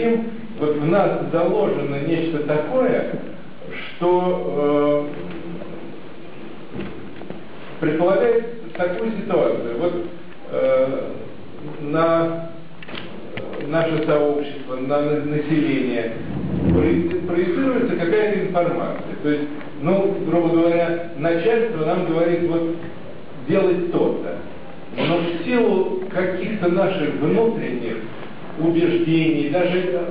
хотим, 0.00 0.30
вот 0.58 0.76
в 0.76 0.86
нас 0.86 1.30
заложено 1.32 1.96
нечто 2.06 2.40
такое, 2.40 3.20
что 3.96 5.06
э, 7.80 7.80
предполагает 7.80 8.72
такую 8.74 9.12
ситуацию. 9.12 9.78
Вот 9.78 9.92
э, 10.52 11.10
на 11.82 12.50
наше 13.68 14.04
сообщество, 14.04 14.76
на 14.76 15.00
население 15.00 16.12
проецируется 16.72 17.96
какая-то 17.96 18.48
информация. 18.48 19.16
То 19.22 19.28
есть, 19.30 19.44
ну, 19.82 20.16
грубо 20.26 20.48
говоря, 20.48 21.12
начальство 21.16 21.84
нам 21.84 22.06
говорит, 22.06 22.48
вот, 22.48 22.76
делать 23.48 23.92
то-то. 23.92 24.36
Но 24.96 25.18
в 25.18 25.44
силу 25.44 26.02
каких-то 26.10 26.68
наших 26.68 27.14
внутренних 27.14 27.98
убеждений, 28.60 29.50
даже 29.50 30.08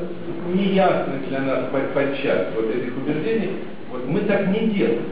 неясных 0.53 1.27
для 1.29 1.41
нас 1.41 1.65
подчас 1.93 2.47
вот 2.55 2.69
этих 2.69 2.97
убеждений, 2.97 3.51
вот 3.91 4.07
мы 4.07 4.21
так 4.21 4.47
не 4.47 4.67
делаем. 4.69 5.03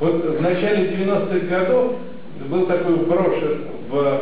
Вот 0.00 0.38
в 0.38 0.42
начале 0.42 0.88
90-х 0.88 1.46
годов 1.46 1.92
был 2.48 2.66
такой 2.66 2.96
брошен 2.96 3.58
в 3.88 4.20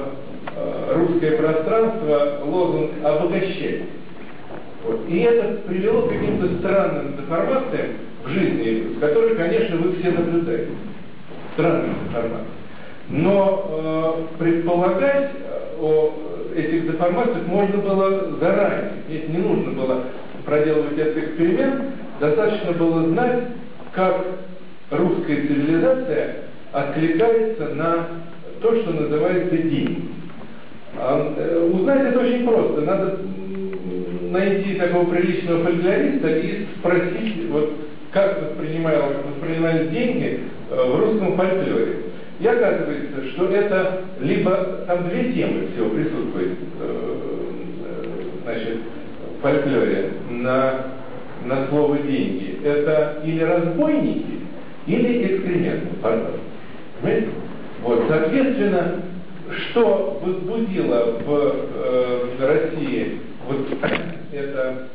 э, 0.54 0.94
русское 0.94 1.32
пространство 1.32 2.40
лозунг 2.44 2.90
«обогащение». 3.02 3.86
Вот. 4.84 5.00
И 5.08 5.20
это 5.20 5.60
привело 5.66 6.02
к 6.02 6.10
каким-то 6.10 6.58
странным 6.58 7.16
деформациям 7.16 7.92
в 8.24 8.28
жизни, 8.30 8.96
с 8.96 9.00
которой, 9.00 9.36
конечно, 9.36 9.76
вы 9.76 9.96
все 9.96 10.10
наблюдаете. 10.10 10.72
Странным 11.54 11.94
деформациям. 12.04 12.46
Но 13.08 14.26
э, 14.38 14.38
предполагать 14.38 15.30
о 15.80 16.12
этих 16.56 16.90
деформациях 16.90 17.46
можно 17.46 17.78
было 17.78 18.38
заранее. 18.40 18.92
Ведь 19.08 19.28
не 19.28 19.38
нужно 19.38 19.72
было 19.72 20.04
проделывать 20.44 20.98
этот 20.98 21.18
эксперимент, 21.18 21.82
достаточно 22.20 22.72
было 22.72 23.06
знать, 23.08 23.44
как 23.92 24.26
русская 24.90 25.36
цивилизация 25.36 26.36
откликается 26.72 27.74
на 27.74 28.08
то, 28.60 28.74
что 28.76 28.92
называется 28.92 29.56
день. 29.56 30.10
А, 30.96 31.34
э, 31.36 31.70
узнать 31.72 32.08
это 32.08 32.20
очень 32.20 32.46
просто. 32.46 32.80
Надо 32.82 33.18
найти 34.30 34.74
такого 34.74 35.04
приличного 35.10 35.64
фольклориста 35.64 36.28
и 36.38 36.66
спросить, 36.78 37.48
вот, 37.50 37.72
как 38.12 38.40
воспринимались 38.56 39.90
деньги 39.90 40.40
э, 40.70 40.74
в 40.74 41.00
русском 41.00 41.36
фольклоре. 41.36 42.11
И 42.42 42.46
оказывается, 42.46 43.24
что 43.30 43.46
это 43.50 44.00
либо 44.20 44.84
там 44.88 45.08
две 45.08 45.32
темы 45.32 45.68
всего 45.72 45.90
присутствует 45.90 46.58
э, 46.80 47.32
значит, 48.42 48.78
в 49.38 49.42
фольклоре 49.42 50.10
на, 50.28 50.86
на 51.44 51.68
слово 51.68 51.98
деньги. 51.98 52.58
Это 52.64 53.22
или 53.24 53.44
разбойники, 53.44 54.40
или 54.88 55.24
экскременты, 55.24 55.86
пардон. 56.02 56.40
Понимаете? 57.00 57.28
Вот, 57.84 58.06
соответственно, 58.08 59.02
что 59.70 60.20
возбудило 60.24 61.18
в 61.24 61.54
э, 61.76 62.26
России 62.40 63.20
вот 63.46 63.68
это, 64.32 64.88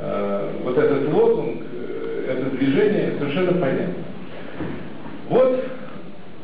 э, 0.00 0.50
вот 0.64 0.76
этот 0.76 1.12
лозунг, 1.12 1.62
э, 1.72 2.32
это 2.32 2.56
движение 2.56 3.14
совершенно 3.16 3.52
понятно. 3.52 3.94
Вот 5.28 5.64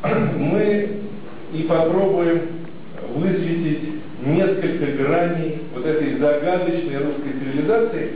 мы 0.03 0.91
и 1.53 1.63
попробуем 1.63 2.43
высветить 3.15 4.03
несколько 4.25 4.87
граней 5.03 5.63
вот 5.75 5.87
этой 5.87 6.19
загадочной 6.19 6.99
русской 6.99 7.33
цивилизации, 7.39 8.11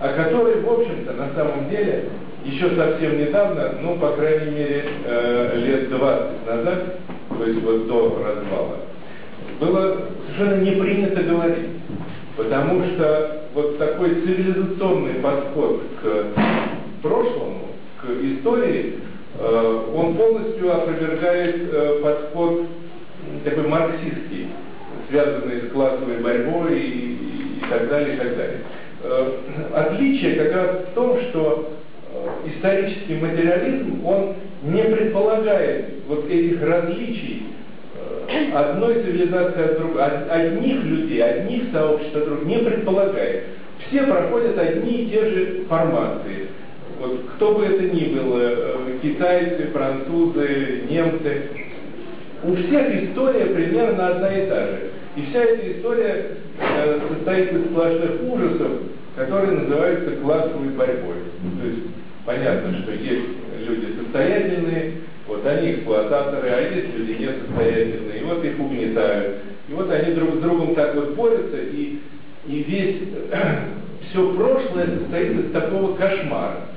о 0.00 0.08
которой, 0.08 0.60
в 0.60 0.70
общем-то, 0.70 1.12
на 1.12 1.30
самом 1.34 1.68
деле, 1.70 2.04
еще 2.44 2.70
совсем 2.76 3.18
недавно, 3.18 3.74
ну, 3.82 3.96
по 3.96 4.12
крайней 4.12 4.52
мере, 4.52 4.84
э, 5.04 5.52
лет 5.56 5.90
20 5.90 6.46
назад, 6.46 6.98
то 7.36 7.44
есть 7.44 7.62
вот 7.62 7.88
до 7.88 8.22
развала, 8.24 8.76
было 9.60 10.02
совершенно 10.26 10.62
не 10.62 10.70
принято 10.72 11.22
говорить. 11.22 11.68
Потому 12.36 12.84
что 12.84 13.42
вот 13.54 13.78
такой 13.78 14.10
цивилизационный 14.10 15.14
подход 15.14 15.82
к 16.00 17.02
прошлому, 17.02 17.68
к 18.00 18.06
истории, 18.22 18.94
он 19.94 20.16
полностью 20.16 20.74
опровергает 20.74 21.72
э, 21.72 22.00
подход 22.02 22.66
такой 23.44 23.68
марксистский, 23.68 24.48
связанный 25.08 25.62
с 25.62 25.72
классовой 25.72 26.18
борьбой 26.18 26.78
и, 26.78 27.58
и 27.58 27.70
так 27.70 27.88
далее, 27.88 28.14
и 28.14 28.18
так 28.18 28.36
далее. 28.36 28.58
Э, 29.04 29.32
отличие 29.74 30.36
как 30.36 30.54
раз 30.54 30.76
в 30.90 30.94
том, 30.94 31.20
что 31.28 31.72
исторический 32.46 33.16
материализм, 33.16 34.04
он 34.04 34.34
не 34.62 34.82
предполагает 34.82 35.86
вот 36.08 36.28
этих 36.28 36.62
различий 36.62 37.44
одной 38.54 38.94
цивилизации 39.02 39.62
от 39.62 39.78
другой, 39.78 40.04
одних 40.04 40.84
людей, 40.84 41.22
одних 41.22 41.70
сообществ 41.72 42.16
от 42.16 42.24
других 42.24 42.46
не 42.46 42.58
предполагает. 42.58 43.44
Все 43.86 44.02
проходят 44.02 44.58
одни 44.58 45.04
и 45.04 45.10
те 45.10 45.24
же 45.24 45.64
формации. 45.68 46.48
Вот 47.00 47.20
кто 47.36 47.54
бы 47.54 47.64
это 47.64 47.84
ни 47.84 48.14
был, 48.14 48.38
э, 48.38 48.98
китайцы, 49.02 49.68
французы, 49.72 50.82
немцы, 50.90 51.42
у 52.42 52.54
всех 52.54 53.04
история 53.04 53.46
примерно 53.46 54.08
одна 54.08 54.36
и 54.36 54.48
та 54.48 54.66
же. 54.66 54.90
И 55.16 55.22
вся 55.26 55.44
эта 55.44 55.72
история 55.72 56.26
э, 56.60 57.00
состоит 57.08 57.52
из 57.52 57.66
сплошных 57.66 58.22
ужасов, 58.22 58.72
которые 59.16 59.52
называются 59.52 60.16
классовой 60.16 60.68
борьбой. 60.70 61.16
То 61.60 61.66
есть 61.66 61.82
понятно, 62.24 62.78
что 62.82 62.92
есть 62.92 63.26
люди 63.66 63.86
состоятельные, 64.02 64.92
вот 65.26 65.46
они 65.46 65.72
эксплуататоры, 65.72 66.48
а 66.48 66.60
есть 66.60 66.96
люди 66.96 67.22
несостоятельные, 67.22 68.20
и 68.20 68.24
вот 68.24 68.44
их 68.44 68.58
угнетают. 68.58 69.36
И 69.68 69.72
вот 69.72 69.90
они 69.90 70.14
друг 70.14 70.36
с 70.36 70.38
другом 70.38 70.74
так 70.74 70.94
вот 70.94 71.14
борются, 71.14 71.58
и, 71.58 71.98
и 72.46 72.62
весь, 72.62 72.96
все 74.10 74.34
прошлое 74.34 74.86
состоит 74.98 75.44
из 75.44 75.52
такого 75.52 75.94
кошмара. 75.96 76.68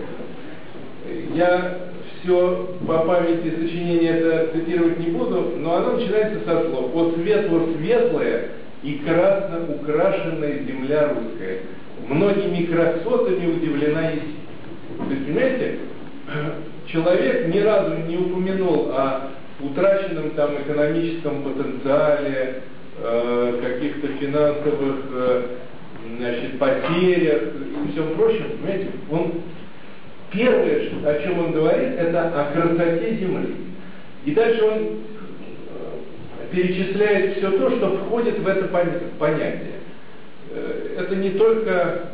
Я 1.35 1.79
все 2.23 2.77
по 2.87 2.99
памяти 3.01 3.55
сочинения 3.61 4.09
это 4.09 4.53
цитировать 4.53 4.99
не 4.99 5.11
буду, 5.11 5.55
но 5.59 5.77
оно 5.77 5.93
начинается 5.97 6.41
со 6.41 6.63
слов. 6.69 6.95
«О 6.95 7.13
светло-светлая 7.13 8.51
и 8.83 8.95
красно 9.05 9.75
украшенная 9.75 10.61
земля 10.61 11.09
русская, 11.15 11.61
многими 12.09 12.67
красотами 12.67 13.55
удивлена 13.55 14.11
есть». 14.13 14.37
То 14.97 15.15
есть, 15.15 15.27
понимаете, 15.27 15.79
человек 16.87 17.55
ни 17.55 17.59
разу 17.59 17.97
не 18.09 18.17
упомянул 18.17 18.91
о 18.93 19.31
утраченном 19.61 20.31
там 20.31 20.55
экономическом 20.57 21.43
потенциале, 21.43 22.63
э, 23.03 23.61
каких-то 23.63 24.09
финансовых 24.19 24.97
э, 25.13 25.43
значит, 26.17 26.59
потерях 26.59 27.43
и 27.43 27.93
всем 27.93 28.15
прочем, 28.15 28.45
понимаете, 28.61 28.89
он 29.11 29.33
первое, 30.35 30.91
о 31.07 31.23
чем 31.23 31.39
он 31.39 31.53
говорит, 31.53 31.95
это 31.99 32.29
о 32.29 32.53
красоте 32.53 33.17
Земли. 33.17 33.55
И 34.25 34.33
дальше 34.33 34.65
он 34.65 34.73
э, 34.73 34.89
перечисляет 36.53 37.37
все 37.37 37.51
то, 37.51 37.71
что 37.71 37.97
входит 37.99 38.39
в 38.39 38.47
это 38.47 38.69
понятие. 39.19 39.81
Э, 40.51 40.97
это 40.99 41.17
не 41.17 41.31
только, 41.31 42.09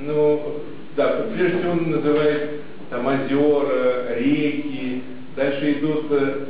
ну, 0.00 0.60
да, 0.96 1.26
прежде 1.34 1.58
всего 1.58 1.72
он 1.72 1.90
называет 1.90 2.60
там 2.90 3.06
озера, 3.06 4.14
реки, 4.16 5.02
дальше 5.36 5.72
идут, 5.72 6.06
э, 6.10 6.44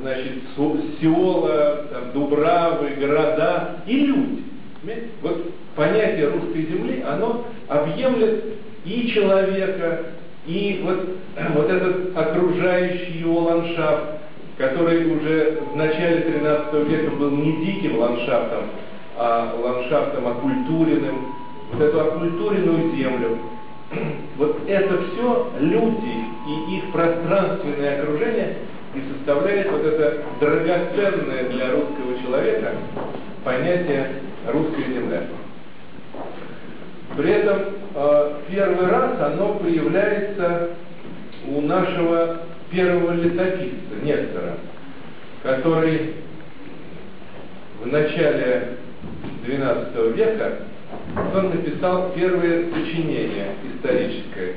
значит, 0.00 0.32
села, 1.00 1.86
там, 1.92 2.12
дубравы, 2.14 2.90
города 2.98 3.76
и 3.86 4.06
люди. 4.06 4.44
Вот 5.20 5.52
понятие 5.76 6.28
русской 6.28 6.62
земли, 6.62 7.04
оно 7.06 7.46
объемлет 7.68 8.44
и 8.84 9.08
человека, 9.08 10.06
и 10.46 10.80
вот, 10.84 11.08
вот 11.54 11.70
этот 11.70 12.16
окружающий 12.16 13.18
его 13.18 13.40
ландшафт, 13.40 14.04
который 14.58 15.16
уже 15.16 15.62
в 15.72 15.76
начале 15.76 16.20
13 16.20 16.74
века 16.88 17.10
был 17.16 17.30
не 17.30 17.64
диким 17.64 17.98
ландшафтом, 17.98 18.64
а 19.16 19.54
ландшафтом 19.62 20.26
оккультуренным, 20.26 21.34
вот 21.72 21.82
эту 21.82 22.00
оккультуренную 22.00 22.96
землю, 22.96 23.38
вот 24.36 24.58
это 24.66 25.02
все 25.04 25.50
люди 25.60 26.24
и 26.48 26.76
их 26.76 26.92
пространственное 26.92 28.02
окружение 28.02 28.56
и 28.94 29.02
составляет 29.12 29.70
вот 29.70 29.84
это 29.84 30.22
драгоценное 30.40 31.48
для 31.50 31.70
русского 31.70 32.18
человека 32.24 32.72
понятие 33.44 34.08
русская 34.46 34.84
земля. 34.84 35.22
При 37.20 37.32
этом 37.32 37.58
э, 37.94 38.32
первый 38.50 38.86
раз 38.86 39.20
оно 39.20 39.56
появляется 39.56 40.70
у 41.48 41.60
нашего 41.60 42.38
первого 42.70 43.12
летописца, 43.12 43.94
Нестора, 44.02 44.54
который 45.42 46.14
в 47.82 47.86
начале 47.88 48.78
XII 49.46 50.12
века 50.14 50.60
он 51.34 51.50
написал 51.50 52.10
первое 52.14 52.70
сочинение 52.70 53.48
историческое. 53.74 54.54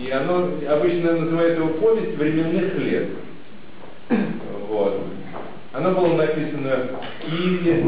И 0.00 0.10
оно 0.10 0.52
обычно 0.66 1.18
называют 1.18 1.58
его 1.58 1.68
«Повесть 1.68 2.16
временных 2.16 2.78
лет». 2.78 3.08
Вот. 4.68 5.02
Оно 5.74 5.90
было 5.90 6.14
написано 6.14 6.76
в 6.98 7.26
Киеве. 7.26 7.84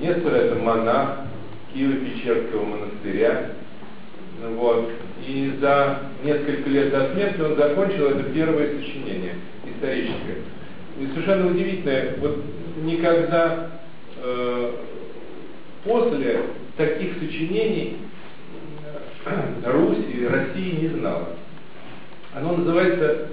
Нестор 0.00 0.32
это 0.32 0.56
монах, 0.56 1.18
Киево-Печерского 1.72 2.64
монастыря. 2.64 3.52
Вот. 4.56 4.90
И 5.26 5.52
за 5.60 6.00
несколько 6.22 6.70
лет 6.70 6.90
до 6.90 7.12
смерти 7.12 7.40
он 7.40 7.56
закончил 7.56 8.08
это 8.08 8.24
первое 8.30 8.78
сочинение 8.78 9.34
историческое. 9.66 10.38
И 11.00 11.06
совершенно 11.12 11.50
удивительное, 11.50 12.14
вот 12.18 12.44
никогда 12.82 13.70
э, 14.22 14.72
после 15.84 16.40
таких 16.76 17.14
сочинений 17.20 17.98
э, 19.24 19.70
Русь 19.70 20.04
и 20.12 20.26
Россия 20.26 20.80
не 20.80 20.88
знала. 20.88 21.30
Оно 22.34 22.56
называется, 22.56 23.28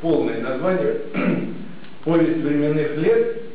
полное 0.00 0.40
название, 0.40 1.00
«Повесть 2.04 2.38
временных 2.38 2.96
лет 2.98 3.45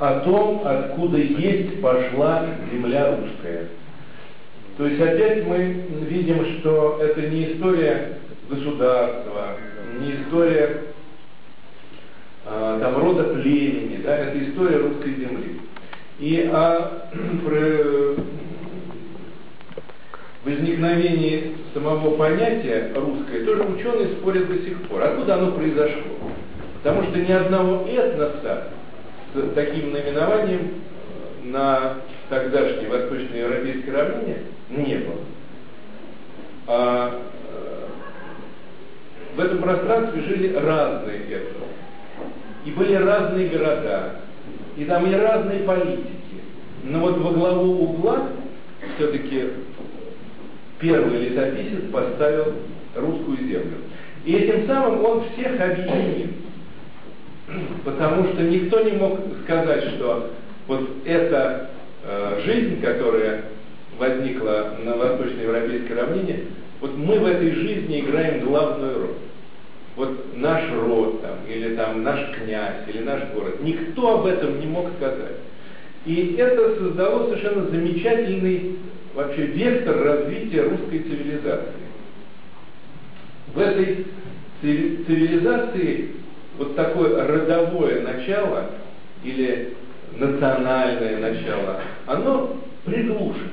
о 0.00 0.20
том, 0.20 0.62
откуда 0.64 1.18
есть 1.18 1.80
пошла 1.82 2.46
земля 2.72 3.16
русская. 3.16 3.68
То 4.78 4.86
есть 4.86 4.98
опять 4.98 5.46
мы 5.46 5.84
видим, 6.08 6.58
что 6.58 6.98
это 7.02 7.20
не 7.28 7.52
история 7.52 8.18
государства, 8.48 9.56
не 10.00 10.12
история 10.14 10.84
а, 12.46 12.80
там, 12.80 12.96
рода 12.96 13.24
племени, 13.24 14.00
да, 14.02 14.16
это 14.16 14.42
история 14.42 14.78
русской 14.78 15.16
земли. 15.16 15.60
И 16.18 16.48
о 16.50 17.10
возникновении 20.46 21.56
самого 21.74 22.16
понятия 22.16 22.90
русское 22.94 23.44
тоже 23.44 23.64
ученые 23.64 24.16
спорят 24.16 24.48
до 24.48 24.58
сих 24.64 24.80
пор. 24.88 25.02
Откуда 25.02 25.34
оно 25.34 25.52
произошло? 25.52 26.16
Потому 26.82 27.02
что 27.02 27.18
ни 27.18 27.32
одного 27.32 27.86
этноса 27.86 28.68
с 29.34 29.54
таким 29.54 29.92
наименованием 29.92 30.82
на 31.44 31.96
тогдашней 32.28 32.88
восточноевропейской 32.88 33.92
равнине 33.92 34.38
не 34.70 34.96
было. 34.96 35.20
А 36.66 37.20
э, 37.52 37.86
в 39.36 39.40
этом 39.40 39.58
пространстве 39.58 40.22
жили 40.22 40.54
разные 40.54 41.20
этносы. 41.20 41.70
И 42.64 42.70
были 42.72 42.94
разные 42.94 43.48
города. 43.48 44.16
И 44.76 44.84
там 44.84 45.06
и 45.06 45.14
разные 45.14 45.60
политики. 45.60 46.06
Но 46.84 47.00
вот 47.00 47.18
во 47.18 47.32
главу 47.32 47.84
угла 47.84 48.28
все-таки 48.96 49.50
первый 50.78 51.28
летописец 51.28 51.90
поставил 51.92 52.54
русскую 52.94 53.38
землю. 53.38 53.78
И 54.24 54.34
этим 54.34 54.66
самым 54.66 55.04
он 55.04 55.24
всех 55.30 55.60
объединил 55.60 56.28
потому 57.84 58.28
что 58.28 58.42
никто 58.42 58.80
не 58.82 58.92
мог 58.92 59.18
сказать, 59.44 59.84
что 59.94 60.30
вот 60.66 60.88
эта 61.04 61.70
э, 62.04 62.40
жизнь, 62.44 62.80
которая 62.80 63.44
возникла 63.98 64.76
на 64.84 64.96
восточноевропейской 64.96 65.96
равнине, 65.96 66.40
вот 66.80 66.96
мы 66.96 67.18
в 67.18 67.26
этой 67.26 67.52
жизни 67.52 68.00
играем 68.00 68.44
главную 68.46 68.98
роль. 68.98 69.14
Вот 69.96 70.36
наш 70.36 70.70
род 70.72 71.20
там, 71.20 71.38
или 71.48 71.74
там 71.74 72.02
наш 72.02 72.20
князь, 72.36 72.88
или 72.88 73.02
наш 73.02 73.20
город. 73.34 73.56
Никто 73.62 74.20
об 74.20 74.26
этом 74.26 74.58
не 74.60 74.66
мог 74.66 74.88
сказать. 74.96 75.36
И 76.06 76.36
это 76.38 76.76
создало 76.76 77.28
совершенно 77.28 77.66
замечательный 77.68 78.76
вообще 79.14 79.42
вектор 79.46 80.02
развития 80.02 80.62
русской 80.62 81.00
цивилизации. 81.00 81.74
В 83.52 83.58
этой 83.58 84.06
цивилизации 84.62 86.19
вот 86.60 86.76
такое 86.76 87.26
родовое 87.26 88.02
начало 88.02 88.66
или 89.24 89.72
национальное 90.14 91.16
начало, 91.16 91.80
оно 92.04 92.54
приглушено. 92.84 93.48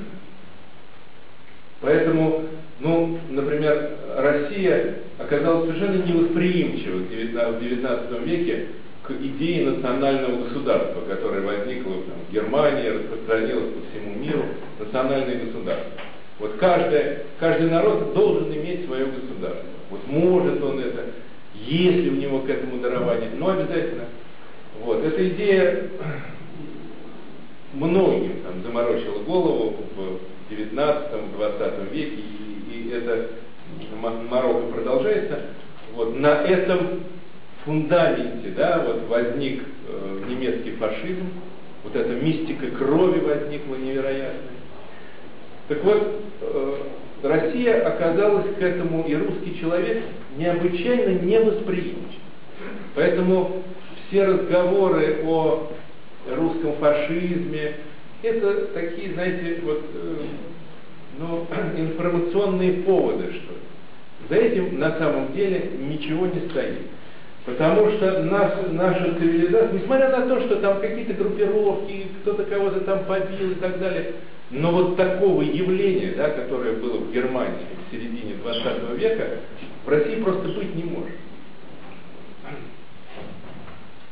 Поэтому, 1.80 2.44
ну, 2.82 3.18
например, 3.30 3.92
Россия 4.18 4.96
оказалась 5.20 5.70
совершенно 5.70 6.04
невосприимчива 6.04 6.98
в 6.98 7.62
XIX 7.62 8.26
веке 8.26 8.66
к 9.04 9.12
идее 9.12 9.72
национального 9.72 10.44
государства, 10.44 11.00
которое 11.08 11.42
возникло 11.44 11.94
там, 11.94 12.16
в 12.28 12.34
Германии, 12.34 12.90
распространилось 12.90 13.74
по 13.74 13.90
всему 13.90 14.16
миру, 14.16 14.44
национальное 14.80 15.46
государство. 15.46 15.92
Вот 16.40 16.58
каждый, 16.60 17.20
каждый 17.40 17.70
народ 17.70 18.14
должен 18.14 18.52
иметь 18.52 18.86
свое 18.86 19.06
государство. 19.06 19.66
Вот 19.92 20.06
может 20.08 20.62
он 20.62 20.80
это, 20.80 21.06
есть 21.68 21.98
ли 21.98 22.10
у 22.10 22.16
него 22.16 22.40
к 22.40 22.50
этому 22.50 22.82
дарование, 22.82 23.30
но 23.38 23.50
обязательно. 23.50 24.06
Вот. 24.82 25.04
Эта 25.04 25.28
идея 25.30 25.90
многим 27.74 28.42
там, 28.44 28.64
заморочила 28.64 29.20
голову 29.24 29.76
в 29.96 30.54
19-20 30.54 31.94
веке, 31.94 32.16
и, 32.16 32.74
и 32.74 32.92
это 32.92 33.30
Марокко 34.02 34.74
продолжается. 34.74 35.42
Вот. 35.94 36.18
На 36.18 36.44
этом 36.44 37.04
фундаменте 37.66 38.50
да, 38.56 38.84
вот 38.86 39.08
возник 39.10 39.64
э, 39.88 40.20
немецкий 40.30 40.72
фашизм, 40.72 41.28
вот 41.84 41.96
эта 41.96 42.14
мистика 42.14 42.68
крови 42.72 43.20
возникла 43.20 43.76
невероятная. 43.76 44.58
Так 45.68 45.84
вот, 45.84 46.22
э, 46.42 46.78
Россия 47.24 47.86
оказалась 47.88 48.56
к 48.58 48.62
этому, 48.62 49.04
и 49.08 49.16
русский 49.16 49.60
человек 49.60 50.04
необычайно 50.38 51.20
невосприимчив. 51.20 52.22
Поэтому 52.96 53.64
все 54.08 54.26
разговоры 54.26 55.20
о 55.26 55.72
русском 56.36 56.74
фашизме, 56.74 57.76
это 58.24 58.68
такие, 58.74 59.14
знаете, 59.14 59.60
вот, 59.64 59.84
э, 59.94 60.16
ну, 61.20 61.48
информационные 61.78 62.74
поводы, 62.84 63.34
что 63.34 63.54
ли. 63.54 64.30
За 64.30 64.36
этим 64.36 64.80
на 64.80 64.98
самом 64.98 65.34
деле 65.34 65.72
ничего 65.80 66.26
не 66.28 66.50
стоит. 66.50 66.80
Потому 67.46 67.92
что 67.92 68.24
наш, 68.24 68.52
наша 68.72 69.16
цивилизация, 69.18 69.72
несмотря 69.72 70.10
на 70.10 70.28
то, 70.28 70.42
что 70.42 70.58
там 70.58 70.82
какие-то 70.82 71.14
группировки, 71.14 72.08
кто-то 72.22 72.44
кого-то 72.44 72.82
там 72.82 73.06
побил 73.06 73.52
и 73.52 73.56
так 73.56 73.80
далее, 73.80 74.16
но 74.50 74.72
вот 74.72 74.96
такого 74.96 75.42
явления, 75.42 76.14
да, 76.16 76.30
которое 76.30 76.74
было 76.74 76.98
в 76.98 77.12
Германии 77.12 77.66
в 77.88 77.92
середине 77.92 78.36
20 78.36 78.98
века, 78.98 79.40
в 79.86 79.90
России 79.90 80.22
просто 80.22 80.48
быть 80.50 80.74
не 80.76 80.84
может. 80.84 81.16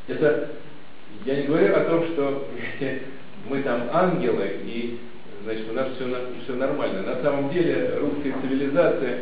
Это, 0.08 0.50
я 1.24 1.36
не 1.36 1.46
говорю 1.46 1.74
о 1.74 1.84
том, 1.84 2.06
что 2.08 2.48
мы 3.48 3.62
там 3.62 3.88
ангелы 3.92 4.60
и 4.64 4.98
значит, 5.44 5.70
у 5.70 5.74
нас 5.74 5.88
все, 5.94 6.04
все 6.44 6.54
нормально. 6.54 7.02
На 7.02 7.22
самом 7.22 7.50
деле 7.50 7.98
русская 7.98 8.34
цивилизация, 8.42 9.20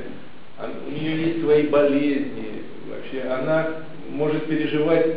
у 0.87 0.91
нее 0.91 1.27
есть 1.27 1.41
свои 1.43 1.67
болезни, 1.69 2.63
вообще 2.89 3.29
она 3.29 3.69
может 4.09 4.47
переживать 4.47 5.17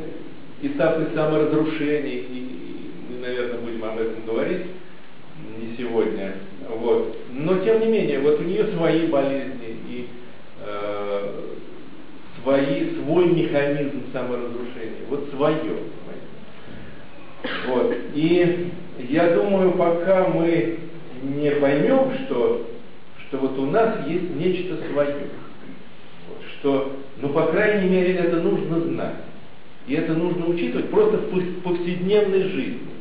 этапы 0.61 1.07
саморазрушений, 1.15 2.25
и 2.29 2.91
мы, 3.09 3.27
наверное, 3.27 3.59
будем 3.59 3.83
об 3.83 3.97
этом 3.99 4.25
говорить 4.25 4.65
не 5.57 5.75
сегодня. 5.77 6.35
Вот. 6.69 7.17
Но 7.31 7.59
тем 7.59 7.81
не 7.81 7.87
менее, 7.87 8.19
вот 8.19 8.39
у 8.39 8.43
нее 8.43 8.67
свои 8.75 9.07
болезни 9.07 9.77
и 9.89 10.07
э, 10.65 11.41
свои, 12.43 12.95
свой 12.95 13.27
механизм 13.27 14.03
саморазрушения, 14.11 15.05
вот 15.09 15.29
свое. 15.31 15.77
Вот. 17.67 17.95
И 18.13 18.71
я 19.09 19.33
думаю, 19.35 19.73
пока 19.73 20.27
мы 20.27 20.79
не 21.23 21.51
поймем, 21.51 22.13
что, 22.25 22.67
что 23.27 23.37
вот 23.37 23.57
у 23.57 23.65
нас 23.65 24.07
есть 24.07 24.35
нечто 24.35 24.77
свое, 24.91 25.27
вот, 26.27 26.41
что, 26.59 26.97
ну, 27.21 27.29
по 27.29 27.47
крайней 27.47 27.89
мере, 27.89 28.13
это 28.15 28.37
нужно 28.37 28.81
знать. 28.81 29.15
И 29.87 29.93
это 29.93 30.13
нужно 30.13 30.47
учитывать 30.47 30.89
просто 30.89 31.17
в 31.17 31.61
повседневной 31.61 32.43
жизни. 32.43 32.96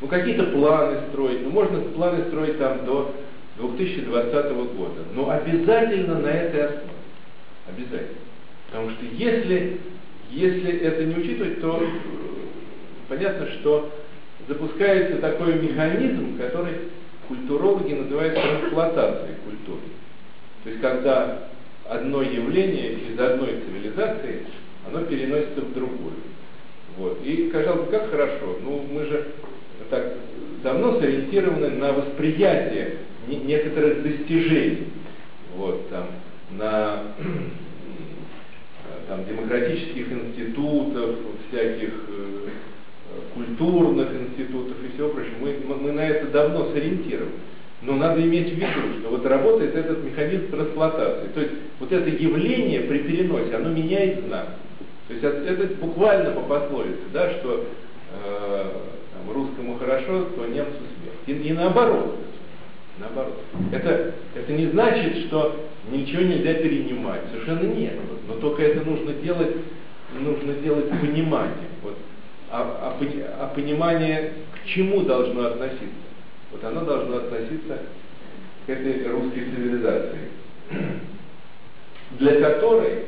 Ну, 0.00 0.06
какие-то 0.06 0.44
планы 0.44 1.00
строить, 1.08 1.42
ну, 1.42 1.50
можно 1.50 1.80
планы 1.80 2.24
строить 2.28 2.58
там 2.58 2.84
до 2.84 3.14
2020 3.58 4.52
года, 4.76 5.02
но 5.14 5.30
обязательно 5.30 6.20
на 6.20 6.28
этой 6.28 6.66
основе. 6.66 6.92
Обязательно. 7.68 8.20
Потому 8.66 8.90
что 8.90 9.04
если, 9.04 9.80
если 10.30 10.78
это 10.78 11.04
не 11.04 11.16
учитывать, 11.16 11.60
то 11.60 11.80
э, 11.82 11.86
понятно, 13.08 13.48
что 13.58 13.90
запускается 14.46 15.18
такой 15.18 15.54
механизм, 15.54 16.38
который 16.38 16.74
культурологи 17.26 17.92
называют 17.92 18.34
трансплантацией 18.34 19.34
культуры. 19.44 19.82
То 20.64 20.70
есть 20.70 20.80
когда 20.80 21.48
одно 21.88 22.22
явление 22.22 22.92
из 22.92 23.18
одной 23.18 23.60
цивилизации, 23.66 24.46
оно 24.86 25.04
переносится 25.04 25.60
в 25.60 25.74
другую. 25.74 26.14
Вот. 26.96 27.20
И 27.24 27.48
казалось 27.50 27.86
бы, 27.86 27.90
как 27.90 28.10
хорошо, 28.10 28.58
ну 28.62 28.84
мы 28.90 29.04
же 29.04 29.26
так 29.90 30.14
давно 30.62 31.00
сориентированы 31.00 31.70
на 31.70 31.92
восприятие 31.92 32.98
некоторых 33.26 34.02
достижений. 34.02 34.88
Вот, 35.56 35.88
там, 35.90 36.06
на 36.52 37.02
там, 39.08 39.24
демократических 39.24 40.12
институтов, 40.12 41.16
всяких 41.48 41.92
э, 42.08 42.48
культурных 43.34 44.08
институтов 44.12 44.76
и 44.84 44.94
всего 44.94 45.08
прочего. 45.08 45.34
Мы, 45.40 45.56
мы 45.74 45.92
на 45.92 46.00
это 46.00 46.26
давно 46.28 46.70
сориентированы. 46.72 47.32
Но 47.80 47.94
надо 47.94 48.20
иметь 48.22 48.52
в 48.52 48.56
виду, 48.56 49.00
что 49.00 49.10
вот 49.10 49.24
работает 49.24 49.74
этот 49.74 50.02
механизм 50.02 50.50
трансплантации. 50.50 51.28
То 51.28 51.40
есть 51.40 51.52
вот 51.78 51.92
это 51.92 52.08
явление 52.10 52.80
при 52.80 52.98
переносе, 52.98 53.54
оно 53.54 53.70
меняет 53.70 54.24
знак. 54.26 54.48
То 55.06 55.14
есть 55.14 55.24
это 55.24 55.74
буквально 55.76 56.32
по 56.32 56.40
пословице, 56.40 57.02
да, 57.12 57.30
что 57.34 57.66
э, 58.12 58.70
русскому 59.32 59.78
хорошо, 59.78 60.24
то 60.36 60.46
немцу 60.46 60.72
смерть. 60.72 61.18
И, 61.26 61.48
и 61.48 61.52
наоборот. 61.52 62.16
Наоборот. 62.98 63.38
Это, 63.72 64.14
это 64.34 64.52
не 64.52 64.66
значит, 64.66 65.26
что 65.26 65.68
ничего 65.90 66.22
нельзя 66.22 66.54
перенимать. 66.54 67.22
Совершенно 67.30 67.72
нет. 67.72 67.94
Но 68.26 68.34
только 68.34 68.62
это 68.62 68.84
нужно 68.88 69.12
делать, 69.14 69.56
нужно 70.18 70.54
делать 70.54 70.88
понимание. 70.88 71.68
Вот 71.82 71.96
а, 72.50 72.96
а, 73.00 73.44
а 73.44 73.54
понимание 73.54 74.32
к 74.54 74.66
чему 74.66 75.02
должно 75.02 75.46
относиться? 75.46 76.08
Вот 76.50 76.64
оно 76.64 76.84
должно 76.84 77.18
относиться 77.18 77.78
к 78.66 78.70
этой 78.70 79.06
русской 79.10 79.44
цивилизации, 79.44 80.30
для 82.12 82.40
которой, 82.40 83.04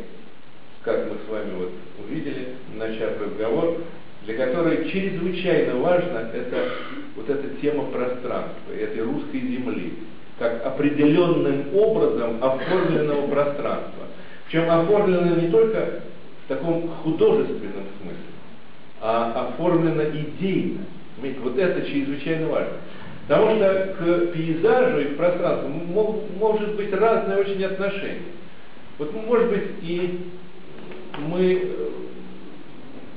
как 0.83 1.11
мы 1.11 1.17
с 1.27 1.31
вами 1.31 1.53
вот 1.59 1.73
увидели, 2.05 2.55
начав 2.75 3.21
разговор, 3.21 3.79
для 4.25 4.35
которой 4.35 4.91
чрезвычайно 4.91 5.77
важно 5.77 6.31
это, 6.33 6.73
вот 7.17 7.29
эта 7.31 7.49
тема 7.61 7.85
пространства, 7.85 8.73
этой 8.79 9.03
русской 9.03 9.41
земли, 9.41 9.95
как 10.39 10.65
определенным 10.65 11.75
образом 11.75 12.43
оформленного 12.43 13.29
пространства. 13.29 14.07
Причем 14.47 14.71
оформлено 14.71 15.37
не 15.37 15.49
только 15.49 16.03
в 16.45 16.49
таком 16.49 16.89
художественном 17.03 17.87
смысле, 18.01 18.31
а 19.01 19.49
оформлено 19.49 20.05
идейно. 20.05 20.85
Вот 21.43 21.59
это 21.59 21.87
чрезвычайно 21.87 22.49
важно. 22.49 22.73
Потому 23.29 23.57
что 23.57 23.95
к 23.99 24.33
пейзажу 24.33 25.01
и 25.01 25.05
к 25.05 25.17
пространству 25.17 25.69
может 25.69 26.75
быть 26.75 26.93
разное 26.93 27.39
очень 27.39 27.63
отношение. 27.65 28.23
Вот 28.99 29.15
может 29.15 29.51
быть 29.51 29.69
и 29.83 30.21
мы 31.29 31.63
э, 31.63 31.89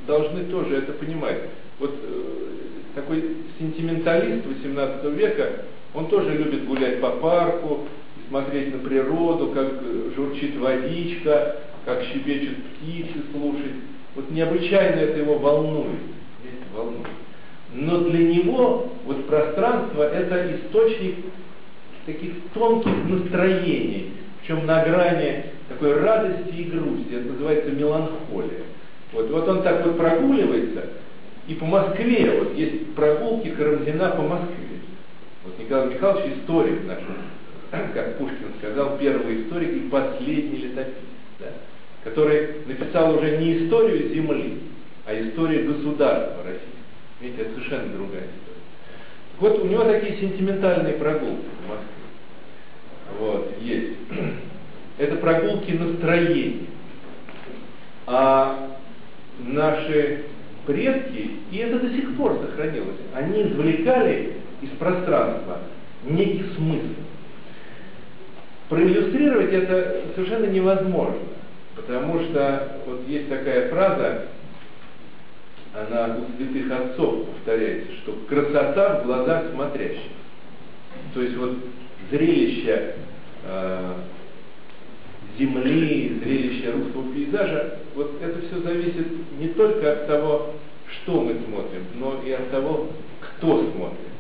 должны 0.08 0.46
тоже 0.46 0.78
это 0.78 0.94
понимать. 0.94 1.42
Вот 1.80 1.94
э, 2.02 2.54
такой 2.96 3.38
сентименталист 3.60 4.46
18 4.46 5.06
века, 5.12 5.66
он 5.94 6.08
тоже 6.08 6.32
любит 6.32 6.66
гулять 6.66 7.02
по 7.02 7.10
парку, 7.12 7.88
смотреть 8.30 8.74
на 8.74 8.88
природу, 8.88 9.52
как 9.54 9.84
журчит 10.16 10.58
водичка, 10.58 11.58
как 11.86 12.04
щебечут 12.04 12.58
птицы, 12.66 13.24
слушать. 13.32 13.74
Вот 14.16 14.30
необычайно 14.32 15.00
это 15.00 15.20
его 15.20 15.38
волнует. 15.38 16.00
волнует. 16.76 17.08
Но 17.74 18.02
для 18.02 18.28
него 18.28 18.92
вот 19.06 19.26
пространство 19.26 20.04
это 20.04 20.56
источник 20.56 21.16
таких 22.06 22.34
тонких 22.54 22.92
настроений, 23.08 24.12
причем 24.42 24.66
на 24.66 24.84
грани 24.84 25.46
такой 25.70 26.00
радости 26.00 26.54
и 26.56 26.64
грусти. 26.66 27.14
Это 27.14 27.30
называется 27.30 27.72
меланхолия. 27.72 28.64
Вот, 29.14 29.30
вот 29.30 29.48
он 29.48 29.64
так 29.64 29.86
вот 29.86 29.98
прогуливается, 29.98 30.90
и 31.48 31.56
по 31.56 31.66
Москве, 31.66 32.40
вот 32.40 32.56
есть 32.56 32.94
прогулки 32.96 33.50
Карамзина 33.50 34.10
по 34.12 34.22
Москве. 34.24 34.80
Вот 35.44 35.60
Николай 35.60 35.94
Михайлович 35.94 36.38
историк 36.38 36.86
наш, 36.86 37.00
как 37.94 38.18
Пушкин 38.18 38.54
сказал, 38.60 38.98
первый 38.98 39.44
историк 39.44 39.74
и 39.74 39.90
последний 39.90 40.58
летописец. 40.58 41.04
Да? 41.40 41.48
который 42.04 42.66
написал 42.66 43.16
уже 43.18 43.38
не 43.38 43.66
историю 43.66 44.10
земли, 44.10 44.60
а 45.06 45.14
историю 45.20 45.74
государства 45.74 46.44
России. 46.44 46.60
Видите, 47.22 47.44
это 47.44 47.54
совершенно 47.56 47.94
другая 47.94 48.24
история. 48.24 48.60
Вот 49.40 49.60
у 49.60 49.68
него 49.68 49.84
такие 49.86 50.18
сентиментальные 50.20 50.96
прогулки 50.96 51.46
в 51.66 51.70
Москве. 51.70 51.88
Вот, 53.20 53.54
есть. 53.62 53.94
Это 54.98 55.16
прогулки 55.16 55.72
настроений. 55.72 56.68
А 58.06 58.78
наши 59.44 60.24
предки, 60.66 61.32
и 61.52 61.58
это 61.58 61.80
до 61.80 61.90
сих 61.90 62.16
пор 62.16 62.40
сохранилось, 62.42 62.98
они 63.14 63.44
извлекали 63.44 64.34
из 64.62 64.70
пространства 64.80 65.60
некий 66.06 66.46
смысл. 66.56 67.02
Проиллюстрировать 68.70 69.52
это 69.52 70.04
совершенно 70.16 70.46
невозможно. 70.46 71.20
Потому 71.76 72.20
что 72.24 72.82
вот 72.86 73.08
есть 73.08 73.30
такая 73.30 73.70
фраза, 73.70 74.26
она 75.74 76.18
у 76.18 76.38
святых 76.38 76.72
отцов 76.72 77.26
повторяется, 77.26 77.92
что 78.04 78.14
красота 78.30 79.00
в 79.00 79.06
глазах 79.06 79.46
смотрящих. 79.52 80.12
То 81.14 81.22
есть 81.22 81.36
вот 81.36 81.58
зрелище 82.12 82.96
э, 83.44 83.94
земли, 85.38 86.20
зрелище 86.24 86.72
русского 86.72 87.12
пейзажа, 87.14 87.80
вот 87.96 88.22
это 88.22 88.40
все 88.48 88.60
зависит 88.62 89.08
не 89.40 89.50
только 89.50 89.92
от 89.92 90.08
того, 90.08 90.54
что 90.90 91.22
мы 91.22 91.36
смотрим, 91.48 91.84
но 91.96 92.22
и 92.26 92.32
от 92.32 92.52
того, 92.52 92.88
кто 93.20 93.72
смотрит. 93.72 94.14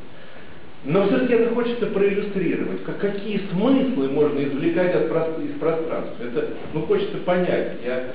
Но 0.85 1.07
все-таки 1.07 1.33
это 1.33 1.53
хочется 1.53 1.85
проиллюстрировать, 1.87 2.83
как, 2.83 2.99
какие 2.99 3.41
смыслы 3.51 4.09
можно 4.09 4.43
извлекать 4.43 4.93
от, 4.95 5.39
из 5.39 5.57
пространства. 5.57 6.23
Это 6.23 6.49
ну, 6.73 6.81
хочется 6.81 7.17
понять. 7.19 7.77
Я 7.85 8.11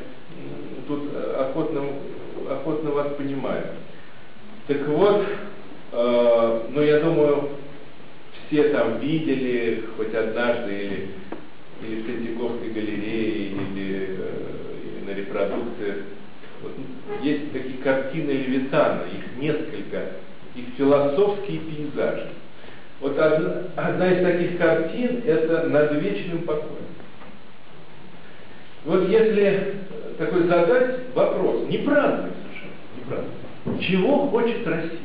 тут 0.86 1.04
охотно, 1.38 1.82
охотно 2.50 2.90
вас 2.90 3.08
понимаю. 3.16 3.64
Так 4.66 4.86
вот, 4.86 5.24
э, 5.92 6.60
ну 6.68 6.82
я 6.82 7.00
думаю, 7.00 7.48
все 8.46 8.68
там 8.68 8.98
видели 8.98 9.84
хоть 9.96 10.14
однажды 10.14 10.74
или, 10.74 11.08
или 11.82 12.00
в 12.00 12.06
Третьяковской 12.06 12.70
галерее, 12.70 13.50
или, 13.50 14.08
э, 14.10 14.34
или 14.84 15.10
на 15.10 15.14
репродукциях. 15.14 15.96
Вот, 16.62 16.72
есть 17.22 17.52
такие 17.52 17.78
картины 17.78 18.30
Левитана, 18.30 19.02
их 19.02 19.40
несколько, 19.40 20.12
их 20.56 20.64
философские 20.76 21.60
пейзажи. 21.60 22.30
Вот 23.00 23.16
одна, 23.16 23.62
одна 23.76 24.12
из 24.12 24.24
таких 24.24 24.58
картин 24.58 25.22
это 25.24 25.68
над 25.68 25.92
вечным 26.02 26.42
покоем. 26.42 26.88
Вот 28.84 29.08
если 29.08 29.74
такой 30.18 30.48
задать 30.48 31.14
вопрос, 31.14 31.68
не 31.68 31.78
праздный 31.78 32.32
совершенно, 32.42 32.72
не 32.96 33.04
праздный, 33.08 33.86
чего 33.86 34.26
хочет 34.28 34.66
Россия? 34.66 34.98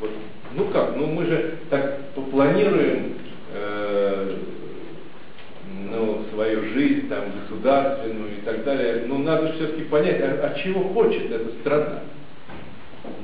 Вот, 0.00 0.10
ну 0.54 0.64
как, 0.66 0.96
ну 0.96 1.06
мы 1.08 1.26
же 1.26 1.58
так 1.68 1.98
планируем 2.30 3.18
э, 3.52 4.36
ну, 5.92 6.24
свою 6.32 6.62
жизнь, 6.72 7.08
там, 7.08 7.24
государственную 7.42 8.38
и 8.38 8.40
так 8.44 8.64
далее. 8.64 9.04
Ну 9.06 9.18
надо 9.18 9.52
все-таки 9.52 9.84
понять, 9.84 10.20
а, 10.20 10.52
а 10.52 10.58
чего 10.58 10.84
хочет 10.90 11.30
эта 11.30 11.50
страна? 11.60 12.00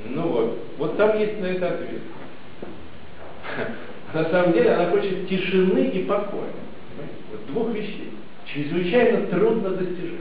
Ну 0.08 0.22
вот, 0.22 0.58
вот 0.78 0.96
там 0.96 1.18
есть 1.18 1.40
на 1.40 1.46
это 1.46 1.68
ответ. 1.68 2.02
На 4.14 4.24
самом 4.30 4.52
деле 4.52 4.70
она 4.70 4.90
хочет 4.90 5.28
тишины 5.28 5.90
и 5.92 6.04
покоя. 6.04 6.52
Вот 7.30 7.46
двух 7.48 7.74
вещей. 7.74 8.10
Чрезвычайно 8.46 9.26
трудно 9.26 9.70
достижимы. 9.70 10.18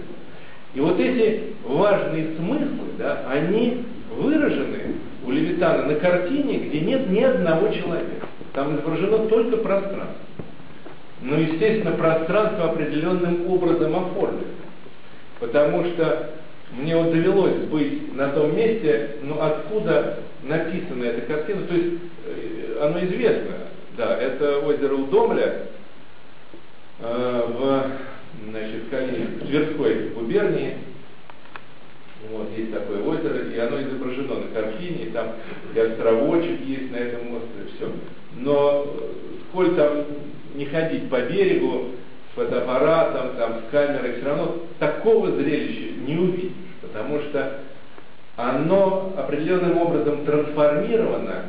И 0.73 0.79
вот 0.79 0.99
эти 0.99 1.53
важные 1.65 2.35
смыслы, 2.35 2.87
да, 2.97 3.25
они 3.29 3.85
выражены 4.11 4.95
у 5.25 5.31
Левитана 5.31 5.83
на 5.83 5.95
картине, 5.95 6.57
где 6.57 6.81
нет 6.81 7.09
ни 7.09 7.21
одного 7.21 7.69
человека. 7.69 8.27
Там 8.53 8.75
изображено 8.75 9.19
только 9.27 9.57
пространство. 9.57 10.26
Но, 11.21 11.35
естественно, 11.37 11.91
пространство 11.91 12.71
определенным 12.71 13.49
образом 13.49 13.95
оформлено. 13.95 14.43
Потому 15.39 15.85
что 15.85 16.31
мне 16.71 16.95
вот 16.95 17.11
довелось 17.11 17.57
быть 17.65 18.13
на 18.15 18.29
том 18.29 18.55
месте, 18.55 19.17
ну 19.23 19.41
откуда 19.41 20.19
написана 20.43 21.03
эта 21.05 21.21
картина, 21.21 21.61
то 21.63 21.73
есть 21.73 21.93
э, 22.25 22.77
оно 22.81 22.99
известно, 23.05 23.53
да, 23.95 24.17
это 24.17 24.59
озеро 24.59 24.95
Удомля 24.95 25.63
э, 26.99 27.43
в, 27.47 27.83
значит, 28.49 28.89
Тверской 29.47 30.09
губернии, 30.09 30.77
вот, 32.31 32.49
есть 32.57 32.73
такое 32.73 33.01
озеро, 33.03 33.37
и 33.37 33.57
оно 33.59 33.81
изображено 33.81 34.35
на 34.35 34.47
картине, 34.53 35.05
и 35.05 35.09
там 35.11 35.33
и 35.73 35.79
островочек 35.79 36.61
есть 36.65 36.91
на 36.91 36.97
этом 36.97 37.35
острове, 37.35 37.69
все. 37.75 37.91
Но 38.37 38.87
сколь 39.49 39.75
там 39.75 40.05
не 40.55 40.65
ходить 40.65 41.09
по 41.09 41.21
берегу, 41.21 41.91
с 42.31 42.35
фотоаппаратом, 42.35 43.35
там, 43.37 43.61
с 43.61 43.71
камерой, 43.71 44.15
все 44.17 44.25
равно 44.25 44.55
такого 44.79 45.31
зрелища 45.31 45.93
не 46.05 46.17
увидишь, 46.17 46.51
потому 46.81 47.19
что 47.19 47.59
оно 48.35 49.13
определенным 49.17 49.77
образом 49.77 50.25
трансформировано, 50.25 51.45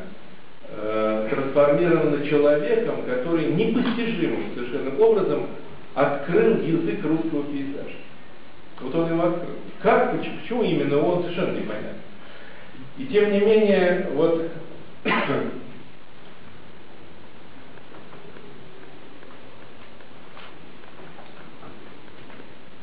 э, 0.69 1.27
трансформировано 1.29 2.25
человеком, 2.25 3.03
который 3.07 3.45
непостижимым 3.53 4.53
совершенно 4.55 4.99
образом 4.99 5.47
открыл 5.93 6.61
язык 6.61 7.03
русского 7.03 7.43
пейзажа. 7.43 7.97
Вот 8.81 8.95
он 8.95 9.11
его 9.11 9.23
открыл. 9.27 9.55
Как, 9.81 10.17
почему, 10.17 10.39
почему 10.41 10.63
именно 10.63 10.97
он, 10.99 11.23
совершенно 11.23 11.57
непонятно. 11.57 11.99
И 12.97 13.05
тем 13.05 13.31
не 13.31 13.39
менее, 13.39 14.09
вот 14.13 14.49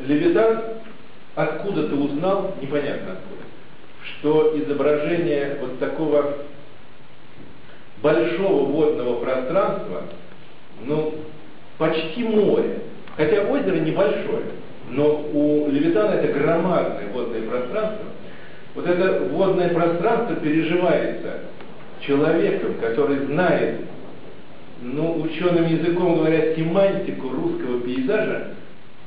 Левитан 0.00 0.62
откуда-то 1.34 1.94
узнал, 1.94 2.54
непонятно 2.60 3.12
откуда, 3.12 3.42
что 4.04 4.58
изображение 4.58 5.58
вот 5.60 5.78
такого 5.78 6.38
большого 8.02 8.64
водного 8.64 9.20
пространства, 9.20 10.04
ну, 10.84 11.14
почти 11.78 12.24
море, 12.24 12.80
хотя 13.16 13.42
озеро 13.42 13.76
небольшое, 13.76 14.44
но 14.90 15.22
у 15.32 15.45
Левитана 15.96 16.10
это 16.12 16.38
громадное 16.38 17.08
водное 17.12 17.42
пространство. 17.42 18.06
Вот 18.74 18.86
это 18.86 19.24
водное 19.30 19.70
пространство 19.70 20.36
переживается 20.36 21.40
человеком, 22.00 22.74
который 22.74 23.26
знает, 23.26 23.80
ну, 24.82 25.22
ученым 25.22 25.66
языком 25.66 26.18
говоря, 26.18 26.54
семантику 26.54 27.30
русского 27.30 27.80
пейзажа, 27.80 28.48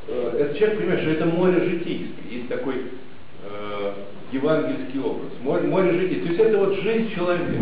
э, 0.07 0.37
этот 0.39 0.57
человек 0.57 0.79
понимает, 0.79 1.01
что 1.01 1.11
это 1.11 1.25
море 1.25 1.69
житейское. 1.69 2.25
Есть 2.31 2.49
такой 2.49 2.75
э, 2.75 3.93
евангельский 4.31 4.99
образ. 4.99 5.31
Море, 5.43 5.67
море 5.67 5.91
житейское. 5.93 6.23
То 6.23 6.29
есть 6.29 6.39
это 6.39 6.57
вот 6.57 6.79
жизнь 6.79 7.13
человека. 7.13 7.53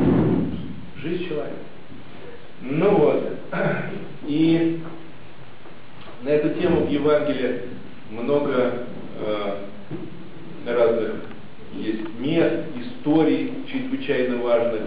Жизнь 1.01 1.27
человека. 1.27 1.55
Ну 2.61 2.89
вот. 2.91 3.33
И 4.25 4.79
на 6.23 6.29
эту 6.29 6.59
тему 6.59 6.85
в 6.85 6.89
Евангелии 6.89 7.61
много 8.11 8.87
разных 10.65 11.15
есть 11.73 12.01
мест, 12.19 12.65
историй 12.79 13.53
чрезвычайно 13.71 14.37
важных. 14.37 14.81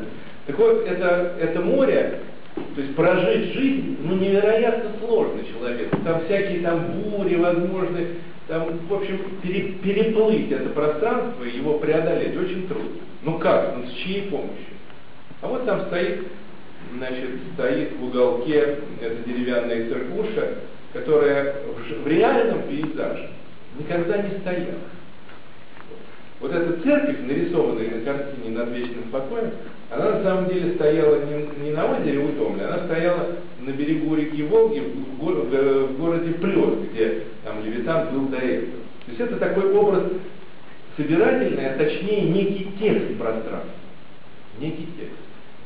Так 0.47 0.59
вот, 0.59 0.87
это, 0.87 1.35
это 1.41 1.61
море, 1.61 2.21
то 2.55 2.81
есть 2.81 2.95
прожить 2.97 3.53
жизнь, 3.53 3.99
ну, 4.03 4.17
невероятно 4.17 4.91
сложно 4.99 5.41
человеку. 5.45 5.97
Там 6.05 6.25
всякие 6.25 6.61
там 6.61 6.93
бури 6.93 7.37
возможны, 7.37 8.09
там, 8.49 8.79
в 8.89 8.95
общем, 8.95 9.21
пере, 9.43 9.75
переплыть 9.83 10.51
это 10.51 10.71
пространство 10.71 11.45
и 11.45 11.57
его 11.57 11.79
преодолеть 11.79 12.37
очень 12.37 12.67
трудно. 12.67 13.01
Ну 13.23 13.39
как? 13.39 13.77
Ну 13.77 13.87
с 13.87 13.93
чьей 13.93 14.23
помощью? 14.23 14.75
А 15.43 15.49
вот 15.49 15.65
там 15.67 15.83
стоит, 15.87 16.27
значит, 16.97 17.31
стоит 17.55 17.97
в 17.97 18.05
уголке 18.05 18.79
эта 19.01 19.29
деревянная 19.29 19.89
церквуша, 19.89 20.55
которая 20.93 21.55
в, 21.63 22.03
в 22.03 22.09
реальном 22.09 22.63
пейзаже 22.63 23.31
никогда 23.79 24.19
не 24.19 24.39
стояла. 24.39 24.81
Вот 26.41 26.53
эта 26.53 26.81
церковь, 26.83 27.19
нарисованная 27.27 27.97
на 27.97 28.01
картине 28.01 28.57
над 28.57 28.71
вечным 28.71 29.05
покоем, 29.13 29.51
она 29.91 30.11
на 30.13 30.23
самом 30.23 30.49
деле 30.49 30.75
стояла 30.75 31.25
не, 31.27 31.65
не 31.65 31.71
на 31.73 31.85
озере 31.85 32.19
Удомля, 32.19 32.69
она 32.69 32.85
стояла 32.87 33.27
на 33.61 33.71
берегу 33.71 34.15
реки 34.15 34.43
Волги 34.45 34.81
в, 34.81 35.19
го, 35.19 35.33
в, 35.33 35.99
городе 35.99 36.33
Плет, 36.35 36.91
где 36.91 37.25
там 37.45 37.63
Левитан 37.65 38.15
был 38.15 38.29
до 38.29 38.39
этого. 38.39 38.73
То 39.05 39.11
есть 39.11 39.21
это 39.21 39.37
такой 39.37 39.73
образ 39.75 40.05
собирательный, 40.97 41.69
а 41.69 41.77
точнее 41.77 42.23
некий 42.23 42.71
текст 42.79 43.19
пространства. 43.19 43.71
Некий 44.59 44.89
текст. 44.97 45.17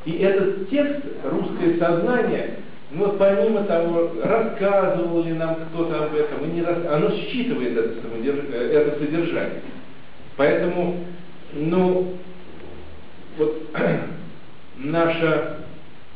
И 0.07 0.19
этот 0.23 0.69
текст, 0.71 1.03
русское 1.25 1.79
сознание, 1.79 2.57
ну 2.95 3.07
вот 3.07 3.19
помимо 3.19 3.65
того, 3.65 4.13
рассказывал 4.23 5.25
ли 5.25 5.33
нам 5.33 5.57
кто-то 5.57 6.05
об 6.05 6.15
этом, 6.15 6.45
и 6.45 6.53
не 6.53 6.63
рас... 6.63 6.79
оно 6.89 7.11
считывает 7.11 7.77
это, 7.77 7.95
э, 8.23 8.71
это 8.73 8.99
содержание. 9.01 9.63
Поэтому, 10.37 11.05
ну, 11.55 12.15
вот 13.37 13.63
наше 14.79 15.57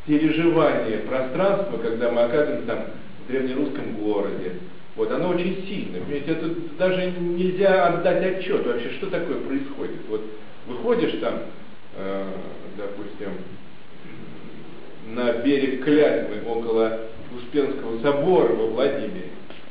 переживание 0.07 0.99
пространства, 0.99 1.79
когда 1.79 2.12
мы 2.12 2.23
оказываемся 2.23 2.67
там 2.67 2.79
в 3.25 3.29
древнерусском 3.29 3.95
городе, 3.95 4.53
вот 4.95 5.11
оно 5.11 5.31
очень 5.31 5.67
сильное. 5.67 6.01
Понимаете, 6.01 6.33
это 6.33 6.51
даже 6.79 7.11
нельзя 7.11 7.87
отдать 7.88 8.38
отчет 8.38 8.64
вообще, 8.64 8.91
что 8.99 9.11
такое 9.11 9.38
происходит. 9.38 10.01
Вот 10.09 10.25
выходишь 10.69 11.19
там, 11.21 11.35
э, 11.97 12.25
допустим, 12.77 13.31
на 15.14 15.33
берег 15.38 15.85
Клязьмы 15.85 16.42
около 16.47 17.01
Успенского 17.37 18.01
собора 18.01 18.53
во 18.53 18.66
Владимире. 18.66 19.31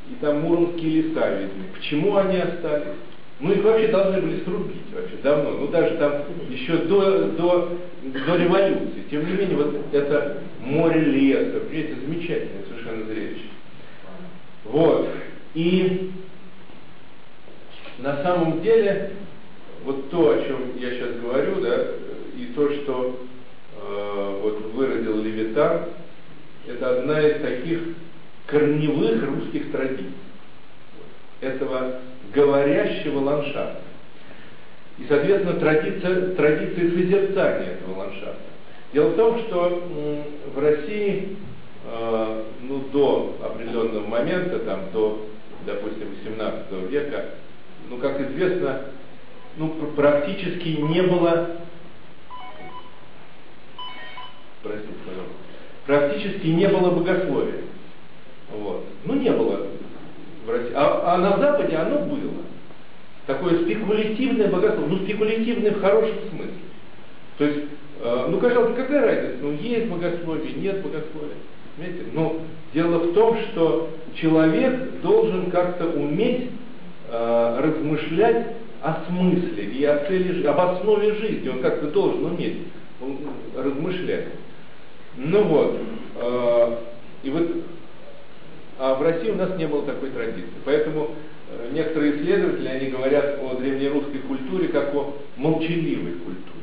И 0.09 0.15
там 0.21 0.41
муромские 0.41 1.01
леса 1.01 1.29
видны. 1.35 1.65
Почему 1.75 2.15
они 2.17 2.37
остались? 2.37 2.95
Ну 3.39 3.51
их 3.51 3.63
вообще 3.63 3.87
должны 3.87 4.21
были 4.21 4.43
срубить 4.43 4.91
вообще 4.91 5.15
давно, 5.21 5.51
ну 5.51 5.67
даже 5.67 5.95
там 5.97 6.23
еще 6.49 6.77
до, 6.77 7.25
до, 7.33 7.77
до 8.03 8.35
революции. 8.35 9.03
Тем 9.11 9.25
не 9.27 9.33
менее, 9.33 9.57
вот 9.57 9.75
это 9.91 10.37
море 10.59 11.01
леса, 11.01 11.59
видите, 11.69 11.95
замечательное 12.01 12.63
совершенно 12.67 13.05
зрелище. 13.05 13.49
Вот. 14.63 15.07
И 15.53 16.11
на 17.99 18.23
самом 18.23 18.61
деле, 18.61 19.11
вот 19.83 20.09
то, 20.09 20.29
о 20.29 20.41
чем 20.47 20.77
я 20.79 20.91
сейчас 20.91 21.15
говорю, 21.21 21.61
да, 21.61 21.85
и 22.35 22.45
то, 22.55 22.71
что 22.71 23.19
вот 24.41 24.73
выразил 24.73 25.21
Левитан, 25.21 25.85
это 26.67 26.99
одна 26.99 27.21
из 27.21 27.41
таких 27.41 27.79
корневых 28.45 29.23
русских 29.23 29.71
традиций, 29.71 30.13
этого 31.41 31.99
говорящего 32.33 33.19
ландшафта. 33.19 33.81
И, 34.97 35.05
соответственно, 35.07 35.59
традиция, 35.59 36.35
традиция 36.35 36.89
созерцания 36.89 37.73
этого 37.73 37.99
ландшафта. 37.99 38.37
Дело 38.93 39.09
в 39.09 39.15
том, 39.15 39.39
что 39.41 39.83
в 40.55 40.59
России 40.59 41.37
э, 41.85 42.43
ну, 42.63 42.83
до 42.91 43.37
определенного 43.43 44.07
момента, 44.07 44.59
там, 44.59 44.85
до, 44.93 45.27
допустим, 45.65 46.07
18 46.23 46.89
века, 46.89 47.25
ну, 47.89 47.97
как 47.97 48.19
известно, 48.21 48.81
ну, 49.57 49.69
практически 49.95 50.69
не 50.69 51.01
было, 51.03 51.57
простите, 54.67 54.93
пожалуйста, 55.05 55.35
практически 55.85 56.47
не 56.47 56.67
было 56.67 56.91
богословия. 56.91 57.61
Вот. 58.51 58.85
Ну, 59.05 59.15
не 59.15 59.31
было 59.31 59.67
в 60.45 60.49
России. 60.49 60.73
А, 60.75 61.13
а 61.13 61.17
на 61.17 61.37
Западе 61.37 61.75
оно 61.75 61.99
было. 61.99 62.43
Такое 63.25 63.63
спекулятивное 63.63 64.47
богословие. 64.47 64.89
Ну, 64.89 65.03
спекулятивное 65.03 65.71
в 65.71 65.81
хорошем 65.81 66.15
смысле. 66.29 66.53
То 67.37 67.45
есть, 67.45 67.59
э, 68.01 68.25
ну, 68.29 68.39
казалось, 68.39 68.75
какая 68.75 69.05
разница? 69.05 69.37
Ну, 69.41 69.51
есть 69.53 69.87
богословие, 69.87 70.53
нет 70.53 70.81
богословия. 70.81 71.35
Понимаете? 71.75 72.05
Но 72.13 72.37
дело 72.73 72.99
в 72.99 73.13
том, 73.13 73.37
что 73.51 73.89
человек 74.15 75.01
должен 75.01 75.51
как-то 75.51 75.87
уметь 75.87 76.51
э, 77.09 77.59
размышлять 77.59 78.47
о 78.81 79.03
смысле 79.07 79.63
и 79.63 79.83
о 79.83 80.05
цели, 80.05 80.45
об 80.45 80.59
основе 80.59 81.13
жизни. 81.15 81.49
Он 81.49 81.61
как-то 81.61 81.87
должен 81.87 82.25
уметь 82.25 82.59
размышлять. 83.55 84.27
Ну 85.17 85.43
вот, 85.43 85.79
э, 86.15 86.77
и 87.23 87.29
вот, 87.31 87.47
а 88.77 88.93
в 88.93 89.01
России 89.01 89.31
у 89.31 89.35
нас 89.35 89.57
не 89.57 89.65
было 89.65 89.83
такой 89.83 90.11
традиции. 90.11 90.45
Поэтому 90.63 91.09
э, 91.49 91.69
некоторые 91.73 92.17
исследователи, 92.17 92.67
они 92.67 92.89
говорят 92.91 93.39
о 93.41 93.55
древнерусской 93.55 94.19
культуре 94.19 94.67
как 94.67 94.93
о 94.93 95.15
молчаливой 95.35 96.13
культуре. 96.13 96.57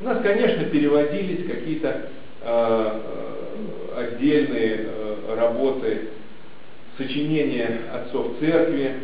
У 0.00 0.04
нас, 0.04 0.22
конечно, 0.22 0.64
переводились 0.64 1.44
какие-то 1.46 2.08
э, 2.42 3.00
отдельные 3.96 4.86
э, 4.86 5.34
работы, 5.36 6.08
сочинения 6.96 7.80
отцов 7.92 8.32
церкви, 8.38 8.94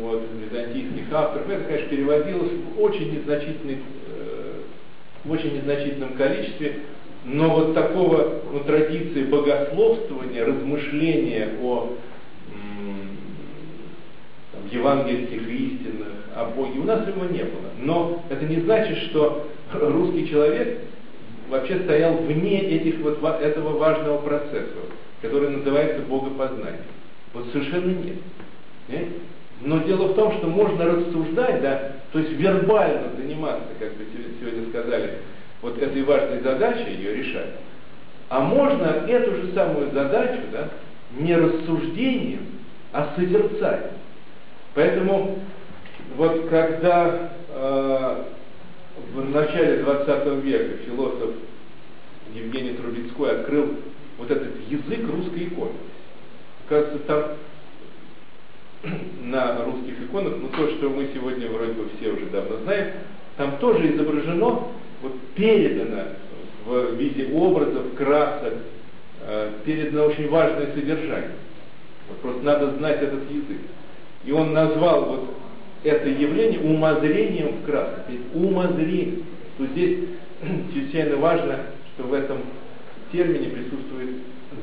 вот, 0.00 0.22
византийских 0.40 1.12
авторов. 1.12 1.48
Это, 1.48 1.64
конечно, 1.64 1.88
переводилось 1.88 2.52
в 2.52 2.80
очень, 2.80 3.12
незначительной, 3.14 3.78
э, 4.08 4.52
в 5.24 5.30
очень 5.30 5.54
незначительном 5.56 6.14
количестве, 6.14 6.80
но 7.26 7.50
вот 7.50 7.74
такого 7.74 8.40
ну, 8.52 8.60
традиции 8.60 9.24
богословствования, 9.24 10.44
размышления 10.44 11.48
о 11.60 11.96
там, 14.52 14.60
евангельских 14.70 15.48
истинах, 15.48 16.08
о 16.36 16.46
Боге, 16.56 16.78
у 16.78 16.84
нас 16.84 17.06
его 17.06 17.24
не 17.26 17.42
было. 17.42 17.70
Но 17.80 18.22
это 18.30 18.44
не 18.44 18.60
значит, 18.60 18.98
что 19.08 19.48
русский 19.72 20.28
человек 20.28 20.82
вообще 21.50 21.80
стоял 21.80 22.14
вне 22.18 22.60
этих 22.60 23.00
вот, 23.00 23.22
этого 23.22 23.76
важного 23.76 24.18
процесса, 24.18 24.72
который 25.20 25.50
называется 25.50 26.02
богопознание. 26.08 26.82
Вот 27.34 27.46
совершенно 27.52 27.90
нет. 27.90 28.18
Понимаете? 28.86 29.12
Но 29.62 29.78
дело 29.78 30.08
в 30.08 30.14
том, 30.14 30.32
что 30.34 30.46
можно 30.46 30.84
рассуждать, 30.84 31.62
да, 31.62 31.92
то 32.12 32.18
есть 32.20 32.32
вербально 32.32 33.10
заниматься, 33.16 33.68
как 33.80 33.94
вы 33.94 34.04
сегодня 34.38 34.68
сказали, 34.68 35.14
вот 35.66 35.82
этой 35.82 36.02
важной 36.04 36.40
задачей 36.42 36.94
ее 36.94 37.16
решать. 37.16 37.50
А 38.28 38.40
можно 38.40 38.84
эту 38.84 39.32
же 39.32 39.52
самую 39.52 39.90
задачу, 39.90 40.42
да, 40.52 40.68
не 41.18 41.34
рассуждением, 41.34 42.46
а 42.92 43.12
созерцанием. 43.16 43.90
Поэтому 44.74 45.38
вот 46.16 46.48
когда 46.48 47.32
э, 47.48 48.22
в 49.12 49.30
начале 49.30 49.82
20 49.82 50.44
века 50.44 50.76
философ 50.86 51.30
Евгений 52.32 52.74
Трубецкой 52.74 53.40
открыл 53.40 53.74
вот 54.18 54.30
этот 54.30 54.54
язык 54.68 55.00
русской 55.10 55.48
иконы, 55.48 55.72
кажется, 56.68 56.98
там 57.00 57.22
на 59.22 59.64
русских 59.64 60.00
иконах, 60.04 60.34
ну 60.40 60.48
то, 60.48 60.70
что 60.76 60.90
мы 60.90 61.10
сегодня 61.12 61.48
вроде 61.50 61.72
бы 61.72 61.88
все 61.96 62.10
уже 62.10 62.26
давно 62.26 62.58
знаем, 62.58 62.92
там 63.36 63.58
тоже 63.58 63.94
изображено, 63.94 64.68
вот 65.02 65.12
передано 65.34 66.02
в 66.64 66.94
виде 66.94 67.28
образов, 67.32 67.94
красок, 67.96 68.54
э, 69.22 69.52
передано 69.64 70.06
очень 70.06 70.28
важное 70.28 70.74
содержание. 70.74 71.36
Вот 72.08 72.18
просто 72.18 72.42
надо 72.42 72.70
знать 72.78 73.02
этот 73.02 73.30
язык. 73.30 73.60
И 74.24 74.32
он 74.32 74.52
назвал 74.52 75.04
вот 75.04 75.30
это 75.84 76.08
явление 76.08 76.60
умозрением 76.60 77.58
в 77.58 77.66
красках. 77.66 78.04
Умозрение. 78.34 79.18
То 79.58 79.66
здесь 79.66 79.98
чрезвычайно 80.72 81.16
важно, 81.16 81.60
что 81.94 82.04
в 82.04 82.12
этом 82.12 82.38
термине 83.12 83.48
присутствует 83.48 84.10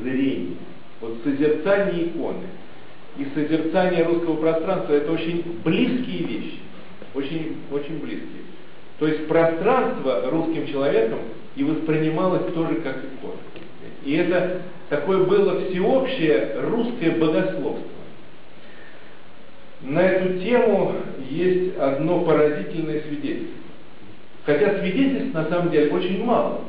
зрение. 0.02 0.58
Вот 1.00 1.18
созерцание 1.24 2.08
иконы– 2.08 2.48
и 3.18 3.28
созерцание 3.36 4.04
русского 4.06 4.38
пространства 4.38 4.94
это 4.94 5.12
очень 5.12 5.44
близкие 5.64 6.24
вещи. 6.24 6.60
Очень, 7.14 7.58
очень 7.72 8.00
близкие. 8.00 8.42
То 9.00 9.08
есть 9.08 9.28
пространство 9.28 10.30
русским 10.30 10.68
человеком 10.68 11.20
и 11.56 11.64
воспринималось 11.64 12.54
тоже 12.54 12.76
как 12.76 12.98
икона. 12.98 13.40
И 14.06 14.16
это 14.16 14.62
такое 14.90 15.24
было 15.26 15.62
всеобщее 15.66 16.56
русское 16.62 17.12
богословство. 17.12 17.90
На 19.82 20.00
эту 20.00 20.40
тему 20.40 20.94
есть 21.30 21.78
одно 21.78 22.22
поразительное 22.22 23.02
свидетельство. 23.02 23.58
Хотя 24.46 24.80
свидетельств 24.80 25.34
на 25.34 25.46
самом 25.46 25.72
деле 25.72 25.92
очень 25.92 26.24
мало. 26.24 26.62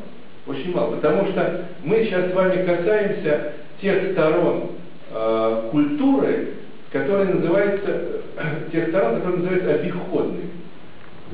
Очень 0.47 0.75
мало. 0.75 0.97
Потому 0.97 1.27
что 1.29 1.67
мы 1.83 2.05
сейчас 2.05 2.31
с 2.31 2.35
вами 2.35 2.65
касаемся 2.65 3.53
тех 3.81 4.13
сторон 4.13 4.71
э, 5.11 5.69
культуры, 5.71 6.55
которая 6.93 7.27
называется, 7.27 8.23
э, 8.37 8.71
тех 8.73 8.89
сторон, 8.89 9.17
которые 9.17 9.39
называются 9.39 9.75
обиходной. 9.75 10.45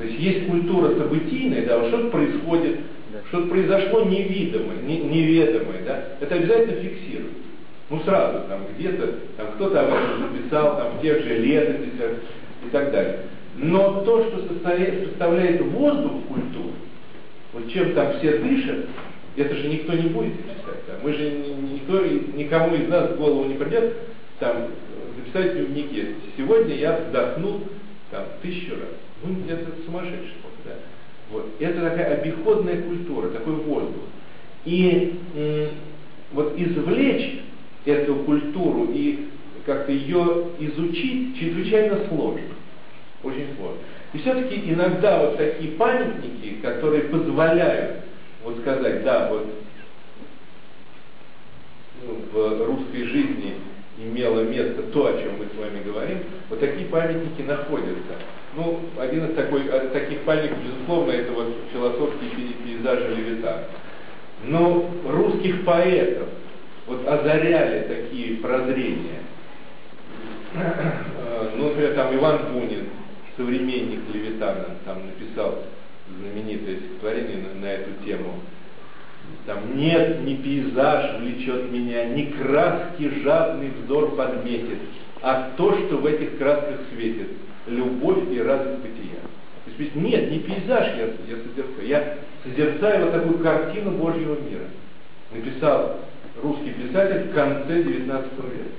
То 0.01 0.07
есть 0.07 0.19
есть 0.19 0.47
культура 0.47 0.95
событийная, 0.97 1.63
да, 1.63 1.77
вот 1.77 1.89
что-то 1.89 2.09
происходит, 2.09 2.79
что-то 3.29 3.49
произошло 3.49 4.01
невидимое, 4.03 4.77
не, 4.81 4.97
неведомое, 4.97 5.83
да, 5.85 6.05
это 6.19 6.33
обязательно 6.33 6.81
фиксируется. 6.81 7.37
Ну 7.91 7.99
сразу, 8.03 8.47
там 8.49 8.61
где-то, 8.75 9.13
там 9.37 9.51
кто-то 9.53 9.79
об 9.79 9.89
этом 9.89 10.33
написал, 10.33 10.75
там 10.75 10.97
в 10.97 11.01
тех 11.03 11.21
же 11.23 11.37
летописях 11.37 12.11
и 12.65 12.69
так 12.71 12.91
далее. 12.91 13.19
Но 13.57 14.01
то, 14.01 14.23
что 14.23 14.47
составляет, 14.47 15.09
составляет 15.09 15.61
воздух 15.61 16.13
в 16.13 16.33
культуре, 16.33 16.73
вот 17.53 17.71
чем 17.71 17.93
там 17.93 18.17
все 18.17 18.39
дышат, 18.39 18.87
это 19.37 19.55
же 19.55 19.67
никто 19.67 19.93
не 19.93 20.09
будет 20.09 20.33
писать. 20.33 20.81
Да? 20.87 20.93
Мы 21.03 21.13
же 21.13 21.29
никто, 21.29 22.03
никому 22.35 22.75
из 22.75 22.87
нас 22.87 23.11
в 23.11 23.17
голову 23.17 23.43
не 23.45 23.53
придет 23.53 23.93
там, 24.39 24.65
записать 25.15 25.51
в 25.51 25.55
дневнике. 25.57 26.15
Сегодня 26.35 26.73
я 26.73 26.97
вдохнул 26.97 27.61
там, 28.09 28.23
тысячу 28.41 28.71
раз. 28.71 28.89
Ну, 29.23 29.35
это 29.47 29.67
сумасшедший. 29.85 30.33
Да? 30.65 30.71
Вот. 31.31 31.49
Это 31.59 31.81
такая 31.81 32.19
обиходная 32.19 32.81
культура, 32.81 33.29
такой 33.29 33.53
воздух. 33.53 34.03
И 34.65 35.19
вот 36.33 36.53
извлечь 36.57 37.41
эту 37.85 38.15
культуру 38.17 38.89
и 38.93 39.27
как-то 39.65 39.91
ее 39.91 40.47
изучить 40.59 41.37
чрезвычайно 41.37 42.07
сложно. 42.07 42.41
Очень 43.23 43.47
сложно. 43.57 43.77
И 44.13 44.17
все-таки 44.17 44.61
иногда 44.65 45.19
вот 45.19 45.37
такие 45.37 45.71
памятники, 45.73 46.55
которые 46.61 47.03
позволяют 47.03 48.01
вот 48.43 48.59
сказать, 48.59 49.03
да, 49.03 49.29
вот 49.29 49.47
ну, 52.03 52.17
в 52.31 52.65
русской 52.65 53.03
жизни 53.03 53.55
имело 54.03 54.41
место 54.41 54.83
то, 54.93 55.07
о 55.07 55.21
чем 55.21 55.37
мы 55.37 55.45
с 55.45 55.57
вами 55.57 55.83
говорим, 55.83 56.19
вот 56.49 56.59
такие 56.59 56.87
памятники 56.87 57.41
находятся. 57.41 58.15
Ну, 58.55 58.79
один 58.99 59.25
из 59.25 59.35
такой, 59.35 59.63
таких 59.93 60.21
памятников, 60.21 60.57
безусловно, 60.63 61.11
это 61.11 61.31
вот 61.31 61.55
философский 61.71 62.29
пейзаж 62.65 62.99
Левитана. 63.15 63.63
Но 64.45 64.89
русских 65.07 65.63
поэтов 65.63 66.27
вот 66.87 67.07
озаряли 67.07 67.87
такие 67.87 68.37
прозрения. 68.37 69.21
Ну, 71.55 71.69
например, 71.69 71.93
там 71.93 72.13
Иван 72.15 72.51
Бунин, 72.51 72.87
современник 73.37 74.01
Левитана, 74.13 74.65
там 74.85 75.05
написал 75.05 75.63
знаменитое 76.19 76.77
стихотворение 76.77 77.37
на, 77.37 77.61
на 77.61 77.65
эту 77.67 78.03
тему. 78.03 78.41
Там 79.45 79.75
нет, 79.75 80.23
ни 80.23 80.35
пейзаж 80.35 81.19
влечет 81.19 81.71
меня, 81.71 82.05
ни 82.05 82.25
краски 82.25 83.21
жадный 83.23 83.71
взор 83.71 84.15
подметит, 84.15 84.77
а 85.21 85.51
то, 85.57 85.77
что 85.77 85.97
в 85.97 86.05
этих 86.05 86.37
красках 86.37 86.79
светит, 86.93 87.29
любовь 87.67 88.29
и 88.31 88.39
радость 88.39 88.79
бытия. 88.79 89.19
То 89.65 89.83
есть 89.83 89.95
нет, 89.95 90.31
не 90.31 90.39
пейзаж 90.39 90.87
я, 90.95 91.05
я 91.05 91.43
созерцаю, 91.43 91.87
я 91.87 92.17
созерцая 92.43 93.03
вот 93.03 93.13
такую 93.13 93.39
картину 93.39 93.91
Божьего 93.91 94.35
мира. 94.41 94.65
Написал 95.31 95.97
русский 96.41 96.71
писатель 96.71 97.29
в 97.29 97.33
конце 97.33 97.81
XIX 97.81 98.25
века. 98.51 98.69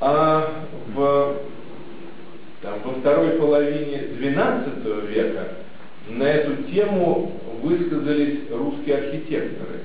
А 0.00 0.64
в, 0.94 1.36
там, 2.62 2.74
во 2.84 2.92
второй 2.94 3.30
половине 3.38 4.08
XII 4.18 5.06
века 5.06 5.48
на 6.08 6.24
эту 6.24 6.64
тему 6.64 7.32
высказались 7.62 8.50
русские 8.50 8.96
архитекторы, 8.96 9.80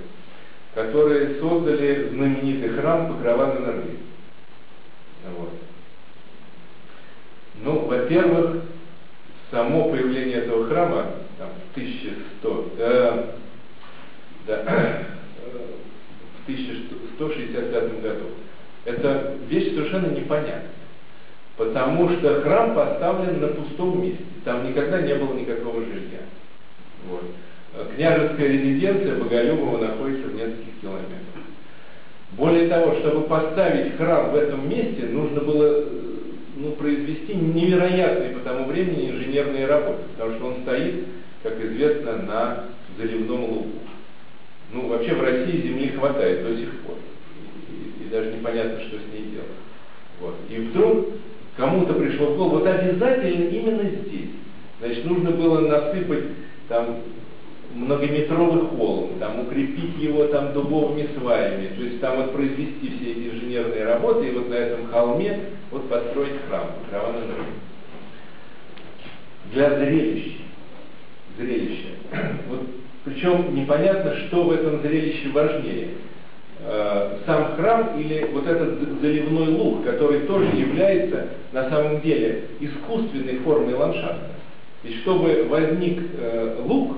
которые 0.73 1.39
создали 1.39 2.10
знаменитый 2.10 2.69
храм 2.69 3.13
Покрова 3.13 3.53
на 3.53 3.60
Нарве. 3.60 3.97
Вот. 5.38 5.49
Ну, 7.62 7.79
во-первых, 7.86 8.63
само 9.51 9.89
появление 9.89 10.38
этого 10.38 10.67
храма 10.67 11.05
там, 11.38 11.49
в 11.49 11.77
1100, 11.77 12.73
э, 12.77 13.25
да, 14.47 14.63
в 16.39 16.49
1165 16.49 18.01
году, 18.01 18.25
это 18.86 19.36
вещь 19.47 19.73
совершенно 19.73 20.08
непонятная. 20.08 20.69
Потому 21.60 22.10
что 22.10 22.39
храм 22.39 22.74
поставлен 22.74 23.41
на 23.41 23.48
пустом 23.50 24.02
месте. 24.02 24.24
Там 24.45 24.65
никогда 24.65 25.02
не 25.02 25.13
было 25.13 25.34
никакого 25.34 25.82
жилья. 25.82 26.22
Вот. 27.06 27.26
Княжеская 27.93 28.48
резиденция 28.48 29.17
Боголюбова 29.17 29.78
находится 29.78 30.30
в 30.30 30.36
нескольких 30.36 30.80
километрах. 30.82 31.43
Более 32.32 32.69
того, 32.69 32.95
чтобы 33.00 33.28
поставить 33.28 33.98
храм 33.98 34.32
в 34.32 34.38
этом 34.38 34.69
месте, 34.69 35.06
нужно 35.08 35.41
было 35.41 35.84
ну, 36.56 36.72
произвести 36.78 37.36
невероятные 37.36 38.30
по 38.30 38.39
тому 38.39 38.65
времени 38.65 39.10
инженерные 39.10 39.65
работы, 39.65 40.04
потому 40.13 40.36
что 40.36 40.45
он 40.45 40.56
стоит, 40.62 41.08
как 41.43 41.60
известно, 41.60 42.15
на 42.19 42.63
заливном 42.98 43.43
лугу. 43.43 43.80
Ну, 44.72 44.88
вообще 44.88 45.13
в 45.13 45.22
России 45.22 45.67
земли 45.67 45.89
хватает 45.89 46.41
до 46.41 46.56
сих 46.56 46.69
пор. 46.84 46.95
И, 47.67 48.06
и 48.06 48.10
даже 48.10 48.32
непонятно, 48.32 48.80
что 48.80 48.95
с 48.95 49.13
ней 49.13 49.32
делать. 49.34 49.50
Вот. 50.22 50.36
И 50.50 50.56
вдруг 50.58 51.08
кому-то 51.60 51.93
пришло 51.93 52.28
в 52.28 52.38
голову, 52.38 52.60
вот 52.60 52.67
обязательно 52.67 53.50
именно 53.50 53.84
здесь. 53.84 54.30
Значит, 54.80 55.06
нужно 55.06 55.32
было 55.32 55.60
насыпать 55.67 56.24
там 56.69 57.00
многометровый 57.76 58.67
холм, 58.69 59.19
там 59.19 59.41
укрепить 59.41 59.98
его 59.98 60.26
там 60.28 60.54
дубовыми 60.54 61.08
сваями, 61.17 61.67
то 61.76 61.84
есть 61.84 62.00
там 62.00 62.15
вот 62.15 62.34
произвести 62.34 62.95
все 62.95 63.12
эти 63.12 63.36
инженерные 63.36 63.84
работы 63.84 64.28
и 64.28 64.32
вот 64.32 64.50
на 64.50 64.54
этом 64.56 64.88
холме 64.88 65.39
вот 65.69 65.88
построить 65.89 66.39
храм, 66.48 66.67
Равана 66.91 67.19
Для 69.52 69.78
зрелища. 69.78 70.39
Зрелище. 71.38 71.88
Вот, 72.50 72.62
причем 73.06 73.56
непонятно, 73.56 74.15
что 74.28 74.43
в 74.43 74.52
этом 74.52 74.82
зрелище 74.82 75.30
важнее. 75.30 75.89
Э, 76.62 77.19
сам 77.26 77.56
храм 77.56 77.98
или 77.98 78.30
вот 78.34 78.45
этот 78.45 78.80
заливной 79.02 79.48
луг, 79.48 79.86
который 79.86 80.22
тоже 80.22 80.48
является 80.58 81.28
на 81.54 81.69
самом 81.69 82.02
деле 82.02 82.43
искусственной 82.60 83.38
формой 83.45 83.76
ландшафта. 83.76 84.32
И 84.84 84.93
чтобы 84.95 85.45
возник 85.48 86.02
э, 86.17 86.58
луг, 86.62 86.98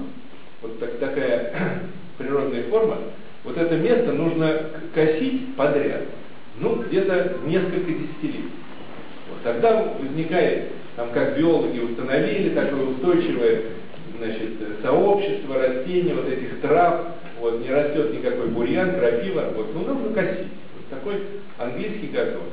вот 0.63 0.80
так, 0.80 0.97
такая 0.97 1.54
природная 2.17 2.63
форма, 2.63 2.97
вот 3.43 3.56
это 3.56 3.76
место 3.78 4.13
нужно 4.13 4.63
косить 4.95 5.56
подряд, 5.56 6.06
ну, 6.60 6.78
где-то 6.78 7.38
несколько 7.45 7.91
десятилетий. 7.91 8.50
Вот 9.30 9.43
тогда 9.43 9.93
возникает, 10.00 10.69
там, 10.95 11.10
как 11.13 11.38
биологи 11.38 11.80
установили, 11.80 12.56
такое 12.56 12.84
устойчивое 12.88 13.62
значит, 14.17 14.54
сообщество 14.82 15.56
растений, 15.60 16.13
вот 16.13 16.28
этих 16.28 16.62
трав, 16.62 17.06
вот, 17.41 17.60
не 17.60 17.69
растет 17.69 18.13
никакой 18.13 18.47
бурьян, 18.49 18.95
крапива, 18.95 19.51
вот, 19.56 19.73
ну, 19.73 19.82
нужно 19.82 20.13
косить. 20.13 20.47
Вот 20.75 20.88
такой 20.91 21.23
английский 21.58 22.08
газон. 22.08 22.43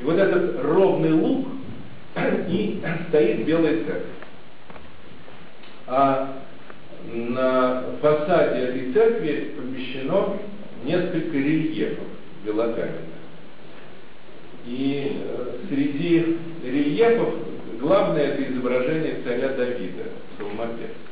И 0.00 0.04
вот 0.04 0.16
этот 0.16 0.62
ровный 0.64 1.12
луг, 1.12 1.48
и 2.48 2.80
стоит 3.08 3.44
белая 3.44 3.78
церковь. 3.78 4.06
А 5.88 6.42
на 7.12 7.84
фасаде 8.00 8.60
этой 8.60 8.92
церкви 8.92 9.52
помещено 9.56 10.36
несколько 10.84 11.36
рельефов 11.36 12.04
белокаменных. 12.44 13.00
И 14.64 15.12
э, 15.12 15.56
среди 15.68 16.38
рельефов 16.64 17.34
главное 17.80 18.28
это 18.28 18.52
изображение 18.52 19.22
царя 19.24 19.48
Давида, 19.48 20.04
псалмопевца. 20.36 21.09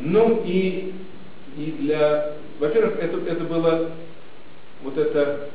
Ну 0.00 0.42
и, 0.44 0.92
и 1.56 1.76
для, 1.80 2.32
во-первых, 2.58 2.96
это, 2.98 3.18
это 3.26 3.44
была 3.44 3.90
вот 4.82 4.98
эта 4.98 5.50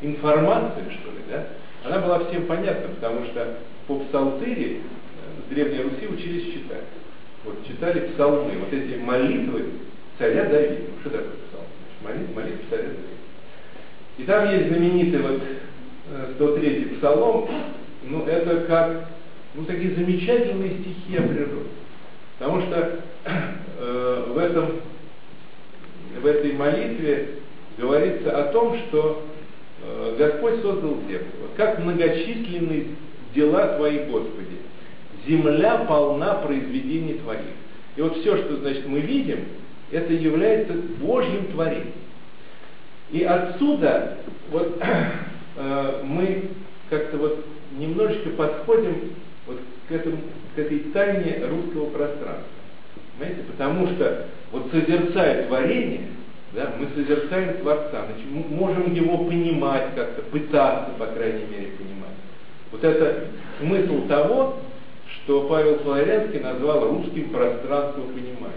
информация, 0.00 0.84
что 0.90 1.10
ли, 1.10 1.18
да, 1.30 1.46
она 1.84 1.98
была 1.98 2.24
всем 2.24 2.46
понятна, 2.46 2.94
потому 2.94 3.26
что 3.26 3.58
по 3.86 3.98
псалтыре 4.00 4.76
э, 4.76 4.80
с 5.46 5.54
Древней 5.54 5.82
Руси 5.82 6.06
учились 6.06 6.54
читать 6.54 6.84
вот 7.44 7.66
читали 7.66 8.08
псалмы, 8.12 8.52
вот 8.58 8.72
эти 8.72 8.98
молитвы 8.98 9.64
царя 10.18 10.44
Давида. 10.44 10.82
Что 11.00 11.10
такое 11.10 11.32
псалм? 11.48 11.64
Молитва, 12.04 12.40
молитва 12.40 12.64
царя 12.70 12.82
Давида. 12.82 13.12
И 14.18 14.22
там 14.24 14.50
есть 14.50 14.68
знаменитый 14.68 15.20
вот 15.20 15.42
103-й 16.38 16.82
э, 16.82 16.96
псалом, 16.96 17.48
ну 18.04 18.26
это 18.26 18.60
как, 18.66 19.08
ну 19.54 19.64
такие 19.64 19.94
замечательные 19.94 20.78
стихи 20.80 21.16
о 21.16 21.22
природе. 21.22 21.68
Потому 22.42 22.62
что 22.62 23.00
э, 23.78 24.24
в 24.28 24.38
этом, 24.38 24.80
в 26.20 26.26
этой 26.26 26.52
молитве 26.54 27.28
говорится 27.78 28.36
о 28.36 28.52
том, 28.52 28.76
что 28.88 29.22
э, 29.84 30.16
Господь 30.18 30.62
создал 30.62 30.96
землю. 31.08 31.26
Как 31.56 31.78
многочисленны 31.78 32.96
дела 33.32 33.76
Твои, 33.76 34.06
Господи 34.06 34.58
земля 35.26 35.84
полна 35.88 36.34
произведений 36.34 37.14
твоих. 37.14 37.54
И 37.96 38.02
вот 38.02 38.18
все, 38.18 38.36
что, 38.38 38.56
значит, 38.56 38.86
мы 38.86 39.00
видим, 39.00 39.44
это 39.90 40.12
является 40.12 40.72
Божьим 41.00 41.46
творением. 41.52 41.92
И 43.10 43.22
отсюда 43.22 44.18
вот 44.50 44.80
э, 45.56 46.02
мы 46.04 46.44
как-то 46.90 47.18
вот 47.18 47.44
немножечко 47.78 48.30
подходим 48.30 49.12
вот 49.46 49.58
к, 49.88 49.92
этому, 49.92 50.18
к 50.54 50.58
этой 50.58 50.78
тайне 50.92 51.44
русского 51.46 51.90
пространства. 51.90 52.46
Понимаете? 53.18 53.42
Потому 53.50 53.86
что 53.88 54.26
вот 54.50 54.70
созерцая 54.70 55.46
творение, 55.46 56.08
да, 56.52 56.72
мы 56.78 56.88
созерцаем 56.94 57.58
Творца, 57.58 58.06
значит, 58.06 58.30
мы 58.30 58.44
можем 58.54 58.92
его 58.92 59.24
понимать 59.24 59.94
как-то, 59.94 60.22
пытаться, 60.22 60.92
по 60.98 61.06
крайней 61.06 61.44
мере, 61.44 61.68
понимать. 61.78 62.12
Вот 62.70 62.84
это 62.84 63.28
смысл 63.58 64.06
того, 64.06 64.58
что 65.08 65.48
Павел 65.48 65.78
Флоренский 65.78 66.40
назвал 66.40 66.88
русским 66.88 67.30
пространством 67.30 68.08
понимания. 68.08 68.52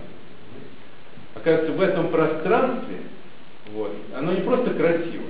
Оказывается, 1.36 1.74
в 1.74 1.82
этом 1.82 2.10
пространстве, 2.10 2.98
вот, 3.74 3.94
оно 4.16 4.34
не 4.34 4.42
просто 4.42 4.72
красиво, 4.72 5.24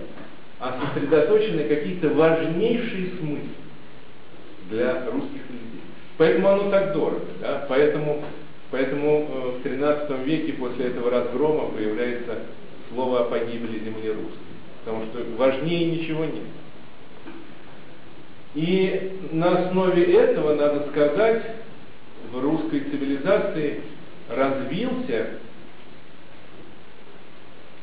а 0.59 0.79
сосредоточены 0.93 1.63
какие-то 1.65 2.09
важнейшие 2.09 3.11
смыслы 3.19 3.64
для 4.69 5.05
русских 5.11 5.41
людей. 5.49 5.81
Поэтому 6.17 6.49
оно 6.49 6.71
так 6.71 6.93
дорого. 6.93 7.25
Да? 7.41 7.65
Поэтому, 7.67 8.23
поэтому 8.71 9.09
э, 9.09 9.59
в 9.59 9.63
13 9.63 10.25
веке 10.25 10.53
после 10.53 10.87
этого 10.87 11.09
разгрома 11.09 11.69
появляется 11.69 12.39
слово 12.89 13.21
о 13.21 13.23
погибели 13.25 13.79
земли 13.79 14.09
русской. 14.09 14.39
Потому 14.83 15.05
что 15.05 15.23
важнее 15.37 15.91
ничего 15.91 16.25
нет. 16.25 16.43
И 18.53 19.19
на 19.31 19.65
основе 19.65 20.03
этого, 20.03 20.55
надо 20.55 20.87
сказать, 20.89 21.43
в 22.31 22.39
русской 22.39 22.81
цивилизации 22.81 23.81
развился 24.29 25.39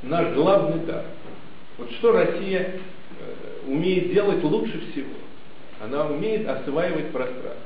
наш 0.02 0.34
главный 0.34 0.84
дар. 0.86 1.04
Вот 1.78 1.90
что 1.92 2.12
Россия 2.12 2.60
э, 2.60 3.70
умеет 3.70 4.12
делать 4.12 4.42
лучше 4.42 4.80
всего? 4.90 5.10
Она 5.82 6.06
умеет 6.06 6.48
осваивать 6.48 7.10
пространство. 7.10 7.56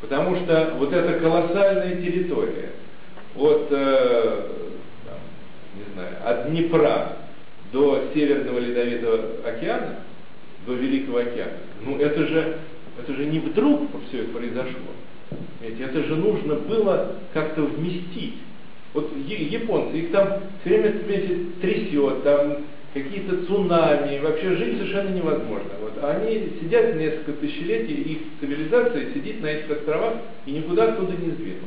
Потому 0.00 0.36
что 0.36 0.74
вот 0.78 0.92
эта 0.92 1.20
колоссальная 1.20 1.96
территория 1.96 2.72
от, 3.36 3.68
э, 3.70 4.48
там, 5.06 5.18
не 5.76 5.92
знаю, 5.94 6.16
от 6.24 6.50
Днепра 6.50 7.12
до 7.72 8.04
Северного 8.12 8.58
Ледовитого 8.58 9.20
океана, 9.44 10.00
до 10.66 10.74
Великого 10.74 11.18
океана, 11.18 11.52
ну 11.84 11.98
это 11.98 12.26
же, 12.26 12.58
это 13.00 13.14
же 13.14 13.26
не 13.26 13.38
вдруг 13.38 13.90
все 14.08 14.22
это 14.22 14.32
произошло. 14.32 14.90
Ведь 15.60 15.80
это 15.80 16.02
же 16.02 16.16
нужно 16.16 16.56
было 16.56 17.12
как-то 17.32 17.62
вместить. 17.62 18.34
Вот 18.92 19.10
японцы, 19.16 19.98
их 19.98 20.10
там 20.10 20.40
все 20.64 20.78
время 20.78 21.00
трясет, 21.60 22.22
там 22.22 22.58
какие-то 22.94 23.44
цунами, 23.44 24.18
вообще 24.20 24.56
жить 24.56 24.78
совершенно 24.78 25.10
невозможно. 25.10 25.70
Вот. 25.80 25.92
А 26.02 26.16
они 26.16 26.52
сидят 26.60 26.96
несколько 26.96 27.32
тысячелетий, 27.32 27.94
их 27.94 28.18
цивилизация 28.40 29.12
сидит 29.12 29.42
на 29.42 29.46
этих 29.46 29.70
островах 29.70 30.14
и 30.46 30.52
никуда 30.52 30.92
оттуда 30.92 31.12
не 31.12 31.30
сдвинулась. 31.32 31.62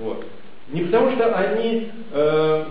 Вот. 0.00 0.24
Не 0.72 0.82
потому 0.82 1.12
что 1.12 1.34
они, 1.34 1.88
э, 2.12 2.64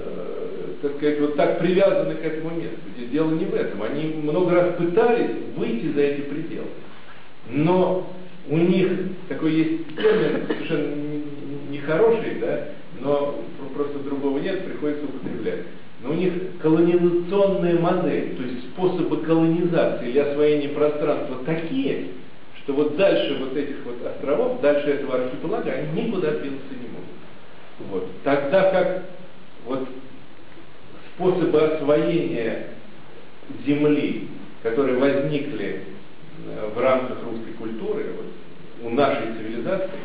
э, 0.00 0.66
так 0.80 0.96
сказать, 0.96 1.20
вот 1.20 1.36
так 1.36 1.58
привязаны 1.58 2.14
к 2.14 2.24
этому 2.24 2.50
месту. 2.56 2.76
Дело 3.10 3.30
не 3.32 3.44
в 3.44 3.54
этом. 3.54 3.82
Они 3.82 4.04
много 4.04 4.54
раз 4.54 4.76
пытались 4.76 5.30
выйти 5.56 5.92
за 5.92 6.00
эти 6.00 6.20
пределы. 6.22 6.68
Но 7.50 8.10
у 8.48 8.56
них 8.56 8.90
такой 9.28 9.52
есть 9.52 9.96
термин, 9.96 10.46
совершенно 10.46 10.94
нехороший, 11.70 12.38
да, 12.40 12.68
но 13.00 13.42
просто 13.74 13.98
другого 14.00 14.38
нет, 14.38 14.64
приходится 14.64 15.04
употреблять. 15.04 15.60
Но 16.02 16.10
у 16.10 16.14
них 16.14 16.32
колонизационная 16.60 17.78
модель, 17.78 18.34
то 18.36 18.42
есть 18.42 18.70
способы 18.70 19.18
колонизации 19.18 20.08
или 20.08 20.18
освоения 20.18 20.68
пространства 20.70 21.38
такие, 21.46 22.08
что 22.58 22.72
вот 22.72 22.96
дальше 22.96 23.38
вот 23.38 23.56
этих 23.56 23.84
вот 23.84 24.04
островов, 24.04 24.60
дальше 24.60 24.90
этого 24.90 25.14
архипелага, 25.22 25.70
они 25.70 26.02
никуда 26.02 26.32
двинуться 26.32 26.74
не 26.74 26.88
могут. 26.88 27.90
Вот. 27.90 28.08
Тогда 28.24 28.70
как 28.70 29.04
вот 29.64 29.86
способы 31.14 31.60
освоения 31.60 32.68
земли, 33.64 34.28
которые 34.62 34.98
возникли 34.98 35.82
э, 36.46 36.70
в 36.74 36.80
рамках 36.80 37.18
русской 37.24 37.52
культуры, 37.52 38.06
вот, 38.16 38.90
у 38.90 38.94
нашей 38.94 39.34
цивилизации, 39.38 40.00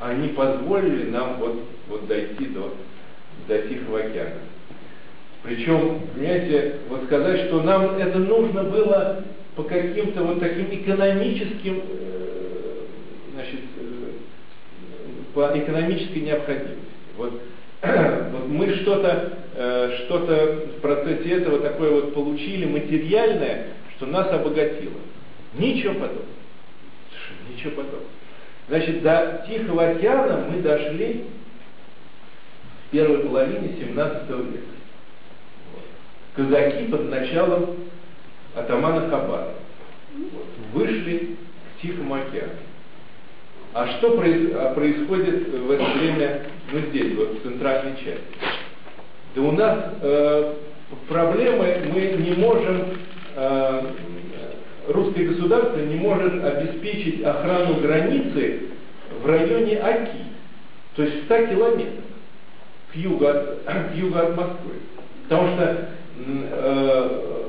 они 0.00 0.28
позволили 0.28 1.10
нам 1.10 1.36
вот, 1.36 1.62
вот 1.88 2.06
дойти 2.06 2.46
до, 2.46 2.74
до 3.46 3.58
Тихого 3.68 4.00
океана. 4.00 4.40
Причем, 5.44 6.00
понимаете, 6.14 6.76
вот 6.88 7.04
сказать, 7.04 7.48
что 7.48 7.62
нам 7.62 7.98
это 7.98 8.18
нужно 8.18 8.64
было 8.64 9.24
по 9.54 9.62
каким-то 9.62 10.24
вот 10.24 10.40
таким 10.40 10.68
экономическим, 10.74 11.82
э, 11.86 12.80
значит, 13.34 13.60
э, 13.78 14.10
по 15.34 15.50
экономической 15.54 16.20
необходимости. 16.20 16.78
Вот, 17.18 17.42
вот 17.82 18.48
мы 18.48 18.74
что-то 18.76 19.34
э, 19.54 19.98
что-то 20.06 20.66
в 20.78 20.80
процессе 20.80 21.34
этого 21.34 21.60
такое 21.60 21.90
вот 21.90 22.14
получили 22.14 22.64
материальное, 22.64 23.66
что 23.96 24.06
нас 24.06 24.32
обогатило. 24.32 24.96
Ничего 25.58 25.92
подобного. 25.92 26.24
Ничего 27.52 27.72
подобного. 27.72 28.04
Значит, 28.68 29.02
до 29.02 29.44
Тихого 29.46 29.90
океана 29.90 30.46
мы 30.50 30.62
дошли 30.62 31.24
в 32.88 32.92
первой 32.92 33.18
половине 33.18 33.74
17 33.78 34.30
века 34.30 34.74
казаки 36.36 36.86
под 36.86 37.10
началом 37.10 37.76
атамана 38.54 39.08
Хабара 39.08 39.54
вышли 40.72 41.36
к 41.78 41.82
Тихому 41.82 42.14
океану. 42.14 42.52
А 43.72 43.88
что 43.98 44.12
а 44.12 44.74
происходит 44.74 45.48
в 45.48 45.70
это 45.70 45.84
время, 45.98 46.42
ну 46.72 46.78
здесь, 46.90 47.16
вот 47.16 47.38
в 47.38 47.42
центральной 47.42 47.96
части? 47.96 48.22
Да 49.34 49.42
у 49.42 49.50
нас 49.50 49.78
э, 50.00 50.54
проблемы, 51.08 51.82
мы 51.92 52.00
не 52.22 52.34
можем, 52.36 52.84
э, 53.34 53.82
русское 54.88 55.24
государство 55.24 55.78
не 55.78 55.96
может 55.96 56.44
обеспечить 56.44 57.24
охрану 57.24 57.80
границы 57.80 58.60
в 59.20 59.26
районе 59.26 59.80
Аки, 59.80 60.22
то 60.94 61.02
есть 61.02 61.22
в 61.22 61.24
100 61.24 61.46
километрах 61.46 62.04
к 62.92 62.96
югу 62.96 63.26
от, 63.26 63.64
к 63.64 63.94
югу 63.96 64.18
от 64.18 64.36
Москвы. 64.36 64.74
Потому 65.24 65.54
что 65.54 65.88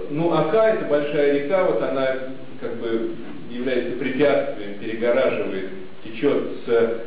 ну, 0.10 0.34
Ака 0.34 0.70
это 0.70 0.86
большая 0.86 1.44
река, 1.44 1.66
вот 1.66 1.82
она 1.82 2.08
как 2.60 2.76
бы 2.78 3.12
является 3.50 3.98
препятствием, 3.98 4.80
перегораживает, 4.80 5.70
течет 6.04 6.44
с, 6.66 7.02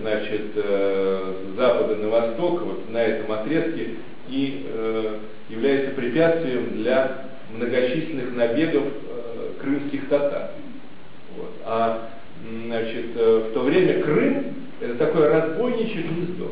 значит, 0.00 0.52
э, 0.54 1.34
с 1.44 1.56
запада 1.56 1.96
на 1.96 2.08
восток, 2.08 2.62
вот 2.62 2.90
на 2.90 2.98
этом 2.98 3.32
отрезке, 3.32 3.96
и 4.28 4.66
э, 4.68 5.18
является 5.48 5.94
препятствием 5.94 6.70
для 6.76 7.26
многочисленных 7.54 8.34
набегов 8.34 8.84
крымских 9.60 10.08
татар. 10.08 10.50
Вот. 11.36 11.52
А 11.64 12.10
значит, 12.66 13.14
в 13.14 13.52
то 13.52 13.60
время 13.60 14.02
Крым 14.02 14.54
это 14.80 14.94
такое 14.94 15.30
разбойничье 15.30 16.02
гнездо. 16.02 16.50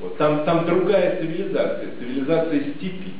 Вот. 0.00 0.16
Там, 0.18 0.44
там 0.44 0.66
другая 0.66 1.20
цивилизация, 1.20 1.90
цивилизация 1.98 2.60
степи 2.60 3.12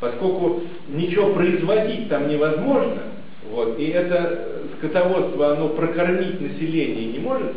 поскольку 0.00 0.62
ничего 0.88 1.32
производить 1.32 2.08
там 2.08 2.28
невозможно, 2.28 3.02
вот, 3.50 3.78
и 3.78 3.86
это 3.86 4.62
скотоводство, 4.78 5.52
оно 5.52 5.68
прокормить 5.70 6.40
население 6.40 7.12
не 7.12 7.18
может, 7.18 7.52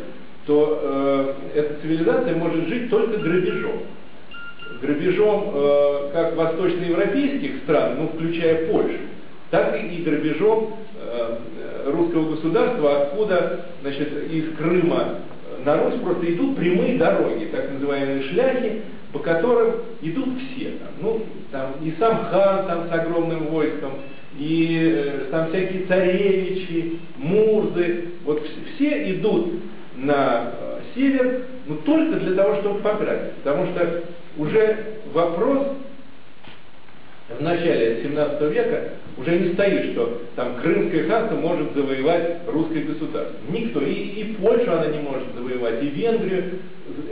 то 0.46 0.80
э, 1.54 1.58
эта 1.58 1.80
цивилизация 1.82 2.34
может 2.36 2.68
жить 2.68 2.90
только 2.90 3.18
грабежом. 3.18 3.82
Грабежом 4.80 5.50
э, 5.52 6.10
как 6.12 6.36
восточноевропейских 6.36 7.58
стран, 7.64 7.96
ну, 7.98 8.08
включая 8.08 8.70
Польшу, 8.70 8.98
так 9.50 9.76
и 9.76 10.02
грабежом 10.02 10.76
э, 11.00 11.38
русского 11.86 12.30
государства, 12.30 13.02
откуда 13.02 13.66
значит, 13.82 14.08
из 14.30 14.56
Крыма 14.56 15.16
на 15.64 15.82
Русь 15.82 16.00
просто 16.02 16.32
идут 16.32 16.56
прямые 16.56 16.96
дороги, 16.96 17.46
так 17.52 17.70
называемые 17.72 18.22
шляхи, 18.22 18.82
по 19.12 19.18
которым 19.18 19.76
идут 20.02 20.28
все. 20.38 20.72
Там, 20.72 20.88
ну, 21.00 21.22
там 21.50 21.74
и 21.82 21.92
сам 21.98 22.26
хан 22.26 22.66
там 22.66 22.88
с 22.88 22.92
огромным 22.92 23.46
войском, 23.46 23.92
и 24.38 24.92
э, 24.94 25.24
там 25.30 25.48
всякие 25.48 25.86
царевичи, 25.86 27.00
мурзы, 27.16 28.10
вот 28.24 28.46
все 28.74 29.12
идут 29.12 29.54
на 29.96 30.52
э, 30.52 30.80
север, 30.94 31.46
но 31.66 31.76
только 31.76 32.20
для 32.20 32.34
того, 32.36 32.56
чтобы 32.56 32.80
пограбить. 32.80 33.34
Потому 33.42 33.66
что 33.66 34.04
уже 34.38 34.76
вопрос 35.12 35.66
в 37.38 37.42
начале 37.42 38.02
17 38.02 38.40
века 38.52 38.88
уже 39.16 39.38
не 39.38 39.52
стоит, 39.54 39.92
что 39.92 40.22
там 40.36 40.56
Крымское 40.56 41.08
ханство 41.08 41.36
может 41.36 41.74
завоевать 41.74 42.38
русское 42.46 42.82
государство. 42.82 43.36
Никто. 43.50 43.80
И, 43.80 43.92
и 43.92 44.34
Польшу 44.34 44.72
она 44.72 44.86
не 44.86 44.98
может 44.98 45.34
завоевать, 45.34 45.82
и 45.82 45.88
Венгрию. 45.88 46.58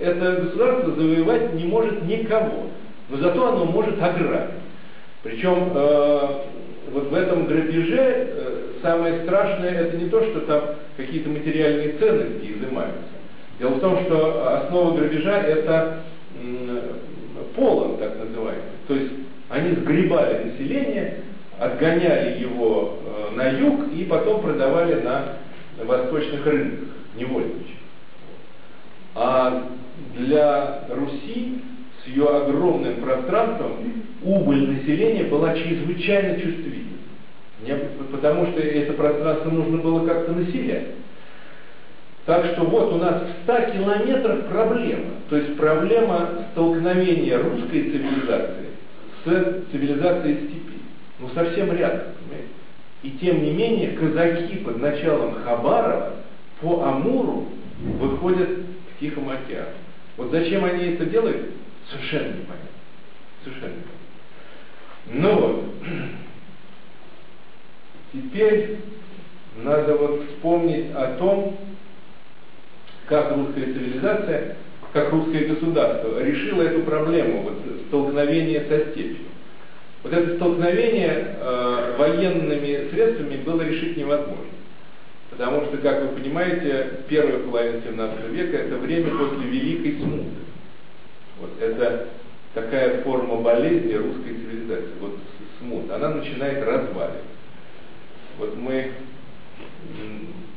Это 0.03 0.43
государство 0.43 0.93
завоевать 0.93 1.55
не 1.55 1.65
может 1.65 2.05
никого. 2.05 2.67
Но 3.11 3.17
зато 3.19 3.47
оно 3.47 3.65
может 3.67 4.03
ограбить. 4.03 4.55
Причем 5.23 5.73
э, 5.75 6.29
вот 6.93 7.11
в 7.11 7.15
этом 7.15 7.47
грабеже 7.47 7.97
э, 7.99 8.73
самое 8.83 9.23
страшное 9.25 9.71
это 9.71 9.97
не 9.97 10.09
то, 10.09 10.23
что 10.23 10.41
там 10.41 10.63
какие-то 10.97 11.29
материальные 11.29 11.95
ценности 11.99 12.53
изымаются. 12.53 13.03
Дело 13.59 13.71
в 13.71 13.81
том, 13.81 14.05
что 14.05 14.57
основа 14.57 14.97
грабежа 14.97 15.39
это 15.43 16.01
э, 16.41 16.81
полон, 17.57 17.99
так 17.99 18.17
называемый. 18.19 18.63
То 18.87 18.95
есть 18.95 19.13
они 19.49 19.75
сгребали 19.77 20.45
население, 20.45 21.23
отгоняли 21.59 22.41
его 22.41 22.99
э, 23.03 23.35
на 23.35 23.49
юг 23.49 23.93
и 23.93 24.05
потом 24.05 24.43
продавали 24.43 25.01
на 25.01 25.39
восточных 25.85 26.45
рынках, 26.47 26.89
невольничьих. 27.17 27.77
А 29.15 29.69
для 30.17 30.85
Руси 30.91 31.61
с 32.03 32.09
ее 32.09 32.29
огромным 32.29 32.97
пространством 32.97 34.05
убыль 34.23 34.71
населения 34.71 35.25
была 35.25 35.55
чрезвычайно 35.55 36.41
чувствительна. 36.41 36.99
Потому 38.13 38.47
что 38.47 38.61
это 38.61 38.93
пространство 38.93 39.51
нужно 39.51 39.79
было 39.79 40.07
как-то 40.07 40.33
населять. 40.33 40.89
Так 42.27 42.45
что 42.53 42.65
вот 42.65 42.93
у 42.93 42.99
нас 42.99 43.23
в 43.23 43.43
100 43.45 43.73
километрах 43.73 44.47
проблема. 44.49 45.13
То 45.31 45.37
есть 45.37 45.57
проблема 45.57 46.45
столкновения 46.53 47.39
русской 47.39 47.91
цивилизации 47.91 48.68
с 49.29 49.71
цивилизацией 49.71 50.49
степи. 50.49 50.79
Ну 51.19 51.29
совсем 51.35 51.73
рядом, 51.73 52.13
понимаете? 52.21 52.49
И 53.03 53.11
тем 53.13 53.43
не 53.43 53.53
менее 53.53 53.93
казаки 53.93 54.57
под 54.57 54.79
началом 54.79 55.35
Хабарова 55.43 56.15
по 56.61 56.85
Амуру 56.85 57.47
выходят 57.81 58.49
к 58.49 59.01
Тихому 59.01 59.31
океану. 59.31 59.71
Вот 60.17 60.31
зачем 60.31 60.65
они 60.65 60.95
это 60.95 61.07
делают, 61.07 61.51
совершенно 61.91 62.29
непонятно. 62.29 62.69
Совершенно 63.45 63.75
непонятно. 63.75 63.99
Ну 65.11 65.41
вот, 65.41 65.65
теперь 68.13 68.79
надо 69.63 69.95
вот 69.97 70.25
вспомнить 70.29 70.93
о 70.95 71.17
том, 71.19 71.57
как 73.07 73.35
русская 73.37 73.65
цивилизация 73.65 74.57
как 74.93 75.13
русское 75.13 75.47
государство, 75.47 76.23
решило 76.23 76.63
эту 76.63 76.83
проблему 76.83 77.43
вот, 77.43 77.59
столкновения 77.89 78.65
со 78.69 78.91
степью. 78.91 79.27
Вот 80.03 80.13
это 80.13 80.37
столкновение 80.37 81.37
э, 81.41 81.97
военными 81.99 82.89
средствами 82.91 83.37
было 83.45 83.63
решить 83.63 83.97
невозможно. 83.97 84.45
Потому 85.31 85.67
что, 85.67 85.77
как 85.79 86.03
вы 86.03 86.21
понимаете, 86.21 87.01
первая 87.09 87.41
половина 87.41 87.83
17 87.83 88.31
века 88.31 88.57
это 88.57 88.77
время 88.77 89.11
после 89.11 89.49
Великой 89.49 90.01
Смуты. 90.01 90.25
Вот 91.41 91.51
это 91.61 92.09
такая 92.55 93.03
форма 93.03 93.37
болезни 93.37 93.93
русской 93.93 94.35
цивилизации. 94.35 94.93
Вот 95.01 95.19
смут, 95.59 95.91
она 95.91 96.11
начинает 96.11 96.65
разваливаться. 96.65 97.23
Вот 98.39 98.57
мы 98.57 98.93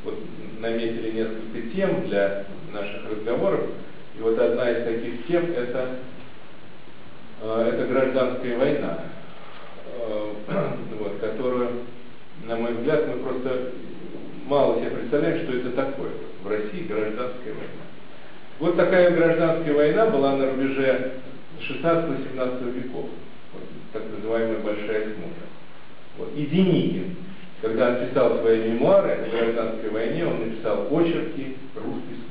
вот, 0.03 0.19
наметили 0.59 1.11
несколько 1.11 1.75
тем 1.75 2.07
для 2.07 2.45
наших 2.73 3.11
разговоров. 3.11 3.61
И 4.17 4.21
вот 4.21 4.37
одна 4.39 4.69
из 4.71 4.83
таких 4.83 5.25
тем 5.27 5.51
это, 5.51 5.89
э, 7.41 7.71
это 7.73 7.87
гражданская 7.87 8.57
война, 8.57 8.99
э, 9.97 10.33
вот, 10.99 11.19
которую, 11.19 11.69
на 12.45 12.55
мой 12.55 12.73
взгляд, 12.73 13.07
мы 13.07 13.23
просто 13.23 13.71
мало 14.45 14.79
себе 14.79 14.91
представляем, 14.91 15.43
что 15.43 15.57
это 15.57 15.71
такое. 15.71 16.11
В 16.43 16.47
России 16.47 16.87
гражданская 16.87 17.53
война. 17.53 17.81
Вот 18.59 18.75
такая 18.75 19.11
гражданская 19.11 19.73
война 19.73 20.07
была 20.07 20.35
на 20.35 20.51
рубеже 20.51 21.13
16-17 21.59 22.71
веков, 22.73 23.09
вот, 23.53 23.63
так 23.93 24.03
называемая 24.15 24.59
Большая 24.59 25.03
Смута. 25.03 25.45
Вот. 26.17 26.29
И 26.35 26.45
Деникин, 26.45 27.15
когда 27.61 27.89
он 27.89 28.07
писал 28.07 28.39
свои 28.39 28.69
мемуары 28.69 29.11
о 29.11 29.29
гражданской 29.29 29.89
войне, 29.89 30.25
он 30.25 30.39
написал 30.39 30.87
очерки 30.91 31.57
«Русский 31.75 32.15
смут». 32.15 32.30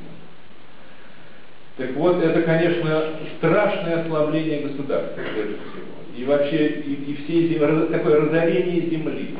Так 1.80 1.92
вот, 1.94 2.22
это, 2.22 2.42
конечно, 2.42 3.04
страшное 3.38 4.02
ослабление 4.02 4.60
государства, 4.68 5.14
прежде 5.16 5.54
всего. 5.54 6.14
И 6.14 6.24
вообще, 6.24 6.66
и, 6.66 6.92
и 6.92 7.16
все 7.24 7.48
земли, 7.48 7.86
такое 7.90 8.20
разорение 8.20 8.82
земли. 8.82 9.36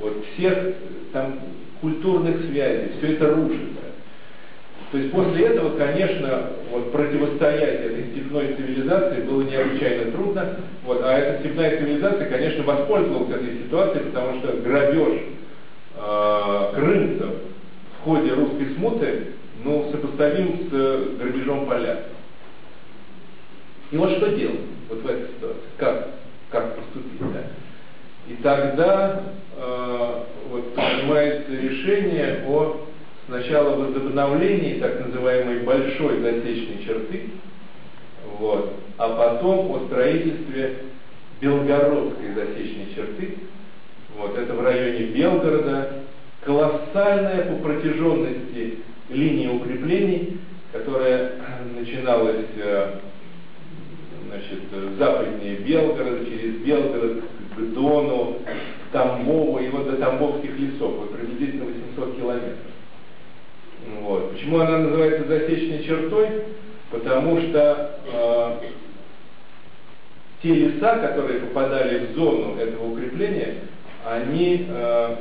Вот 0.00 0.24
всех 0.34 0.58
там 1.12 1.38
культурных 1.80 2.46
связей, 2.46 2.90
все 2.98 3.12
это 3.12 3.32
рушится. 3.32 3.78
То 4.90 4.98
есть 4.98 5.12
после 5.12 5.46
этого, 5.46 5.78
конечно, 5.78 6.50
вот, 6.72 6.90
противостоять 6.90 7.84
этой 7.84 8.06
степной 8.10 8.56
цивилизации 8.56 9.20
было 9.20 9.42
необычайно 9.42 10.10
трудно. 10.10 10.56
Вот, 10.84 11.00
а 11.04 11.16
эта 11.16 11.38
степная 11.38 11.78
цивилизация, 11.78 12.28
конечно, 12.28 12.64
воспользовалась 12.64 13.30
этой 13.30 13.58
ситуацией, 13.62 14.06
потому 14.06 14.40
что 14.40 14.52
грабеж 14.64 15.20
э, 15.94 16.72
крымцев 16.74 17.30
в 18.00 18.02
ходе 18.02 18.32
русской 18.32 18.74
смуты 18.74 19.37
ну, 19.64 19.90
сопоставим 19.90 20.68
с 20.68 20.72
э, 20.72 21.16
грабежом 21.18 21.66
поля. 21.66 22.04
И 23.90 23.96
вот 23.96 24.10
что 24.16 24.28
делать 24.28 24.60
вот 24.88 25.02
в 25.02 25.06
этой 25.06 25.28
ситуации? 25.28 25.60
Как, 25.78 26.08
как 26.50 26.76
поступить? 26.76 27.20
Да? 27.32 27.42
И 28.28 28.34
тогда 28.42 29.22
э, 29.56 30.22
вот, 30.50 30.74
принимается 30.74 31.52
решение 31.52 32.44
о 32.46 32.86
сначала 33.26 33.76
возобновлении 33.76 34.80
так 34.80 35.06
называемой 35.06 35.60
большой 35.60 36.20
засечной 36.20 36.84
черты, 36.84 37.30
вот, 38.38 38.74
а 38.96 39.08
потом 39.08 39.70
о 39.72 39.86
строительстве 39.86 40.78
Белгородской 41.40 42.34
засечной 42.34 42.94
черты. 42.94 43.38
Вот, 44.16 44.36
это 44.36 44.54
в 44.54 44.62
районе 44.62 45.06
Белгорода. 45.06 46.02
Колоссальная 46.44 47.44
по 47.46 47.62
протяженности 47.62 48.78
линия 49.08 49.50
укреплений, 49.50 50.38
которая 50.72 51.32
начиналась 51.78 52.46
э, 52.56 52.94
значит, 54.28 54.98
западнее 54.98 55.56
Белгорода, 55.56 56.24
через 56.26 56.56
Белгород 56.56 57.22
к 57.56 57.60
Дону, 57.74 58.38
Тамбову 58.92 59.58
и 59.58 59.68
вот 59.68 59.90
до 59.90 59.96
Тамбовских 59.96 60.58
лесов, 60.58 60.94
вот 60.96 61.16
приблизительно 61.16 61.66
800 61.66 62.16
километров. 62.16 62.56
Вот. 64.00 64.32
Почему 64.32 64.60
она 64.60 64.78
называется 64.78 65.26
засечной 65.26 65.84
чертой? 65.84 66.28
Потому 66.90 67.40
что 67.40 68.00
э, 68.12 68.58
те 70.42 70.54
леса, 70.54 70.98
которые 70.98 71.40
попадали 71.40 72.06
в 72.06 72.14
зону 72.14 72.56
этого 72.56 72.92
укрепления, 72.92 73.56
они 74.06 74.66
э, 74.68 75.16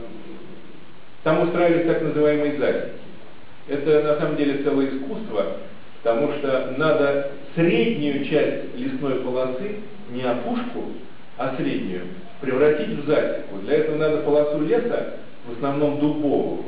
там 1.24 1.42
устраивались 1.42 1.88
так 1.88 2.02
называемые 2.02 2.58
засеки. 2.58 3.07
Это 3.68 4.02
на 4.04 4.16
самом 4.18 4.38
деле 4.38 4.64
целое 4.64 4.88
искусство, 4.88 5.58
потому 6.02 6.34
что 6.34 6.74
надо 6.78 7.32
среднюю 7.56 8.26
часть 8.26 8.76
лесной 8.78 9.16
полосы, 9.16 9.78
не 10.12 10.24
опушку, 10.24 10.86
а 11.38 11.56
среднюю, 11.58 12.04
превратить 12.40 13.00
в 13.00 13.06
засеку. 13.06 13.58
Для 13.64 13.76
этого 13.78 13.98
надо 13.98 14.18
полосу 14.20 14.62
леса, 14.62 15.16
в 15.48 15.58
основном 15.58 16.00
дубового, 16.00 16.64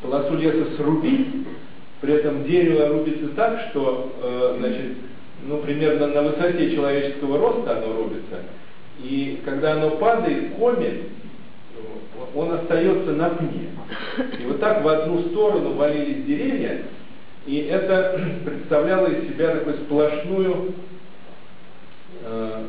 полосу 0.00 0.36
леса 0.36 0.76
срубить, 0.76 1.28
при 2.00 2.14
этом 2.14 2.44
дерево 2.44 2.88
рубится 2.88 3.28
так, 3.28 3.68
что, 3.70 4.12
э, 4.22 4.56
значит, 4.58 4.92
ну, 5.46 5.58
примерно 5.58 6.06
на 6.08 6.22
высоте 6.22 6.74
человеческого 6.74 7.38
роста 7.38 7.76
оно 7.76 7.94
рубится, 7.94 8.40
и 9.00 9.40
когда 9.44 9.74
оно 9.74 9.90
падает, 9.92 10.54
комит, 10.54 11.02
он 12.34 12.52
остается 12.52 13.12
на 13.12 13.30
пне. 13.30 13.70
И 14.38 14.44
вот 14.44 14.60
так 14.60 14.82
в 14.82 14.88
одну 14.88 15.22
сторону 15.28 15.74
валились 15.74 16.24
деревья, 16.24 16.82
и 17.46 17.58
это 17.58 18.20
представляло 18.44 19.06
из 19.06 19.28
себя 19.28 19.52
такую 19.52 19.76
сплошную 19.76 20.74
э, 22.22 22.62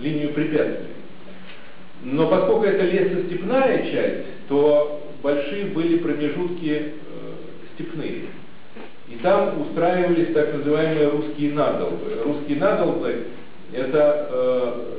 линию 0.00 0.32
препятствий. 0.32 0.88
Но 2.04 2.28
поскольку 2.28 2.64
это 2.64 2.84
лесостепная 2.84 3.90
часть, 3.90 4.26
то 4.48 5.02
большие 5.22 5.66
были 5.66 5.98
промежутки 5.98 6.70
э, 6.70 6.92
степные. 7.74 8.24
И 9.08 9.16
там 9.22 9.60
устраивались 9.60 10.32
так 10.32 10.54
называемые 10.54 11.08
русские 11.08 11.52
надолбы. 11.52 12.22
Русские 12.24 12.58
надолбы– 12.58 13.26
это 13.72 14.28
э, 14.30 14.92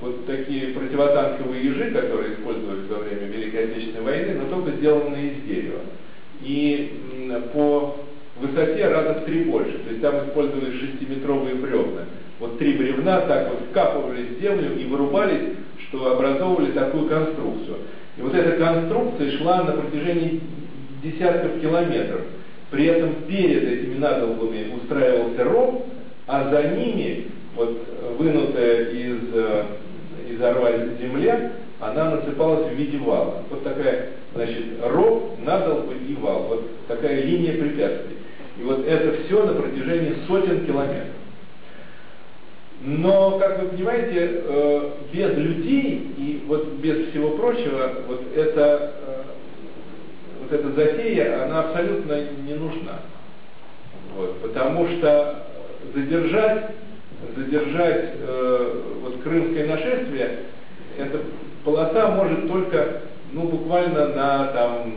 вот 0.00 0.26
такие 0.26 0.68
противотанковые 0.68 1.64
ежи, 1.64 1.90
которые 1.90 2.34
использовались 2.34 2.88
во 2.88 2.98
время 2.98 3.26
Великой 3.26 3.64
Отечественной 3.64 4.04
войны, 4.04 4.40
но 4.40 4.48
только 4.54 4.76
сделанные 4.76 5.32
из 5.32 5.42
дерева. 5.48 5.80
И 6.42 6.92
по 7.52 7.96
высоте 8.40 8.88
раза 8.88 9.20
в 9.20 9.24
три 9.24 9.44
больше. 9.44 9.78
То 9.78 9.90
есть 9.90 10.02
там 10.02 10.28
использовались 10.28 10.80
шестиметровые 10.80 11.54
бревна. 11.54 12.02
Вот 12.38 12.58
три 12.58 12.74
бревна 12.74 13.22
так 13.22 13.48
вот 13.50 13.60
вкапывались 13.70 14.36
в 14.36 14.40
землю 14.40 14.78
и 14.78 14.84
вырубались, 14.84 15.54
что 15.88 16.12
образовывали 16.12 16.72
такую 16.72 17.08
конструкцию. 17.08 17.78
И 18.18 18.22
вот 18.22 18.34
эта 18.34 18.52
конструкция 18.52 19.38
шла 19.38 19.62
на 19.64 19.72
протяжении 19.72 20.40
десятков 21.02 21.60
километров. 21.60 22.22
При 22.70 22.86
этом 22.86 23.14
перед 23.28 23.62
этими 23.62 23.98
надолбами 23.98 24.74
устраивался 24.74 25.44
ров, 25.44 25.86
а 26.26 26.50
за 26.50 26.76
ними, 26.76 27.26
вот 27.54 27.78
вынутая 28.18 28.90
из, 28.90 29.18
э, 30.36 30.38
из 30.38 30.42
орваль 30.42 30.90
земля, 31.00 31.52
она 31.80 32.16
насыпалась 32.16 32.72
в 32.72 32.74
виде 32.74 32.98
вала. 32.98 33.42
Вот 33.50 33.64
такая, 33.64 34.10
значит, 34.34 34.64
ров, 34.82 35.38
надолбы 35.44 35.94
и 35.94 36.14
вал. 36.14 36.44
Вот 36.48 36.86
такая 36.88 37.22
линия 37.22 37.52
препятствий. 37.52 38.16
И 38.58 38.62
вот 38.62 38.86
это 38.86 39.24
все 39.24 39.44
на 39.44 39.54
протяжении 39.54 40.16
сотен 40.26 40.64
километров. 40.66 41.16
Но, 42.82 43.38
как 43.38 43.62
вы 43.62 43.68
понимаете, 43.68 44.42
э, 44.44 44.90
без 45.12 45.34
людей 45.36 46.12
и 46.16 46.44
вот 46.46 46.74
без 46.74 47.08
всего 47.08 47.30
прочего, 47.30 47.92
вот 48.06 48.22
эта, 48.34 48.92
э, 49.06 49.22
вот 50.42 50.52
эта 50.52 50.72
затея, 50.72 51.44
она 51.44 51.60
абсолютно 51.60 52.20
не 52.46 52.54
нужна. 52.54 53.00
Вот, 54.16 54.40
потому 54.40 54.86
что 54.88 55.46
задержать, 55.94 56.70
задержать 57.34 58.10
э, 58.20 58.82
вот 59.02 59.22
крымское 59.22 59.66
нашествие, 59.66 60.38
эта 60.98 61.20
полоса 61.64 62.10
может 62.10 62.48
только, 62.48 63.02
ну, 63.32 63.42
буквально 63.42 64.08
на 64.08 64.46
там, 64.48 64.92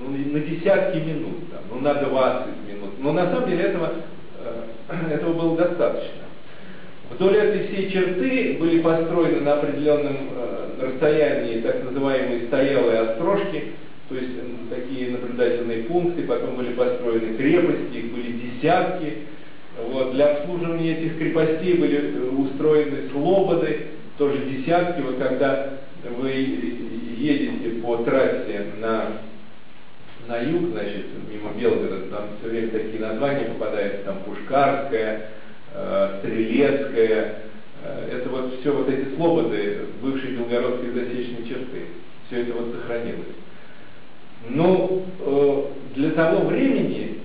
ну, 0.00 0.10
на 0.10 0.40
десятки 0.40 0.98
минут, 0.98 1.50
там, 1.50 1.60
ну, 1.70 1.80
на 1.80 1.94
20 1.94 2.46
минут. 2.68 2.90
Но 2.98 3.12
на 3.12 3.30
самом 3.30 3.48
деле 3.48 3.64
этого, 3.64 3.90
э, 4.38 5.10
этого 5.14 5.32
было 5.34 5.56
достаточно. 5.56 6.20
Вдоль 7.10 7.36
этой 7.36 7.66
всей 7.66 7.90
черты 7.90 8.56
были 8.58 8.80
построены 8.80 9.40
на 9.40 9.54
определенном 9.54 10.16
э, 10.32 10.60
расстоянии 10.80 11.60
так 11.60 11.84
называемые 11.84 12.46
стоялые 12.46 13.00
острожки, 13.00 13.64
то 14.08 14.14
есть 14.14 14.30
такие 14.70 15.10
наблюдательные 15.10 15.84
пункты, 15.84 16.22
потом 16.22 16.56
были 16.56 16.72
построены 16.72 17.36
крепости, 17.36 17.96
их 17.96 18.12
были 18.12 18.32
десятки. 18.32 19.18
Вот. 19.88 20.12
Для 20.12 20.32
обслуживания 20.32 20.98
этих 20.98 21.18
крепостей 21.18 21.74
были 21.74 22.14
э, 22.14 22.30
устроены 22.30 23.08
слободы, 23.10 23.86
тоже 24.18 24.38
десятки. 24.38 25.00
Вот 25.00 25.18
когда 25.18 25.74
вы 26.18 26.30
едете 26.30 27.80
по 27.82 27.98
трассе 27.98 28.66
на, 28.80 29.04
на 30.28 30.38
юг, 30.38 30.70
значит, 30.72 31.06
мимо 31.30 31.52
Белгорода, 31.58 32.06
там 32.10 32.24
все 32.40 32.50
время 32.50 32.68
такие 32.68 33.00
названия 33.00 33.46
попадаются, 33.46 34.04
там 34.04 34.18
Пушкарская, 34.24 35.30
Э, 35.72 36.18
Стрелецкая, 36.18 37.42
э, 37.84 38.08
это 38.12 38.28
вот 38.28 38.58
все 38.60 38.72
вот 38.72 38.88
эти 38.88 39.14
слободы 39.14 39.86
бывшей 40.02 40.32
белгородской 40.32 40.90
засечной 40.90 41.48
черты, 41.48 41.86
все 42.26 42.42
это 42.42 42.54
вот 42.54 42.74
сохранилось. 42.74 43.36
Но 44.48 45.02
э, 45.20 45.64
для 45.94 46.10
того 46.10 46.46
времени, 46.46 47.20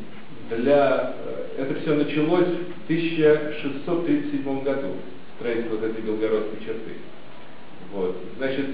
для, 0.50 1.14
это 1.58 1.76
все 1.82 1.96
началось 1.96 2.48
в 2.48 2.84
1637 2.86 4.64
году, 4.64 4.88
строительство 5.38 5.76
вот 5.78 5.84
этой 5.84 6.02
белгородской 6.02 6.60
черты. 6.60 6.92
Вот. 7.94 8.16
Значит, 8.38 8.66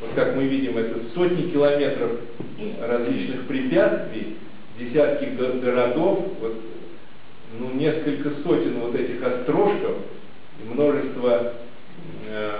вот 0.00 0.10
как 0.14 0.36
мы 0.36 0.44
видим, 0.44 0.78
это 0.78 1.00
сотни 1.14 1.50
километров 1.50 2.12
различных 2.80 3.46
препятствий, 3.46 4.36
десятки 4.78 5.24
городов, 5.24 6.24
вот 6.40 6.54
ну, 7.58 7.70
несколько 7.74 8.30
сотен 8.42 8.80
вот 8.80 8.94
этих 8.94 9.24
острожков, 9.24 9.96
множество 10.64 11.54
э, 12.28 12.52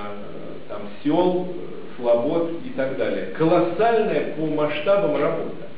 там, 0.69 0.83
сел, 1.03 1.49
слобод 1.97 2.53
и 2.65 2.71
так 2.71 2.97
далее. 2.97 3.27
Колоссальная 3.37 4.35
по 4.35 4.47
масштабам 4.47 5.21
работа. 5.21 5.69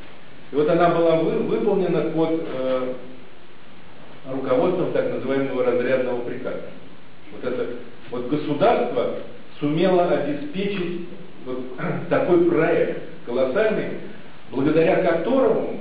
И 0.53 0.55
вот 0.57 0.69
она 0.69 0.91
была 0.91 1.17
вы, 1.17 1.39
выполнена 1.39 2.11
под 2.11 2.43
э, 2.53 2.95
руководством 4.31 4.93
так 4.93 5.13
называемого 5.13 5.65
разрядного 5.65 6.23
приказа. 6.23 6.63
Вот 7.33 7.53
это 7.53 7.67
вот 8.11 8.29
государство 8.29 9.17
сумело 9.61 10.09
обеспечить 10.09 11.07
вот 11.47 11.61
такой 12.11 12.51
проект 12.51 13.03
колоссальный, 13.27 13.99
благодаря 14.51 15.03
которому 15.03 15.81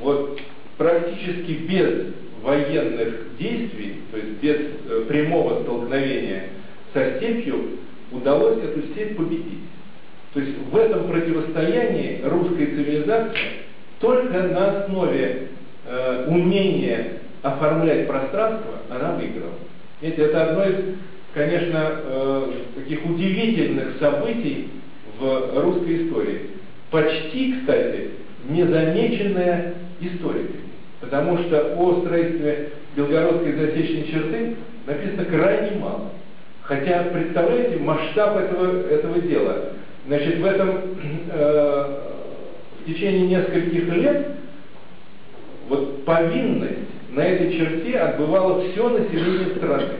вот 0.00 0.40
практически 0.76 1.52
без 1.52 2.14
военных 2.42 3.36
действий, 3.38 4.02
то 4.10 4.16
есть 4.18 4.30
без 4.40 4.56
э, 4.56 5.04
прямого 5.06 5.62
столкновения 5.62 6.48
со 6.92 7.16
степью, 7.16 7.78
удалось 8.10 8.58
эту 8.58 8.88
степь 8.88 9.16
победить. 9.16 9.60
То 10.34 10.40
есть 10.40 10.58
в 10.70 10.76
этом 10.76 11.06
противостоянии 11.06 12.20
русская 12.24 12.66
цивилизация 12.66 13.64
только 14.04 14.38
на 14.42 14.82
основе 14.82 15.48
э, 15.86 16.26
умения 16.28 17.06
оформлять 17.40 18.06
пространство, 18.06 18.72
она 18.90 19.12
выиграла. 19.12 19.54
Видите, 20.02 20.24
это 20.24 20.50
одно 20.50 20.64
из, 20.64 20.74
конечно, 21.32 21.90
э, 22.04 22.52
таких 22.76 23.02
удивительных 23.06 23.98
событий 23.98 24.68
в 25.18 25.58
русской 25.58 26.04
истории. 26.06 26.40
Почти, 26.90 27.54
кстати, 27.60 28.10
незамеченная 28.46 29.74
историками. 30.00 30.64
Потому 31.00 31.38
что 31.38 31.74
о 31.78 32.00
строительстве 32.02 32.72
Белгородской 32.96 33.52
засечной 33.52 34.04
черты 34.12 34.56
написано 34.86 35.24
крайне 35.24 35.78
мало. 35.78 36.10
Хотя, 36.62 37.04
представляете, 37.04 37.78
масштаб 37.78 38.36
этого, 38.36 38.86
этого 38.86 39.18
дела. 39.20 39.70
Значит, 40.06 40.38
в 40.38 40.44
этом 40.44 40.80
э, 41.30 42.03
в 42.84 42.86
течение 42.86 43.26
нескольких 43.26 43.88
лет 43.94 44.26
вот 45.68 46.04
повинность 46.04 46.90
на 47.12 47.20
этой 47.20 47.56
черте 47.56 47.98
отбывало 47.98 48.62
все 48.70 48.88
население 48.90 49.56
страны. 49.56 49.94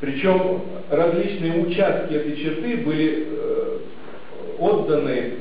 Причем 0.00 0.60
различные 0.90 1.64
участки 1.64 2.14
этой 2.14 2.36
черты 2.36 2.76
были 2.78 3.26
э, 3.28 3.78
отданы 4.58 5.32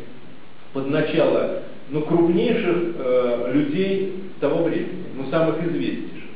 под 0.74 0.90
начало 0.90 1.64
ну, 1.90 2.02
крупнейших 2.02 2.78
э, 2.98 3.52
людей 3.54 4.16
того 4.40 4.64
времени, 4.64 5.04
ну, 5.16 5.30
самых 5.30 5.62
известнейших. 5.64 6.30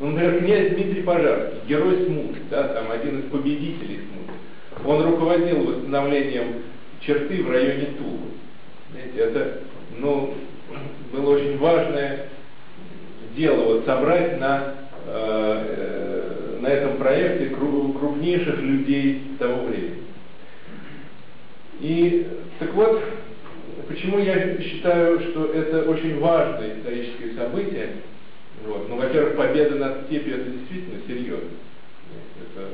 Ну, 0.00 0.10
например, 0.10 0.40
князь 0.40 0.70
Дмитрий 0.70 1.02
Пожарский, 1.02 1.58
герой 1.68 2.04
Смуты, 2.06 2.38
да, 2.50 2.68
там 2.68 2.90
один 2.90 3.20
из 3.20 3.24
победителей 3.26 4.00
Смуты. 4.00 4.88
Он 4.88 5.04
руководил 5.04 5.64
восстановлением 5.64 6.62
черты 7.00 7.42
в 7.44 7.50
районе 7.50 7.86
Тулы. 7.98 8.31
Знаете, 8.92 9.18
это, 9.18 9.58
ну, 9.98 10.34
было 11.12 11.36
очень 11.36 11.58
важное 11.58 12.28
дело 13.36 13.74
вот 13.74 13.86
собрать 13.86 14.38
на, 14.38 14.74
э, 15.06 15.66
э, 15.68 16.58
на 16.60 16.66
этом 16.66 16.96
проекте 16.98 17.46
крупнейших 17.54 18.60
людей 18.60 19.22
того 19.38 19.64
времени. 19.64 20.02
И 21.80 22.26
так 22.58 22.74
вот, 22.74 23.02
почему 23.88 24.18
я 24.18 24.58
считаю, 24.58 25.20
что 25.20 25.46
это 25.46 25.88
очень 25.90 26.20
важное 26.20 26.78
историческое 26.78 27.34
событие? 27.34 27.88
Вот. 28.64 28.88
Ну, 28.88 28.96
во-первых, 28.96 29.36
победа 29.36 29.76
над 29.76 30.06
степью 30.06 30.36
это 30.36 30.50
действительно 30.50 31.00
серьезно. 31.06 31.50
Это, 32.40 32.68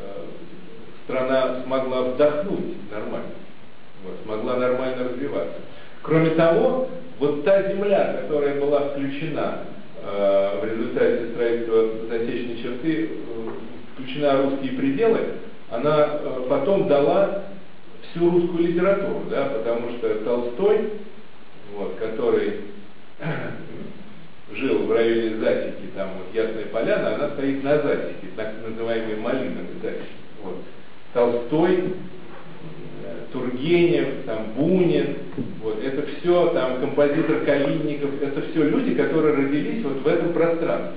э, 0.00 0.24
страна 1.04 1.62
смогла 1.62 2.02
вдохнуть 2.02 2.90
нормально, 2.90 3.30
вот, 4.04 4.14
смогла 4.24 4.56
нормально 4.56 5.04
развиваться. 5.10 5.56
Кроме 6.02 6.30
того, 6.30 6.88
вот 7.18 7.44
та 7.44 7.70
земля, 7.70 8.18
которая 8.22 8.58
была 8.58 8.88
включена 8.88 9.58
э, 10.02 10.60
в 10.60 10.64
результате 10.64 11.32
строительства 11.32 12.08
засечной 12.08 12.62
черты, 12.62 13.10
э, 13.10 13.50
включена 13.94 14.42
русские 14.42 14.72
пределы, 14.72 15.20
она 15.70 16.08
э, 16.12 16.46
потом 16.48 16.88
дала 16.88 17.44
всю 18.10 18.30
русскую 18.30 18.68
литературу, 18.68 19.24
да, 19.30 19.44
потому 19.46 19.90
что 19.98 20.14
Толстой, 20.24 20.90
вот, 21.76 21.96
который 21.96 22.60
жил 24.52 24.86
в 24.86 24.92
районе 24.92 25.36
Засеки, 25.36 25.90
там 25.94 26.08
вот 26.16 26.34
Ясная 26.34 26.66
Поляна, 26.66 27.16
она 27.16 27.30
стоит 27.30 27.62
на 27.62 27.82
Засеке, 27.82 28.28
так 28.36 28.54
называемой 28.66 29.16
малиновой 29.16 29.66
Засеке. 29.82 30.04
Вот. 30.42 30.56
Толстой 31.12 31.94
Тургенев, 33.32 34.24
там, 34.26 34.52
Бунин, 34.56 35.16
вот, 35.62 35.82
это 35.82 36.04
все, 36.06 36.48
там, 36.48 36.80
композитор 36.80 37.44
Калинников, 37.44 38.10
это 38.22 38.42
все 38.50 38.64
люди, 38.64 38.94
которые 38.94 39.34
родились 39.36 39.82
вот 39.84 40.02
в 40.02 40.06
этом 40.06 40.32
пространстве. 40.32 40.92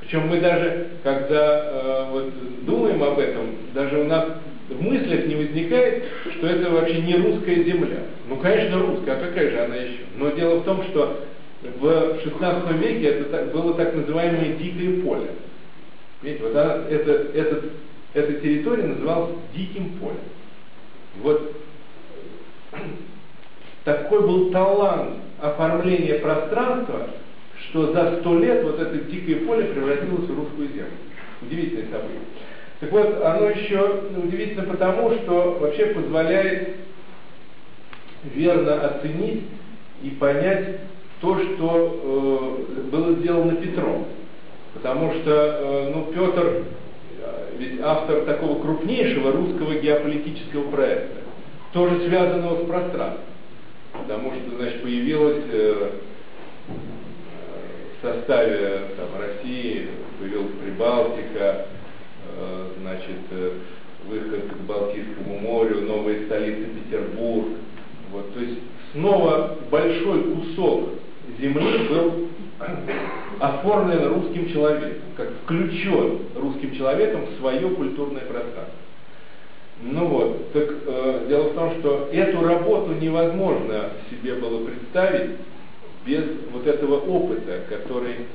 Причем 0.00 0.28
мы 0.28 0.40
даже, 0.40 0.88
когда 1.02 1.60
э, 1.64 2.10
вот, 2.10 2.32
думаем 2.64 3.02
об 3.02 3.18
этом, 3.18 3.46
даже 3.74 3.98
у 3.98 4.04
нас 4.04 4.26
в 4.68 4.82
мыслях 4.82 5.26
не 5.26 5.34
возникает, 5.34 6.04
что 6.36 6.46
это 6.46 6.70
вообще 6.70 7.02
не 7.02 7.14
русская 7.16 7.62
земля. 7.64 8.02
Ну, 8.28 8.36
конечно, 8.36 8.78
русская, 8.80 9.12
а 9.12 9.26
какая 9.26 9.50
же 9.50 9.58
она 9.64 9.76
еще? 9.76 10.04
Но 10.16 10.30
дело 10.30 10.60
в 10.60 10.64
том, 10.64 10.84
что 10.84 11.24
в 11.62 12.18
16 12.22 12.72
веке 12.80 13.06
это 13.06 13.46
было 13.52 13.74
так 13.74 13.94
называемое 13.94 14.54
дикое 14.56 15.02
поле. 15.02 15.30
Видите, 16.22 16.44
вот 16.44 16.56
она, 16.56 16.84
это, 16.88 17.12
этот, 17.34 17.64
эта 18.14 18.32
территория 18.34 18.84
называлась 18.84 19.36
диким 19.54 19.90
полем. 20.00 20.16
Вот 21.16 21.52
такой 23.84 24.20
был 24.20 24.50
талант 24.50 25.16
оформления 25.40 26.18
пространства, 26.18 27.08
что 27.68 27.92
за 27.92 28.20
сто 28.20 28.38
лет 28.38 28.62
вот 28.64 28.80
это 28.80 28.98
дикое 28.98 29.46
поле 29.46 29.64
превратилось 29.66 30.28
в 30.28 30.38
русскую 30.38 30.68
землю. 30.68 30.92
Удивительное 31.42 31.86
событие. 31.90 32.20
Так 32.80 32.92
вот, 32.92 33.22
оно 33.24 33.50
еще 33.50 34.02
удивительно 34.16 34.64
потому, 34.64 35.14
что 35.16 35.58
вообще 35.60 35.86
позволяет 35.86 36.76
верно 38.24 38.86
оценить 38.86 39.44
и 40.02 40.10
понять 40.10 40.80
то, 41.20 41.38
что 41.38 42.64
э, 42.68 42.82
было 42.90 43.14
сделано 43.14 43.56
Петром. 43.56 44.06
Потому 44.74 45.12
что 45.14 45.30
э, 45.30 45.92
ну, 45.94 46.12
Петр 46.12 46.64
ведь 47.58 47.80
автор 47.80 48.24
такого 48.24 48.60
крупнейшего 48.60 49.32
русского 49.32 49.74
геополитического 49.74 50.70
проекта, 50.70 51.20
тоже 51.72 52.06
связанного 52.06 52.62
с 52.62 52.66
пространством. 52.66 53.24
Потому 53.92 54.32
что, 54.32 54.56
значит, 54.56 54.82
появилась 54.82 55.44
э, 55.50 55.90
в 57.98 58.06
составе 58.06 58.82
там, 58.96 59.20
России, 59.20 59.88
появилась 60.20 60.52
Прибалтика, 60.62 61.66
э, 62.36 62.66
значит, 62.80 63.16
э, 63.30 63.52
выход 64.06 64.44
к 64.52 64.66
Балтийскому 64.66 65.38
морю, 65.40 65.82
новая 65.82 66.24
столица 66.26 66.68
Петербург. 66.68 67.48
Вот, 68.12 68.32
то 68.34 68.40
есть 68.40 68.58
снова 68.92 69.58
большой 69.70 70.22
кусок 70.34 70.90
земли 71.38 71.88
был 71.88 72.28
оформлен 73.38 74.08
русским 74.08 74.50
человеком, 74.50 74.98
как 75.16 75.28
включен 75.44 76.20
русским 76.34 76.74
человеком 76.74 77.26
в 77.26 77.38
свое 77.38 77.68
культурное 77.70 78.22
пространство. 78.22 78.74
Ну 79.80 80.06
вот, 80.06 80.52
так 80.52 80.68
э, 80.86 81.26
дело 81.28 81.50
в 81.50 81.54
том, 81.54 81.78
что 81.78 82.08
эту 82.12 82.42
работу 82.42 82.94
невозможно 82.94 83.90
себе 84.10 84.34
было 84.34 84.64
представить 84.66 85.36
без 86.04 86.24
вот 86.52 86.66
этого 86.66 86.96
опыта, 86.96 87.60
который 87.68 88.26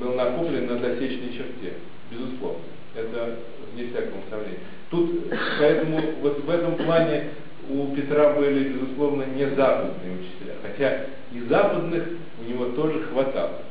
был 0.00 0.14
накоплен 0.14 0.66
на 0.66 0.78
засечной 0.78 1.32
черте, 1.32 1.74
безусловно. 2.10 2.62
Это 2.94 3.36
не 3.76 3.88
всякому 3.88 4.22
сомнению. 4.30 4.60
Тут, 4.90 5.30
поэтому 5.58 6.00
вот 6.22 6.42
в 6.42 6.50
этом 6.50 6.76
плане 6.76 7.24
у 7.70 7.94
Петра 7.94 8.34
были, 8.34 8.70
безусловно, 8.70 9.24
не 9.24 9.44
западные 9.50 10.18
учителя, 10.20 10.54
хотя 10.62 11.06
и 11.32 11.40
западных 11.48 12.04
у 12.40 12.50
него 12.50 12.66
тоже 12.70 13.00
хватало. 13.02 13.62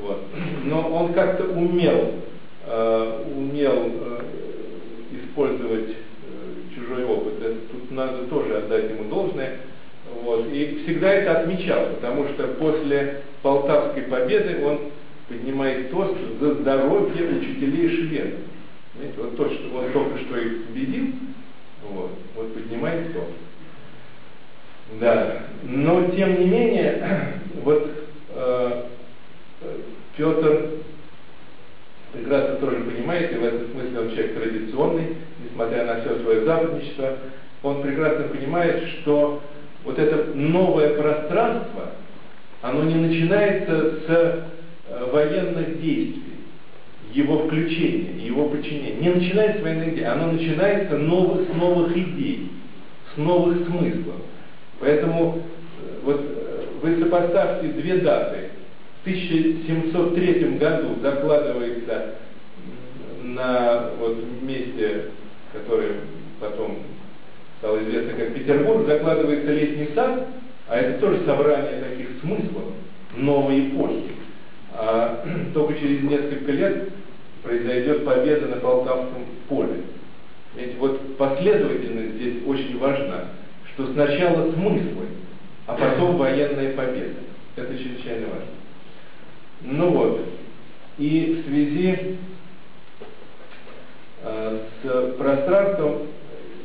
Вот. 0.00 0.22
Но 0.64 0.88
он 0.90 1.12
как-то 1.12 1.44
умел, 1.44 2.12
э, 2.66 3.24
умел 3.34 3.92
э, 3.92 4.20
использовать 5.12 5.90
э, 5.90 5.94
чужой 6.74 7.04
опыт. 7.04 7.34
Это, 7.40 7.56
тут 7.72 7.90
надо 7.90 8.24
тоже 8.26 8.56
отдать 8.58 8.90
ему 8.90 9.04
должное. 9.04 9.58
Вот. 10.22 10.46
И 10.52 10.82
всегда 10.84 11.12
это 11.12 11.40
отмечал, 11.40 11.86
потому 11.94 12.28
что 12.28 12.48
после 12.58 13.22
Полтавской 13.42 14.02
победы 14.04 14.64
он 14.64 14.78
поднимает 15.28 15.90
тост 15.90 16.16
за 16.40 16.54
здоровье 16.54 17.38
учителей 17.38 17.88
шведов. 17.88 18.40
Знаете, 18.96 19.14
вот 19.18 19.36
то, 19.36 19.48
что 19.48 19.76
он 19.76 19.92
только 19.92 20.18
что 20.18 20.36
их 20.36 20.66
победил, 20.66 21.06
вот, 21.88 22.10
вот 22.34 22.54
поднимает 22.54 23.12
тост. 23.12 23.32
Да, 25.00 25.42
но 25.62 26.10
тем 26.10 26.40
не 26.40 26.46
менее, 26.46 27.40
вот 27.62 27.90
э, 28.30 28.82
Петр 30.16 30.70
прекрасно 32.12 32.56
тоже 32.56 32.76
понимает, 32.76 33.32
и 33.32 33.36
в 33.36 33.44
этом 33.44 33.70
смысле 33.70 34.00
он 34.00 34.10
человек 34.10 34.34
традиционный, 34.34 35.16
несмотря 35.44 35.84
на 35.84 36.00
все 36.00 36.18
свое 36.20 36.44
западничество, 36.44 37.16
он 37.62 37.82
прекрасно 37.82 38.24
понимает, 38.24 38.88
что 38.88 39.40
вот 39.84 39.98
это 39.98 40.34
новое 40.34 40.94
пространство, 40.94 41.90
оно 42.62 42.84
не 42.84 42.94
начинается 42.96 44.00
с 44.00 44.04
э, 44.08 45.04
военных 45.12 45.80
действий, 45.80 46.29
его 47.12 47.46
включения, 47.46 48.24
его 48.24 48.48
подчинения. 48.48 49.00
Не 49.00 49.08
начинается 49.10 49.62
военных 49.62 49.86
действий, 49.86 50.04
оно 50.04 50.32
начинается 50.32 50.96
новых, 50.96 51.48
с 51.48 51.54
новых 51.54 51.96
идей, 51.96 52.50
с 53.14 53.16
новых 53.16 53.66
смыслов. 53.66 54.16
Поэтому 54.78 55.38
э, 55.38 55.98
вот 56.04 56.20
э, 56.20 56.64
вы 56.82 57.00
сопоставьте 57.00 57.68
две 57.68 57.96
даты. 57.96 58.50
В 59.02 59.08
1703 59.08 60.58
году 60.58 61.00
закладывается 61.00 62.14
на 63.22 63.90
вот 63.98 64.18
месте, 64.42 65.06
которое 65.52 65.92
потом 66.38 66.78
стало 67.58 67.82
известно 67.82 68.12
как 68.12 68.34
Петербург, 68.34 68.86
закладывается 68.86 69.52
летний 69.52 69.88
сад, 69.94 70.26
а 70.68 70.76
это 70.76 71.00
тоже 71.00 71.24
собрание 71.24 71.82
таких 71.82 72.20
смыслов 72.20 72.64
новой 73.16 73.68
эпохи. 73.68 74.12
А 74.82 75.22
только 75.54 75.74
через 75.78 76.02
несколько 76.02 76.52
лет 76.52 76.88
произойдет 77.42 78.04
победа 78.04 78.46
на 78.46 78.56
Полтавском 78.56 79.26
поле. 79.48 79.82
Ведь 80.56 80.76
вот 80.78 81.18
последовательность 81.18 82.14
здесь 82.14 82.36
очень 82.46 82.78
важна, 82.78 83.26
что 83.74 83.92
сначала 83.92 84.50
смыслы, 84.52 85.06
а 85.66 85.74
потом 85.74 86.16
военная 86.16 86.72
победа. 86.72 87.20
Это 87.56 87.76
чрезвычайно 87.76 88.28
важно. 88.28 88.46
Ну 89.62 89.90
вот, 89.90 90.20
и 90.96 91.42
в 91.42 91.48
связи 91.48 92.16
э, 94.22 94.58
с 94.82 95.12
пространством 95.18 96.06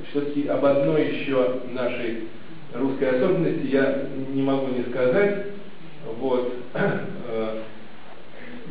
все-таки 0.10 0.48
об 0.48 0.64
одной 0.64 1.18
еще 1.18 1.60
нашей 1.74 2.30
русской 2.74 3.10
особенности 3.10 3.68
я 3.68 4.04
не 4.34 4.42
могу 4.42 4.68
не 4.68 4.84
сказать. 4.84 5.48
Вот. 6.18 6.54
Э, 7.28 7.62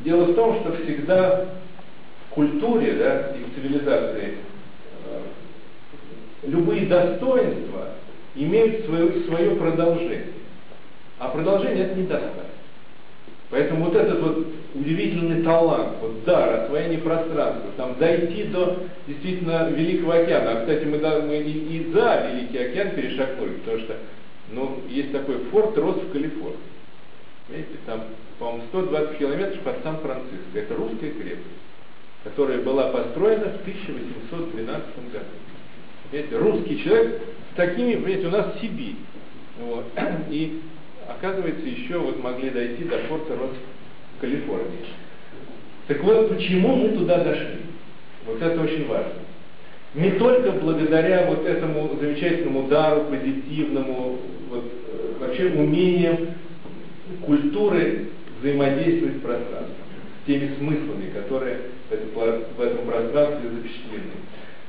дело 0.05 0.24
в 0.24 0.34
том, 0.34 0.61
что 0.61 0.72
всегда 0.76 1.46
в 2.30 2.34
культуре 2.34 2.92
да, 2.94 3.32
и 3.36 3.44
в 3.44 3.55
цивилизации 3.55 4.34
э, 5.07 5.20
любые 6.46 6.86
достоинства 6.86 7.88
имеют 8.34 8.84
свое, 8.84 9.24
свое 9.24 9.50
продолжение. 9.57 10.26
А 11.18 11.28
продолжение 11.28 11.86
это 11.86 11.98
недостаток. 11.98 12.44
Поэтому 13.50 13.84
вот 13.84 13.94
этот 13.94 14.20
вот 14.20 14.46
удивительный 14.74 15.42
талант, 15.42 15.98
вот 16.00 16.24
дар, 16.24 16.64
освоение 16.64 16.98
пространства, 16.98 17.70
там 17.76 17.96
дойти 17.98 18.44
до 18.44 18.78
действительно 19.07 19.68
Великого 19.70 20.12
океана. 20.12 20.52
А, 20.52 20.61
кстати, 20.62 20.84
мы, 20.84 20.98
да, 20.98 21.20
мы 21.20 21.36
и, 21.36 21.76
и 21.76 21.92
за 21.92 22.30
Великий 22.32 22.59
океан 22.59 22.90
перешагнули, 22.90 23.52
потому 23.64 23.78
что 23.78 23.96
ну, 24.50 24.80
есть 24.88 25.12
такой 25.12 25.36
форт 25.50 25.78
Рос 25.78 25.96
в 25.96 26.12
Калифорнии. 26.12 26.74
Видите, 27.49 27.78
там, 27.84 28.05
по-моему, 28.38 28.64
120 28.68 29.18
километров 29.18 29.66
от 29.66 29.82
Сан-Франциско. 29.82 30.59
Это 30.59 30.74
русская 30.74 31.11
крепость, 31.11 31.45
которая 32.24 32.59
была 32.62 32.88
построена 32.90 33.51
в 33.51 33.61
1812 33.61 35.12
году. 35.12 35.24
Видите, 36.11 36.36
русский 36.38 36.82
человек 36.82 37.22
с 37.53 37.57
такими, 37.57 37.95
видите, 37.95 38.28
у 38.28 38.30
нас 38.30 38.59
Сибирь. 38.61 38.97
Вот. 39.59 39.84
И 40.30 40.62
оказывается, 41.07 41.66
еще 41.66 41.99
вот 41.99 42.22
могли 42.22 42.51
дойти 42.51 42.84
до 42.84 42.99
форта 43.01 43.36
Рос 43.36 43.51
в 44.16 44.20
Калифорнии. 44.20 44.86
Так 45.86 46.03
вот, 46.03 46.30
почему 46.30 46.76
мы 46.76 46.88
туда 46.97 47.22
дошли? 47.22 47.59
Вот 48.26 48.40
это 48.40 48.59
очень 48.62 48.86
важно. 48.88 49.12
Не 49.95 50.12
только 50.12 50.51
благодаря 50.53 51.26
вот 51.26 51.45
этому 51.47 51.95
замечательному 52.01 52.68
дару, 52.68 53.05
позитивному, 53.05 54.18
вот, 54.49 54.64
э, 54.64 55.12
вообще 55.20 55.51
умениям 55.51 56.16
культуры 57.25 58.07
взаимодействовать 58.41 59.16
с 59.16 59.20
пространством, 59.20 59.87
с 60.22 60.27
теми 60.27 60.55
смыслами, 60.57 61.11
которые 61.11 61.59
в 61.89 61.93
этом, 61.93 62.09
в 62.57 62.61
этом 62.61 62.87
пространстве 62.87 63.51
запечатлены. 63.51 64.12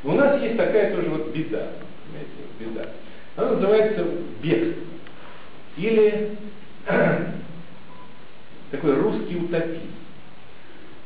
Но 0.03 0.13
у 0.13 0.15
нас 0.15 0.41
есть 0.41 0.57
такая 0.57 0.95
тоже 0.95 1.09
вот 1.09 1.33
беда, 1.33 1.71
знаете, 2.09 2.31
беда. 2.59 2.89
Она 3.35 3.51
называется 3.51 4.05
бегство. 4.41 4.83
Или 5.77 6.37
такой 8.71 8.93
русский 8.93 9.35
утопист. 9.35 9.95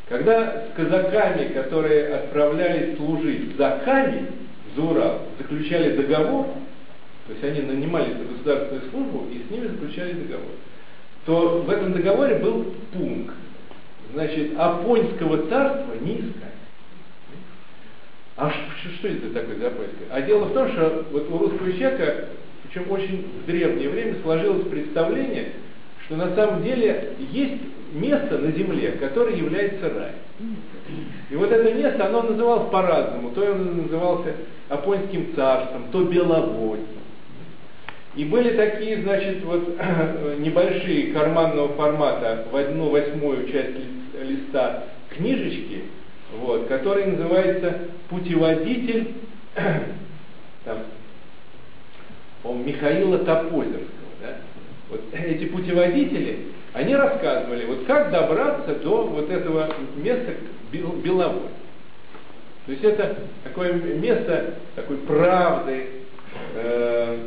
Когда 0.08 0.66
с 0.66 0.76
казаками, 0.76 1.54
которые 1.54 2.16
отправлялись 2.16 2.98
служить 2.98 3.56
за 3.58 3.80
Камень, 3.86 4.28
за 4.76 4.82
Урал, 4.82 5.22
заключали 5.38 5.96
договор, 5.96 6.48
то 7.28 7.34
есть 7.34 7.44
они 7.44 7.62
нанимались 7.62 8.16
на 8.16 8.26
государственную 8.26 8.90
службу 8.90 9.28
и 9.32 9.44
с 9.48 9.52
ними 9.52 9.68
заключали 9.68 10.14
договор, 10.14 10.52
то 11.30 11.62
в 11.64 11.70
этом 11.70 11.94
договоре 11.94 12.38
был 12.38 12.66
пункт, 12.92 13.36
значит, 14.14 14.58
Апонского 14.58 15.48
царства 15.48 15.94
не 16.02 16.22
искать. 16.22 16.58
А 18.36 18.50
что, 18.50 18.90
что 18.98 19.08
это 19.10 19.32
такое 19.32 19.58
за 19.58 19.68
Апонское? 19.68 20.08
А 20.10 20.22
дело 20.24 20.46
в 20.46 20.54
том, 20.54 20.70
что 20.70 21.06
вот 21.12 21.30
у 21.30 21.38
русского 21.38 21.72
человека 21.72 22.30
причем 22.64 22.90
очень 22.90 23.28
в 23.44 23.46
древнее 23.46 23.90
время 23.90 24.16
сложилось 24.24 24.68
представление, 24.70 25.50
что 26.06 26.16
на 26.16 26.34
самом 26.34 26.64
деле 26.64 27.14
есть 27.32 27.62
место 27.94 28.40
на 28.40 28.52
земле, 28.52 28.94
которое 28.94 29.36
является 29.36 29.88
раем. 29.88 30.16
И 31.30 31.36
вот 31.36 31.52
это 31.52 31.72
место, 31.76 32.08
оно 32.08 32.24
называлось 32.24 32.72
по-разному. 32.72 33.30
То 33.36 33.52
оно 33.52 33.84
назывался 33.84 34.34
Апонским 34.68 35.36
царством, 35.36 35.92
то 35.92 36.06
Беловодьем. 36.06 36.99
И 38.16 38.26
были 38.26 38.56
такие, 38.56 39.02
значит, 39.02 39.44
вот 39.44 39.78
небольшие 40.40 41.14
карманного 41.14 41.70
формата 41.76 42.46
в 42.52 42.56
одну 42.56 42.90
восьмую 42.90 43.50
часть 43.52 43.76
листа 44.22 44.84
книжечки, 45.10 45.84
вот, 46.38 46.68
который 46.68 47.06
называется 47.06 47.80
«Путеводитель 48.10 49.14
там, 50.66 50.80
по 52.44 52.54
Михаила 52.54 53.20
Топозерского. 53.20 53.88
Да? 54.22 54.38
Вот 54.90 55.02
эти 55.14 55.46
путеводители, 55.46 56.48
они 56.74 56.96
рассказывали, 56.96 57.66
вот 57.66 57.86
как 57.86 58.12
добраться 58.12 58.76
до 58.76 59.04
вот 59.04 59.30
этого 59.30 59.70
места 59.98 60.34
Беловой. 60.72 61.50
То 62.66 62.72
есть 62.72 62.84
это 62.84 63.18
такое 63.44 63.74
место 63.74 64.54
такой 64.76 64.98
правды, 64.98 65.88
э, 66.56 67.18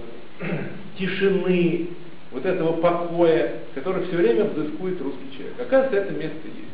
тишины, 0.99 1.89
вот 2.31 2.47
этого 2.47 2.73
покоя, 2.81 3.53
который 3.75 4.05
все 4.07 4.17
время 4.17 4.45
взыскует 4.45 5.01
русский 5.01 5.33
человек. 5.37 5.61
Оказывается, 5.61 5.97
это 5.99 6.13
место 6.13 6.47
есть. 6.47 6.69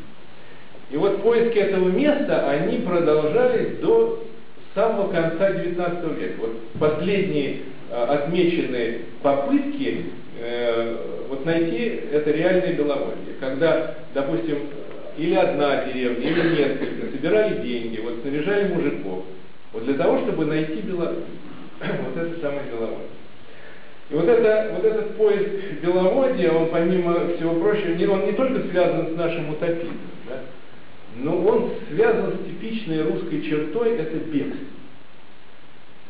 И 0.91 0.97
вот 0.97 1.21
поиски 1.21 1.57
этого 1.57 1.89
места, 1.89 2.49
они 2.49 2.77
продолжались 2.79 3.77
до 3.77 4.23
самого 4.73 5.11
конца 5.11 5.51
XIX 5.51 6.19
века. 6.19 6.35
Вот 6.39 6.57
последние 6.79 7.59
Э, 7.91 8.03
отмечены 8.03 8.99
попытки 9.23 10.05
э, 10.39 10.95
вот 11.27 11.43
найти 11.43 12.01
это 12.11 12.29
реальное 12.29 12.73
Беловодье. 12.75 13.33
Когда, 13.39 13.95
допустим, 14.13 14.59
или 15.17 15.33
одна 15.33 15.85
деревня, 15.85 16.29
или 16.29 16.55
несколько 16.55 17.11
собирали 17.11 17.63
деньги, 17.63 17.99
вот 17.99 18.19
снаряжали 18.21 18.71
мужиков, 18.71 19.23
вот 19.73 19.85
для 19.85 19.95
того, 19.95 20.19
чтобы 20.19 20.45
найти 20.45 20.81
Бело... 20.81 21.15
вот 21.79 22.15
это 22.15 22.39
самое 22.41 22.61
Беловодье. 22.69 23.07
И 24.09 24.13
вот, 24.13 24.27
это, 24.27 24.71
вот 24.73 24.85
этот 24.85 25.15
поиск 25.17 25.49
Беловодья, 25.83 26.51
он 26.51 26.69
помимо 26.69 27.27
всего 27.35 27.59
прочего, 27.59 28.13
он 28.13 28.25
не 28.25 28.31
только 28.31 28.67
связан 28.69 29.13
с 29.13 29.15
нашим 29.15 29.51
утопизмом, 29.51 29.97
да, 30.27 30.41
но 31.15 31.37
он 31.45 31.71
связан 31.91 32.33
с 32.33 32.45
типичной 32.47 33.03
русской 33.03 33.43
чертой, 33.43 33.97
это 33.97 34.17
бегство. 34.17 34.65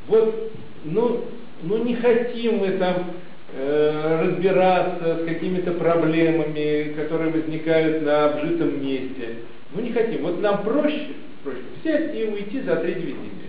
Вот, 0.08 0.52
ну, 0.86 1.26
ну 1.62 1.84
не 1.84 1.96
хотим 1.96 2.60
мы 2.60 2.72
там 2.72 3.12
э, 3.54 4.22
разбираться 4.24 5.18
с 5.18 5.26
какими-то 5.26 5.74
проблемами, 5.74 6.94
которые 6.94 7.32
возникают 7.32 8.04
на 8.04 8.26
обжитом 8.30 8.82
месте. 8.82 9.40
Ну 9.74 9.82
не 9.82 9.92
хотим. 9.92 10.22
Вот 10.24 10.42
нам 10.42 10.64
проще, 10.64 11.10
проще 11.44 11.60
взять 11.82 12.16
и 12.16 12.24
уйти 12.24 12.62
за 12.62 12.78
три 12.78 12.94
9 12.94 13.08
недели. 13.08 13.49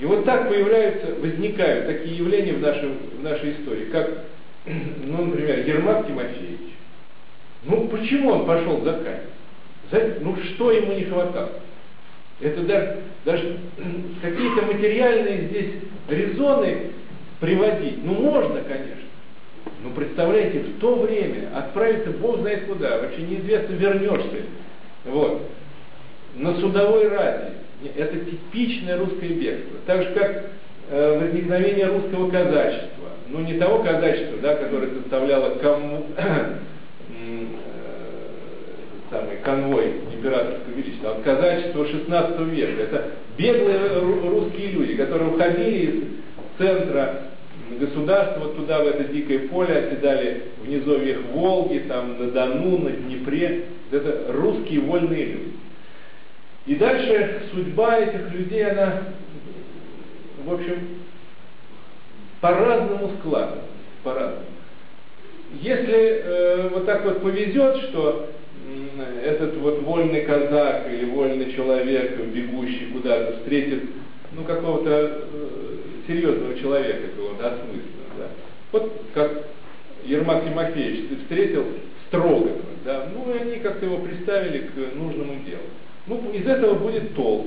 И 0.00 0.06
вот 0.06 0.24
так 0.24 0.48
появляются, 0.48 1.14
возникают 1.20 1.86
такие 1.86 2.16
явления 2.16 2.54
в, 2.54 2.60
нашем, 2.60 2.96
в 3.18 3.22
нашей 3.22 3.52
истории, 3.52 3.84
как, 3.92 4.24
ну, 4.66 5.26
например, 5.26 5.58
Ермак 5.66 6.06
Тимофеевич. 6.06 6.72
Ну, 7.64 7.86
почему 7.88 8.30
он 8.30 8.46
пошел 8.46 8.80
за? 8.80 8.98
За, 9.90 10.14
ну, 10.20 10.36
что 10.54 10.72
ему 10.72 10.94
не 10.94 11.04
хватало? 11.04 11.50
Это 12.40 12.62
даже, 12.62 12.96
даже 13.26 13.58
какие-то 14.22 14.62
материальные 14.62 15.48
здесь 15.48 15.70
резоны 16.08 16.92
приводить. 17.38 18.02
Ну, 18.02 18.14
можно, 18.14 18.62
конечно. 18.62 19.04
Ну, 19.82 19.90
представляете, 19.90 20.60
в 20.60 20.78
то 20.78 20.94
время 20.94 21.50
отправиться 21.54 22.10
Бог 22.12 22.38
знает 22.40 22.64
куда, 22.64 23.00
вообще 23.00 23.20
неизвестно, 23.20 23.74
вернешься. 23.74 24.44
Вот. 25.04 25.42
На 26.36 26.54
судовой 26.58 27.08
ради. 27.08 27.52
Это 27.96 28.18
типичное 28.18 28.98
русское 28.98 29.28
бегство. 29.28 29.78
Так 29.86 30.02
же, 30.02 30.10
как 30.12 30.44
э, 30.90 31.18
возникновение 31.18 31.86
русского 31.86 32.30
казачества. 32.30 33.08
Ну, 33.28 33.40
не 33.40 33.54
того 33.54 33.82
казачества, 33.82 34.38
да, 34.42 34.56
которое 34.56 34.90
составляло 34.90 35.54
кому, 35.56 36.06
э, 36.16 36.54
самый 39.10 39.36
конвой 39.42 39.94
императорского 40.12 40.74
величества, 40.74 41.16
а 41.16 41.22
казачество 41.22 41.86
16 41.86 42.40
века. 42.40 42.82
Это 42.82 43.04
беглые 43.38 43.98
русские 44.28 44.68
люди, 44.72 44.96
которые 44.96 45.30
уходили 45.30 45.86
из 45.86 46.04
центра 46.58 47.22
государства 47.78 48.40
вот 48.40 48.56
туда, 48.56 48.82
в 48.82 48.86
это 48.86 49.04
дикое 49.04 49.48
поле, 49.48 49.76
оседали 49.76 50.42
в 50.62 50.68
низовьях 50.68 51.18
Волги, 51.32 51.84
там 51.88 52.18
на 52.18 52.30
Дону, 52.30 52.78
на 52.78 52.90
Днепре. 52.90 53.64
Это 53.90 54.26
русские 54.28 54.80
вольные 54.80 55.24
люди. 55.24 55.52
И 56.66 56.74
дальше 56.74 57.42
судьба 57.52 57.98
этих 57.98 58.32
людей, 58.32 58.64
она, 58.64 59.02
в 60.44 60.52
общем, 60.52 61.00
по-разному 62.40 63.12
складывается. 63.18 63.64
По-разному. 64.02 64.46
Если 65.60 65.94
э, 65.94 66.68
вот 66.68 66.86
так 66.86 67.04
вот 67.04 67.22
повезет, 67.22 67.76
что 67.88 68.30
этот 69.24 69.56
вот 69.56 69.82
вольный 69.82 70.22
казак 70.22 70.86
или 70.90 71.04
вольный 71.06 71.52
человек, 71.52 72.18
бегущий 72.18 72.90
куда-то, 72.92 73.38
встретит 73.38 73.84
ну, 74.32 74.44
какого-то 74.44 74.90
э, 74.90 75.76
серьезного 76.06 76.58
человека, 76.58 77.08
какого-то 77.08 77.46
осмысленного. 77.48 78.14
Да? 78.18 78.28
Вот 78.72 79.02
как 79.14 79.44
Ермак 80.04 80.44
Тимофеевич 80.44 81.20
встретил 81.22 81.64
Строганова, 82.08 82.62
да? 82.84 83.08
ну 83.14 83.34
и 83.34 83.38
они 83.38 83.56
как-то 83.56 83.86
его 83.86 83.98
приставили 83.98 84.68
к 84.68 84.94
нужному 84.94 85.34
делу. 85.44 85.62
Ну, 86.10 86.32
из 86.32 86.44
этого 86.44 86.74
будет 86.74 87.14
толк. 87.14 87.46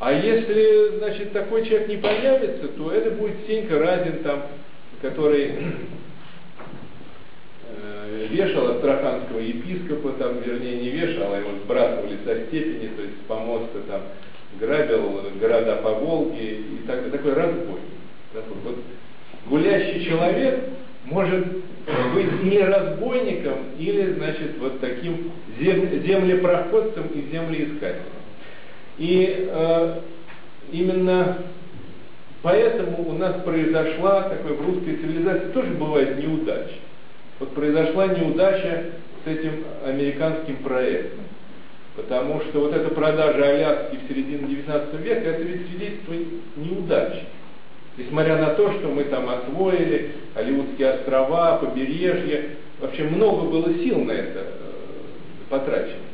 А 0.00 0.12
если, 0.12 0.98
значит, 0.98 1.32
такой 1.32 1.64
человек 1.64 1.88
не 1.88 1.96
появится, 1.98 2.66
то 2.66 2.90
это 2.90 3.12
будет 3.12 3.36
Сенька 3.46 3.78
Разин, 3.78 4.24
там, 4.24 4.42
который 5.00 5.52
э, 7.70 8.26
вешал 8.28 8.72
астраханского 8.72 9.38
епископа, 9.38 10.14
там, 10.18 10.40
вернее, 10.40 10.78
не 10.78 10.88
вешал, 10.90 11.32
а 11.32 11.38
его 11.38 11.50
сбрасывали 11.62 12.18
со 12.24 12.46
степени, 12.46 12.88
то 12.88 13.02
есть 13.02 13.14
с 13.22 13.28
помоста, 13.28 13.78
там, 13.86 14.02
грабил 14.58 15.22
города 15.40 15.76
по 15.76 15.90
Волге 15.90 16.56
и 16.56 16.80
так. 16.88 17.08
Такой 17.12 17.34
разбой. 17.34 17.80
Вот, 18.34 18.76
гулящий 19.46 20.04
человек 20.04 20.58
может 21.06 21.46
быть 22.14 22.42
или 22.42 22.60
разбойником, 22.60 23.58
или, 23.78 24.12
значит, 24.14 24.58
вот 24.58 24.80
таким 24.80 25.32
зем, 25.58 25.88
землепроходцем 26.02 27.06
и 27.14 27.32
землеискателем. 27.32 28.02
И 28.98 29.48
э, 29.48 30.00
именно 30.72 31.38
поэтому 32.42 33.08
у 33.08 33.12
нас 33.12 33.42
произошла, 33.42 34.22
такой 34.22 34.56
в 34.56 34.66
русской 34.66 34.96
цивилизации 34.96 35.50
тоже 35.52 35.72
бывает 35.74 36.18
неудача. 36.18 36.74
Вот 37.38 37.54
произошла 37.54 38.08
неудача 38.08 38.84
с 39.24 39.28
этим 39.28 39.64
американским 39.84 40.56
проектом. 40.56 41.20
Потому 41.94 42.40
что 42.42 42.60
вот 42.60 42.74
эта 42.74 42.90
продажа 42.90 43.42
Аляски 43.42 43.96
в 43.96 44.08
середине 44.08 44.48
19 44.48 45.00
века, 45.00 45.30
это 45.30 45.42
ведь 45.42 45.66
свидетельство 45.68 46.14
неудачи. 46.56 47.24
Несмотря 47.96 48.36
на 48.36 48.54
то, 48.54 48.72
что 48.72 48.88
мы 48.88 49.04
там 49.04 49.28
освоили 49.28 50.12
Алиутские 50.34 50.90
острова, 50.90 51.56
побережье, 51.56 52.56
вообще 52.78 53.04
много 53.04 53.48
было 53.48 53.72
сил 53.74 54.04
на 54.04 54.12
это 54.12 54.40
э, 54.40 54.44
потрачено. 55.48 56.04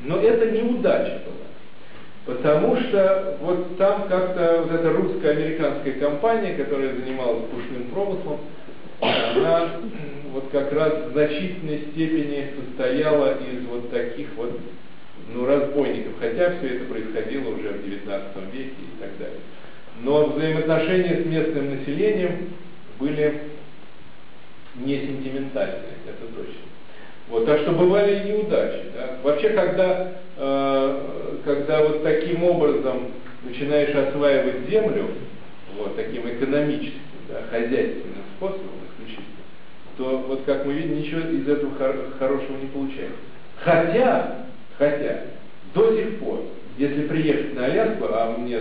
Но 0.00 0.18
это 0.20 0.50
неудача 0.50 1.22
была. 1.24 2.34
Потому 2.34 2.76
что 2.76 3.38
вот 3.40 3.76
там 3.78 4.08
как-то 4.08 4.62
вот 4.62 4.72
эта 4.72 4.92
русско-американская 4.92 5.94
компания, 5.94 6.54
которая 6.54 6.94
занималась 6.94 7.44
пушным 7.50 7.84
промыслом, 7.92 8.38
она 9.00 9.70
вот 10.32 10.44
как 10.52 10.72
раз 10.72 10.92
в 11.06 11.12
значительной 11.12 11.86
степени 11.92 12.50
состояла 12.60 13.38
из 13.38 13.66
вот 13.66 13.90
таких 13.90 14.28
вот 14.36 14.58
ну, 15.32 15.46
разбойников, 15.46 16.12
хотя 16.20 16.56
все 16.58 16.76
это 16.76 16.84
происходило 16.84 17.50
уже 17.50 17.68
в 17.70 17.84
XIX 17.86 18.52
веке 18.52 18.70
и 18.70 19.00
так 19.00 19.18
далее. 19.18 19.40
Но 20.00 20.26
взаимоотношения 20.26 21.22
с 21.22 21.26
местным 21.26 21.76
населением 21.76 22.50
были 22.98 23.42
не 24.76 24.98
сентиментальные, 24.98 25.98
это 26.06 26.26
точно. 26.34 26.62
Вот, 27.28 27.46
так 27.46 27.60
что 27.60 27.72
бывали 27.72 28.20
и 28.20 28.30
неудачи. 28.30 28.84
Да? 28.94 29.18
Вообще, 29.22 29.50
когда, 29.50 30.12
э, 30.36 31.38
когда 31.44 31.82
вот 31.82 32.02
таким 32.02 32.42
образом 32.44 33.12
начинаешь 33.44 33.94
осваивать 33.94 34.68
землю, 34.68 35.10
вот 35.78 35.96
таким 35.96 36.28
экономическим, 36.28 37.00
да, 37.28 37.42
хозяйственным 37.50 38.24
способом 38.36 38.70
исключительно, 38.90 39.26
то 39.96 40.24
вот 40.28 40.42
как 40.44 40.66
мы 40.66 40.74
видим, 40.74 40.98
ничего 40.98 41.20
из 41.20 41.48
этого 41.48 41.74
хор- 41.76 42.12
хорошего 42.18 42.56
не 42.58 42.66
получается. 42.68 43.16
Хотя, 43.56 44.46
хотя, 44.78 45.24
до 45.74 45.96
сих 45.96 46.18
пор, 46.18 46.44
если 46.76 47.06
приехать 47.06 47.54
на 47.54 47.66
Аляску, 47.66 48.06
а 48.10 48.36
мне 48.38 48.58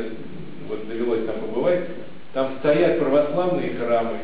вот 0.67 0.87
довелось 0.87 1.25
там 1.25 1.35
побывать, 1.39 1.81
там 2.33 2.53
стоят 2.59 2.99
православные 2.99 3.73
храмы, 3.75 4.19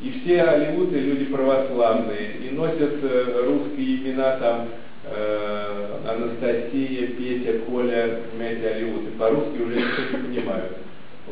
и 0.00 0.20
все 0.20 0.42
алиуты 0.42 0.98
люди 1.00 1.24
православные, 1.24 2.36
и 2.44 2.54
носят 2.54 3.02
э, 3.02 3.44
русские 3.46 3.96
имена 3.96 4.36
там 4.36 4.68
э, 5.04 5.98
Анастасия, 6.06 7.08
Петя, 7.08 7.58
Коля, 7.66 8.20
понимаете, 8.30 8.68
алиуты. 8.68 9.10
По-русски 9.18 9.60
уже 9.60 9.76
никто 9.76 10.02
не 10.16 10.24
понимают. 10.24 10.76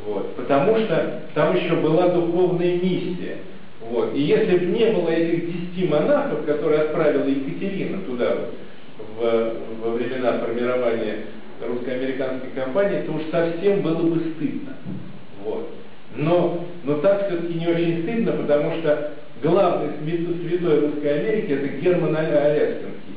Вот. 0.05 0.35
Потому 0.35 0.79
что 0.79 1.23
там 1.35 1.55
еще 1.57 1.77
была 1.77 2.09
духовная 2.09 2.77
миссия. 2.77 3.39
Вот. 3.81 4.15
И 4.15 4.23
если 4.23 4.59
бы 4.59 4.67
не 4.67 4.91
было 4.91 5.11
этих 5.11 5.47
десяти 5.47 5.89
монахов, 5.89 6.45
которые 6.45 6.83
отправила 6.83 7.27
Екатерина 7.27 7.99
туда 8.03 8.37
в, 9.17 9.53
во 9.81 9.91
времена 9.91 10.39
формирования 10.39 11.27
русско-американской 11.61 12.51
компании, 12.55 13.03
то 13.03 13.13
уж 13.13 13.23
совсем 13.31 13.83
было 13.83 14.03
бы 14.03 14.21
стыдно. 14.35 14.75
Вот. 15.45 15.71
Но, 16.17 16.67
но 16.85 16.99
так 16.99 17.27
все-таки 17.27 17.55
не 17.55 17.67
очень 17.69 18.03
стыдно, 18.03 18.33
потому 18.33 18.77
что 18.79 19.13
главный 19.43 19.91
святой 20.03 20.81
Русской 20.81 21.21
Америки 21.21 21.53
это 21.53 21.69
Герман 21.69 22.17
Аляскинский. 22.17 23.15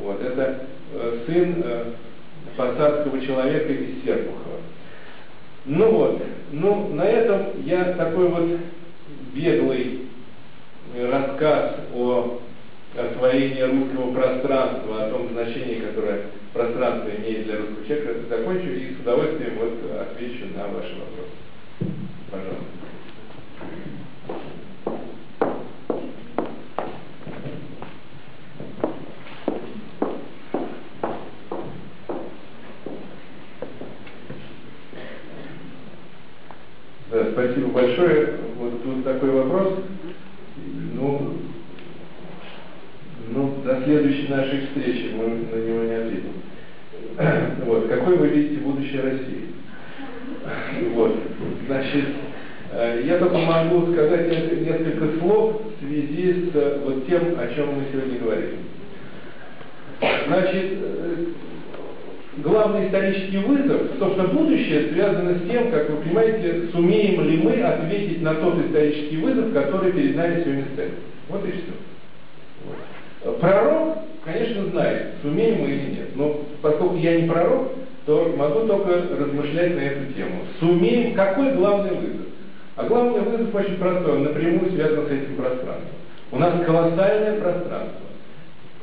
Вот, 0.00 0.22
это 0.22 0.66
э, 0.94 1.18
сын 1.26 1.62
э, 1.64 1.84
посадского 2.56 3.20
человека 3.20 3.72
из 3.72 4.04
Серпухова. 4.04 4.60
Ну 5.64 5.90
вот, 5.90 6.22
ну 6.52 6.94
на 6.94 7.02
этом 7.02 7.64
я 7.64 7.94
такой 7.94 8.28
вот 8.28 8.60
беглый 9.34 10.02
рассказ 11.10 11.72
о 11.94 12.40
освоении 12.96 13.62
русского 13.62 14.12
пространства, 14.14 15.04
о 15.04 15.10
том 15.10 15.28
значении, 15.32 15.80
которое 15.80 16.22
пространство 16.56 17.10
имеет 17.10 17.44
для 17.44 17.58
русского 17.58 17.86
человека, 17.86 18.28
закончу 18.30 18.70
и 18.70 18.94
с 18.94 19.00
удовольствием 19.00 19.58
вот 19.58 19.74
отвечу 20.00 20.46
на 20.56 20.68
ваши 20.68 20.94
вопросы. 20.94 21.36
Пожалуйста. 22.30 22.64
Да, 37.10 37.30
спасибо 37.32 37.68
большое. 37.68 38.38
Вот 38.56 38.82
тут 38.82 39.04
такой 39.04 39.30
вопрос. 39.30 39.74
Ну, 40.94 41.38
ну, 43.28 43.62
до 43.62 43.84
следующей 43.84 44.28
нашей 44.28 44.66
встречи 44.66 45.12
мы 45.14 45.28
на 45.28 45.62
него 45.62 45.84
не 45.84 45.94
ответим. 45.94 46.45
Вот. 47.64 47.88
Какой 47.88 48.16
вы 48.16 48.28
видите 48.28 48.60
будущее 48.60 49.02
России? 49.02 49.46
Вот. 50.94 51.16
Значит, 51.66 52.04
э, 52.72 53.02
я 53.04 53.18
только 53.18 53.38
могу 53.38 53.92
сказать 53.92 54.28
несколько 54.28 55.18
слов 55.18 55.62
в 55.62 55.84
связи 55.84 56.50
с 56.50 56.54
э, 56.54 56.80
вот 56.84 57.06
тем, 57.06 57.38
о 57.38 57.54
чем 57.54 57.74
мы 57.74 57.84
сегодня 57.90 58.18
говорим. 58.20 58.56
Значит, 60.26 60.78
э, 60.82 61.24
главный 62.38 62.86
исторический 62.86 63.38
вызов, 63.38 63.82
собственно, 63.98 64.28
будущее 64.28 64.92
связано 64.92 65.38
с 65.38 65.50
тем, 65.50 65.70
как 65.70 65.88
вы 65.90 65.96
понимаете, 65.96 66.68
сумеем 66.72 67.24
ли 67.24 67.38
мы 67.38 67.62
ответить 67.62 68.22
на 68.22 68.34
тот 68.34 68.64
исторический 68.66 69.16
вызов, 69.16 69.52
который 69.52 69.92
перед 69.92 70.16
нами 70.16 70.42
сегодня 70.44 70.66
стоит. 70.74 70.92
Вот 71.28 71.44
и 71.46 71.50
все. 71.50 71.72
Вот. 72.66 72.76
Пророк, 73.32 73.98
конечно, 74.24 74.66
знает, 74.66 75.14
сумеем 75.22 75.60
мы 75.60 75.68
или 75.68 75.94
нет. 75.96 76.16
Но 76.16 76.40
поскольку 76.62 76.96
я 76.96 77.20
не 77.20 77.28
пророк, 77.28 77.72
то 78.06 78.32
могу 78.36 78.66
только 78.66 79.02
размышлять 79.18 79.74
на 79.74 79.80
эту 79.80 80.12
тему. 80.12 80.42
Сумеем, 80.60 81.14
какой 81.14 81.52
главный 81.54 81.90
вызов? 81.90 82.26
А 82.76 82.84
главный 82.84 83.20
вызов 83.20 83.54
очень 83.54 83.76
простой, 83.76 84.12
он 84.12 84.24
напрямую 84.24 84.70
связан 84.70 85.06
с 85.06 85.10
этим 85.10 85.36
пространством. 85.36 85.96
У 86.30 86.38
нас 86.38 86.64
колоссальное 86.64 87.40
пространство. 87.40 88.06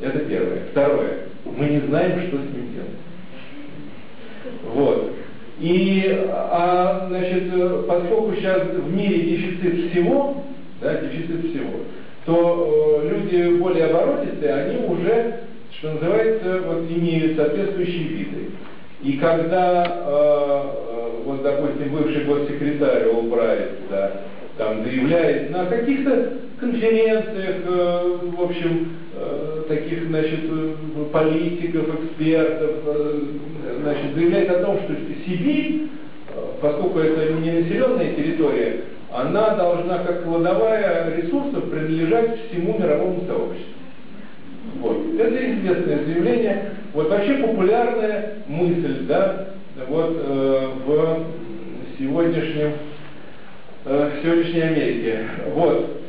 Это 0.02 0.20
первое. 0.20 0.64
Второе. 0.72 1.20
Мы 1.46 1.66
не 1.66 1.80
знаем, 1.82 2.20
что 2.28 2.38
с 2.38 2.42
ним 2.42 2.74
делать. 2.74 3.04
Вот. 4.74 5.14
И, 5.60 6.26
а, 6.30 7.06
значит, 7.10 7.52
поскольку 7.88 8.36
сейчас 8.36 8.64
в 8.64 8.94
мире 8.94 9.22
дефицит 9.22 9.92
всего, 9.92 10.44
да, 10.82 10.96
дефицит 10.96 11.52
всего, 11.52 11.70
то 12.26 13.02
э, 13.04 13.10
люди 13.10 13.58
более 13.58 13.86
оборотистые, 13.86 14.54
они 14.54 14.86
уже, 14.88 15.40
что 15.78 15.94
называется, 15.94 16.62
вот 16.66 16.90
имеют 16.90 17.38
соответствующие 17.38 18.04
виды. 18.04 18.50
И 19.02 19.14
когда, 19.18 19.84
э, 19.86 20.62
э, 20.90 21.10
вот, 21.26 21.44
допустим, 21.44 21.94
бывший 21.94 22.24
госсекретарь 22.24 23.10
Олбрайт, 23.10 23.72
да, 23.90 24.12
там 24.58 24.84
заявляет 24.84 25.50
на 25.52 25.66
каких-то 25.66 26.34
конференциях, 26.60 27.56
э, 27.66 28.18
в 28.38 28.42
общем, 28.42 28.90
э, 29.16 29.64
таких, 29.68 30.08
значит, 30.08 30.40
политиков, 31.12 31.86
экспертов, 32.04 32.72
э, 32.86 33.20
значит, 33.82 34.16
заявляет 34.16 34.50
о 34.52 34.64
том, 34.64 34.80
что 34.84 34.94
Сибирь, 35.26 35.90
поскольку 36.62 37.00
это 37.00 37.34
не 37.34 37.52
населенная 37.52 38.14
территория, 38.14 38.82
она 39.14 39.56
должна 39.56 40.00
как 40.00 40.24
кладовая 40.24 41.16
ресурсов 41.16 41.70
принадлежать 41.70 42.50
всему 42.50 42.78
мировому 42.80 43.24
сообществу. 43.28 43.74
Вот. 44.80 44.98
Это 45.20 45.54
известное 45.54 46.04
заявление. 46.04 46.72
Вот 46.94 47.10
вообще 47.10 47.36
популярная 47.36 48.38
мысль, 48.48 49.06
да, 49.08 49.50
вот 49.88 50.18
э, 50.18 50.68
в 50.86 51.26
сегодняшнем 51.98 52.74
э, 53.86 54.12
сегодняшней 54.22 54.62
Америке. 54.62 55.20
Вот. 55.54 56.02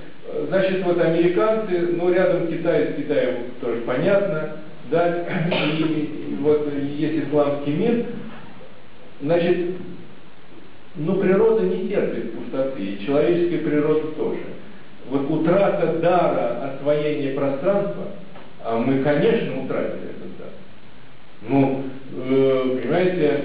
Значит, 0.49 0.83
вот 0.85 1.01
американцы, 1.01 1.79
ну, 1.97 2.13
рядом 2.13 2.49
Китай, 2.49 2.93
с 2.93 2.97
Китаем 2.97 3.35
тоже 3.61 3.83
понятно, 3.83 4.57
да, 4.91 5.25
и, 5.51 5.83
и 5.83 6.37
вот 6.41 6.69
есть 6.97 7.27
исламский 7.27 7.73
мир, 7.73 8.07
значит, 9.21 9.77
ну, 10.97 11.17
природа 11.17 11.63
не 11.65 11.89
терпит 11.89 12.33
пустоты, 12.55 12.83
и 12.83 13.05
человеческая 13.05 13.59
природа 13.59 14.09
тоже. 14.17 14.41
Вот 15.11 15.31
утрата 15.31 15.99
дара 16.01 16.73
освоения 16.75 17.33
пространства, 17.33 18.05
а 18.65 18.79
мы, 18.79 19.03
конечно, 19.03 19.65
утратили 19.65 20.11
этот 20.11 20.39
дар. 20.39 20.49
Ну, 21.49 21.83
э, 22.17 22.79
понимаете, 22.83 23.41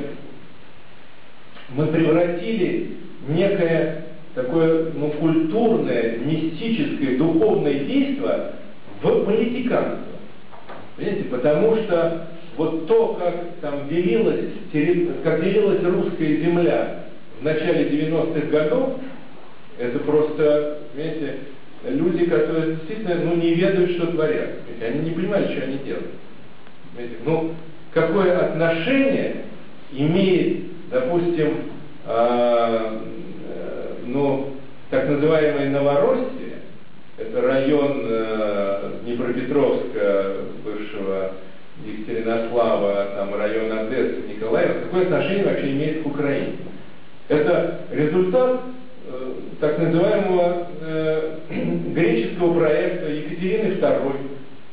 мы 1.70 1.88
превратили 1.88 2.98
некое 3.28 4.06
такое 4.36 4.92
ну, 4.96 5.10
культурное, 5.12 6.18
мистическое, 6.20 7.18
духовное 7.18 7.74
действие 7.74 8.54
в 9.02 9.26
политиканство. 9.26 10.06
Понимаете, 10.96 11.24
потому 11.26 11.76
что 11.78 12.28
вот 12.56 12.88
то, 12.88 13.18
как 13.20 13.36
там 13.62 13.90
делилась, 13.90 14.46
как 15.24 15.44
делилась 15.44 15.84
русская 15.84 16.38
земля 16.38 17.09
в 17.40 17.44
начале 17.44 17.90
90-х 17.90 18.48
годов, 18.48 19.00
это 19.78 20.00
просто, 20.00 20.80
понимаете, 20.94 21.36
люди, 21.88 22.26
которые 22.26 22.76
действительно 22.76 23.16
ну, 23.24 23.36
не 23.36 23.54
ведают, 23.54 23.92
что 23.92 24.08
творят. 24.08 24.50
Они 24.82 25.10
не 25.10 25.12
понимают, 25.12 25.52
что 25.52 25.64
они 25.64 25.78
делают. 25.78 26.12
Понимаете? 26.94 27.16
Ну, 27.26 27.54
какое 27.94 28.38
отношение 28.38 29.46
имеет, 29.94 30.64
допустим, 30.92 31.54
э, 32.06 32.98
ну, 34.06 34.54
так 34.90 35.08
называемое 35.08 35.70
Новороссия, 35.70 36.60
это 37.18 37.42
район 37.42 38.02
э, 38.04 38.92
Днепропетровска, 39.06 40.36
бывшего 40.66 41.32
Екатеринослава, 41.86 43.12
там 43.16 43.36
район 43.36 43.72
Одессы, 43.78 44.24
Николаева, 44.28 44.82
какое 44.82 45.04
отношение 45.04 45.46
вообще 45.46 45.72
имеет 45.72 46.04
к 46.04 46.08
Украине? 46.08 46.54
Это 47.30 47.82
результат 47.92 48.62
э, 49.08 49.34
так 49.62 49.78
называемого 49.78 50.68
э, 50.82 51.38
греческого 51.94 52.56
проекта 52.56 53.12
Екатерины 53.12 53.74
II. 53.76 54.14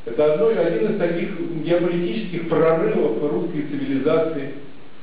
Это 0.05 0.33
одно, 0.33 0.47
один 0.47 0.91
из 0.91 0.97
таких 0.97 1.39
геополитических 1.63 2.49
прорывов 2.49 3.31
русской 3.31 3.61
цивилизации. 3.61 4.53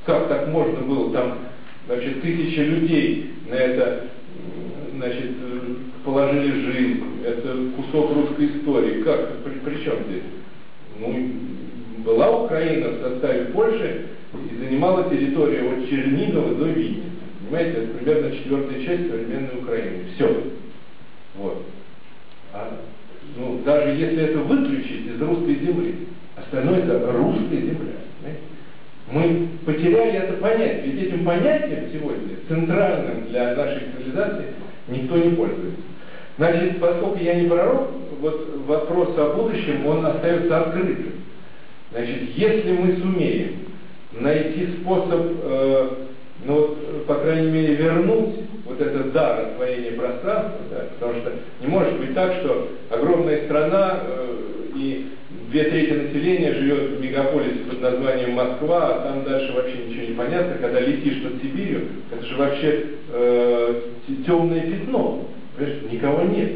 Как 0.05 0.27
так 0.27 0.49
можно 0.49 0.81
было 0.81 1.13
там, 1.13 1.37
значит, 1.87 2.21
тысячи 2.21 2.59
людей 2.59 3.31
на 3.49 3.55
это 3.55 4.03
значит, 4.97 5.31
положили 6.03 6.71
жизнь, 6.71 7.03
это 7.25 7.57
кусок 7.77 8.15
русской 8.15 8.47
истории. 8.47 9.01
Как? 9.03 9.37
При, 9.43 9.53
при 9.59 9.83
чем 9.83 9.95
здесь? 10.09 10.23
Ну, 10.99 11.29
была 12.03 12.43
Украина 12.43 12.89
в 12.89 13.01
составе 13.01 13.45
Польши 13.45 14.07
и 14.51 14.55
занимала 14.57 15.09
территорию 15.09 15.77
от 15.77 15.89
Чернигова 15.89 16.55
до 16.55 16.65
Винницы. 16.65 17.14
Понимаете, 17.49 17.83
это 17.83 17.97
примерно 17.97 18.35
четвертая 18.35 18.83
часть 18.83 19.09
современной 19.09 19.59
Украины. 19.61 20.03
Все. 20.15 20.43
Вот. 21.35 21.63
А, 22.53 22.77
ну, 23.37 23.61
даже 23.65 23.89
если 23.89 24.23
это 24.23 24.39
выключить 24.39 25.07
из 25.07 25.21
русской 25.21 25.55
земли, 25.55 26.07
остальное 26.35 26.79
это 26.79 27.11
русская 27.11 27.61
земля. 27.61 27.93
Понимаете? 28.21 28.41
Мы 29.11 29.49
потеряли 29.65 30.13
это 30.13 30.33
понятие. 30.33 30.91
Ведь 30.91 31.07
этим 31.07 31.25
понятием 31.25 31.89
сегодня, 31.93 32.37
центральным 32.47 33.27
для 33.29 33.55
нашей 33.55 33.83
цивилизации, 33.95 34.45
никто 34.87 35.17
не 35.17 35.35
пользуется. 35.35 35.81
Значит, 36.37 36.79
поскольку 36.79 37.17
я 37.19 37.35
не 37.35 37.47
пророк, 37.47 37.91
вот 38.19 38.65
вопрос 38.65 39.17
о 39.17 39.35
будущем, 39.35 39.85
он 39.85 40.05
остается 40.05 40.61
открытым. 40.61 41.13
Значит, 41.91 42.35
если 42.35 42.71
мы 42.71 42.97
сумеем 42.97 43.59
найти 44.11 44.67
способ, 44.81 45.21
э, 45.43 45.89
ну 46.45 46.53
вот, 46.53 47.05
по 47.07 47.15
крайней 47.15 47.51
мере, 47.51 47.75
вернуть 47.75 48.35
вот 48.65 48.79
этот 48.79 49.11
дар 49.13 49.47
освоения 49.47 49.91
пространства, 49.91 50.61
да, 50.69 50.85
потому 50.99 51.21
что 51.21 51.33
не 51.61 51.67
может 51.67 51.99
быть 51.99 52.13
так, 52.13 52.33
что 52.41 52.69
огромная 52.89 53.45
страна 53.45 53.99
э, 54.01 54.35
и 54.75 55.07
две 55.49 55.63
трети 55.65 55.91
населения 55.91 56.53
живет 56.53 56.91
в 56.91 57.01
мегаполисе 57.01 57.59
под 57.69 57.81
названием 57.81 58.33
Москва, 58.33 58.95
а 58.95 59.07
там 59.07 59.23
дальше 59.23 59.53
вообще 59.53 59.77
ничего 59.87 60.07
не 60.07 60.13
понятно, 60.15 60.55
когда 60.59 60.79
летишь 60.79 61.23
над 61.23 61.41
Сибирью, 61.41 61.87
это 62.11 62.25
же 62.25 62.35
вообще 62.35 62.85
э, 63.11 63.81
темное 64.25 64.61
пятно, 64.61 65.27
понимаешь, 65.55 65.81
никого 65.91 66.23
нет. 66.23 66.51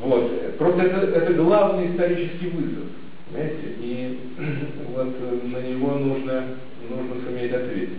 Вот. 0.00 0.56
Просто 0.58 0.82
это, 0.82 1.06
это 1.06 1.32
главный 1.34 1.92
исторический 1.92 2.48
вызов, 2.48 2.84
понимаете, 3.30 3.56
и 3.80 4.18
вот 4.96 5.14
на 5.44 5.58
него 5.58 5.94
нужно, 5.98 6.44
нужно 6.90 7.24
суметь 7.24 7.52
ответить. 7.52 7.90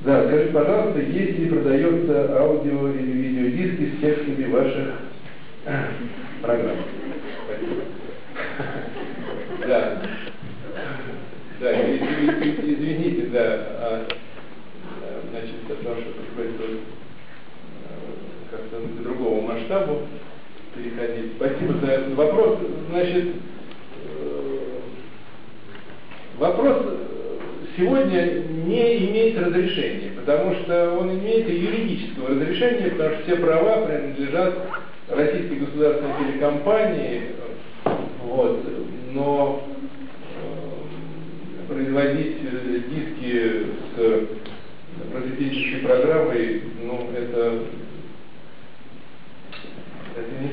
Да, 0.00 0.26
скажи, 0.26 0.50
пожалуйста, 0.52 1.00
есть 1.00 1.38
ли 1.38 1.50
продается 1.50 2.38
аудио 2.38 2.88
или 2.88 3.12
видеодиски 3.12 3.96
с 3.96 4.00
текстами 4.00 4.44
ваших 4.46 4.94
программ? 6.40 6.76
Спасибо. 7.44 7.82
Да. 9.66 10.02
Да, 11.60 11.72
извините, 11.92 13.26
да, 13.26 13.42
а, 13.42 14.06
значит, 15.30 15.68
о 15.68 15.84
том, 15.84 15.96
что 16.00 16.12
приходится 16.22 16.84
как-то 18.50 18.80
к 18.80 19.02
другому 19.02 19.42
масштабу 19.42 20.06
переходить. 20.78 21.32
Спасибо 21.36 21.74
за 21.84 22.14
вопрос. 22.14 22.58
Значит, 22.90 23.26
э, 24.06 24.58
вопрос 26.38 26.76
сегодня 27.76 28.44
не 28.66 29.06
имеет 29.06 29.38
разрешения, 29.38 30.12
потому 30.16 30.54
что 30.54 30.98
он 30.98 31.10
имеет 31.18 31.48
юридического 31.48 32.30
разрешения, 32.30 32.90
потому 32.90 33.14
что 33.14 33.22
все 33.24 33.36
права 33.36 33.86
принадлежат 33.86 34.54
российской 35.08 35.56
государственной 35.56 36.12
телекомпании, 36.18 37.22
вот, 38.22 38.64
но 39.12 39.62
э, 40.36 41.72
производить 41.72 42.36
э, 42.42 42.80
диски 42.90 43.66
с 43.94 44.28
просветительской 45.12 45.80
программой, 45.80 46.62
ну, 46.84 47.08
это, 47.16 47.62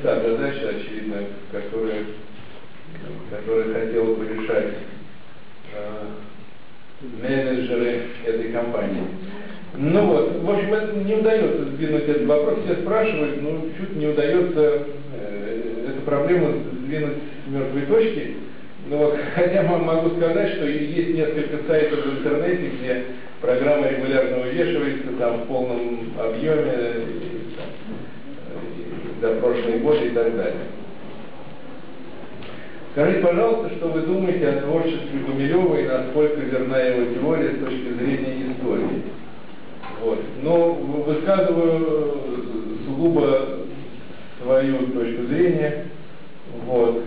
та 0.05 0.21
задача, 0.21 0.69
очевидно, 0.69 1.15
которая, 1.51 2.03
которая 3.31 3.73
хотела 3.73 4.13
бы 4.13 4.27
решать 4.27 4.73
э, 5.73 6.05
менеджеры 7.23 8.01
этой 8.23 8.51
компании. 8.51 9.03
Ну 9.77 10.05
вот, 10.05 10.41
в 10.43 10.49
общем, 10.49 11.07
не 11.07 11.15
удается 11.15 11.65
сдвинуть 11.65 12.03
этот 12.03 12.27
вопрос. 12.27 12.59
Все 12.63 12.75
спрашивают, 12.75 13.41
но 13.41 13.65
чуть 13.79 13.95
не 13.95 14.07
удается 14.07 14.83
э, 15.15 15.89
эту 15.89 16.01
проблему 16.05 16.53
сдвинуть 16.83 17.17
с 17.45 17.51
мертвой 17.51 17.81
точки. 17.87 18.35
ну 18.87 18.97
вот, 18.97 19.17
хотя 19.35 19.63
могу 19.63 20.17
сказать, 20.17 20.53
что 20.53 20.67
есть 20.67 21.15
несколько 21.15 21.65
сайтов 21.67 22.05
в 22.05 22.19
интернете, 22.19 22.71
где 22.79 23.03
программа 23.41 23.89
регулярно 23.89 24.41
увешивается 24.41 25.07
там 25.17 25.41
в 25.41 25.47
полном 25.47 26.13
объеме 26.19 27.24
за 29.21 29.35
прошлые 29.35 29.79
годы 29.79 30.07
и 30.07 30.09
так 30.11 30.35
далее. 30.35 30.67
Скажите, 32.91 33.19
пожалуйста, 33.19 33.75
что 33.75 33.87
вы 33.89 34.01
думаете 34.01 34.47
о 34.47 34.61
творчестве 34.61 35.19
Гумилева 35.27 35.75
и 35.75 35.87
насколько 35.87 36.39
верна 36.39 36.79
его 36.79 37.13
теория 37.13 37.55
с 37.55 37.59
точки 37.59 37.93
зрения 37.93 38.51
истории? 38.53 39.03
Вот. 40.01 40.19
Но 40.41 40.71
высказываю 40.71 42.21
сугубо 42.85 43.65
свою 44.41 44.77
точку 44.87 45.23
зрения. 45.23 45.87
Вот. 46.65 47.03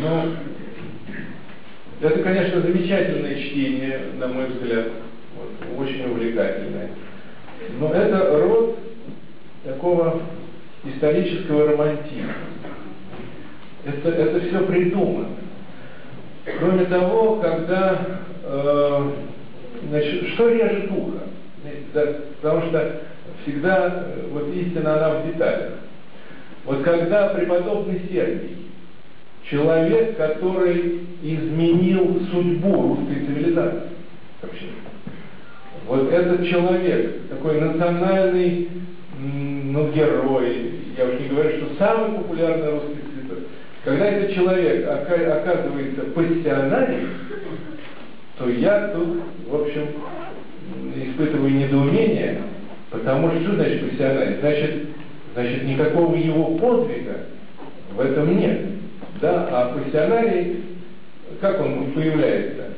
Но 0.00 0.28
это, 2.00 2.22
конечно, 2.22 2.60
замечательное 2.60 3.34
чтение, 3.34 4.00
на 4.18 4.28
мой 4.28 4.46
взгляд, 4.46 4.86
вот, 5.36 5.86
очень 5.86 6.06
увлекательное. 6.06 6.90
Но 7.78 7.92
это 7.92 8.38
род 8.38 8.78
такого 9.64 10.22
исторического 10.86 11.72
романтизма. 11.72 12.34
Это, 13.84 14.10
это 14.10 14.40
все 14.40 14.60
придумано. 14.60 15.28
Кроме 16.58 16.84
того, 16.86 17.36
когда, 17.36 18.00
э, 18.42 19.10
значит, 19.88 20.28
что 20.34 20.48
режет 20.48 20.90
ухо? 20.90 21.20
Потому 22.40 22.62
что 22.68 23.00
всегда 23.42 24.04
э, 24.06 24.28
вот 24.30 24.54
истина 24.54 24.96
она 24.96 25.20
в 25.20 25.26
деталях. 25.26 25.72
Вот 26.64 26.82
когда 26.82 27.28
преподобный 27.28 28.02
Сергий, 28.10 28.68
человек, 29.50 30.16
который 30.16 31.00
изменил 31.22 32.20
судьбу 32.30 32.96
русской 32.96 33.26
цивилизации, 33.26 33.88
вообще, 34.40 34.66
вот 35.86 36.10
этот 36.10 36.46
человек, 36.46 37.28
такой 37.28 37.60
национальный 37.60 38.68
ну, 39.74 39.90
герой, 39.90 40.72
я 40.96 41.04
уж 41.04 41.20
не 41.20 41.28
говорю, 41.28 41.50
что 41.58 41.76
самый 41.78 42.18
популярный 42.18 42.70
русский 42.70 43.04
когда 43.84 44.06
этот 44.06 44.34
человек 44.34 44.88
оказывается 44.88 46.04
пассионарием, 46.14 47.10
то 48.38 48.48
я 48.48 48.88
тут, 48.88 49.20
в 49.46 49.54
общем, 49.54 49.88
испытываю 50.96 51.52
недоумение, 51.52 52.40
потому 52.90 53.30
что 53.30 53.40
что 53.42 53.54
значит 53.56 53.90
пассионарий? 53.90 54.36
Значит, 54.40 54.86
значит, 55.34 55.64
никакого 55.64 56.16
его 56.16 56.56
подвига 56.56 57.26
в 57.94 58.00
этом 58.00 58.38
нет. 58.38 58.60
Да? 59.20 59.48
А 59.50 59.76
пассионарий, 59.76 60.62
как 61.42 61.60
он 61.60 61.92
появляется? 61.92 62.68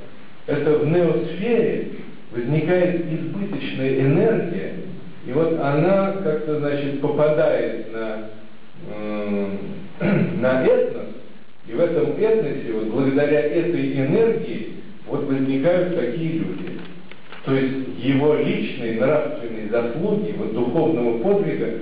Это 0.49 0.79
в 0.79 0.89
неосфере 0.89 1.89
возникает 2.33 3.05
избыточная 3.13 4.01
энергия, 4.01 4.73
и 5.27 5.33
вот 5.33 5.59
она 5.61 6.13
как-то, 6.23 6.61
значит, 6.61 7.01
попадает 7.01 7.93
на 7.93 8.31
на 10.01 10.65
этнос, 10.65 11.07
и 11.67 11.73
в 11.73 11.81
этом 11.81 12.13
этносе, 12.19 12.73
вот 12.73 12.85
благодаря 12.85 13.41
этой 13.41 13.95
энергии, 13.95 14.75
вот 15.07 15.25
возникают 15.25 15.99
такие 15.99 16.39
люди. 16.41 16.81
То 17.45 17.55
есть 17.55 17.75
его 17.99 18.35
личные 18.35 19.01
нравственные 19.01 19.69
заслуги, 19.71 20.35
вот 20.37 20.53
духовного 20.53 21.19
подвига, 21.19 21.81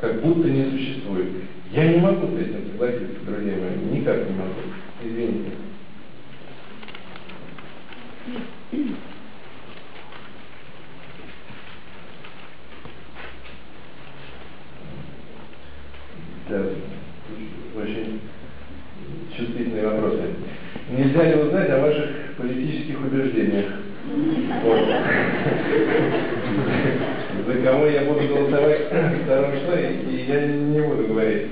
как 0.00 0.20
будто 0.22 0.48
не 0.48 0.70
существует. 0.70 1.28
Я 1.72 1.88
не 1.88 1.98
могу 1.98 2.26
с 2.28 2.40
этим 2.40 2.70
согласиться, 2.72 3.24
друзья 3.26 3.54
мои, 3.56 3.98
никак 3.98 4.16
не 4.18 4.36
могу. 4.36 4.54
Извините. 5.04 5.50
Да 16.48 16.62
очень 17.76 18.20
чувствительные 19.36 19.86
вопросы. 19.86 20.22
Нельзя 20.90 21.24
ли 21.24 21.42
узнать 21.42 21.70
о 21.70 21.80
ваших 21.80 22.06
политических 22.36 23.00
убеждениях? 23.00 23.66
За 27.46 27.62
кого 27.62 27.86
я 27.86 28.02
буду 28.04 28.28
голосовать 28.28 28.88
2 29.26 29.52
числа, 29.52 29.80
и 29.80 30.24
я 30.26 30.46
не 30.46 30.80
буду 30.80 31.08
говорить. 31.08 31.46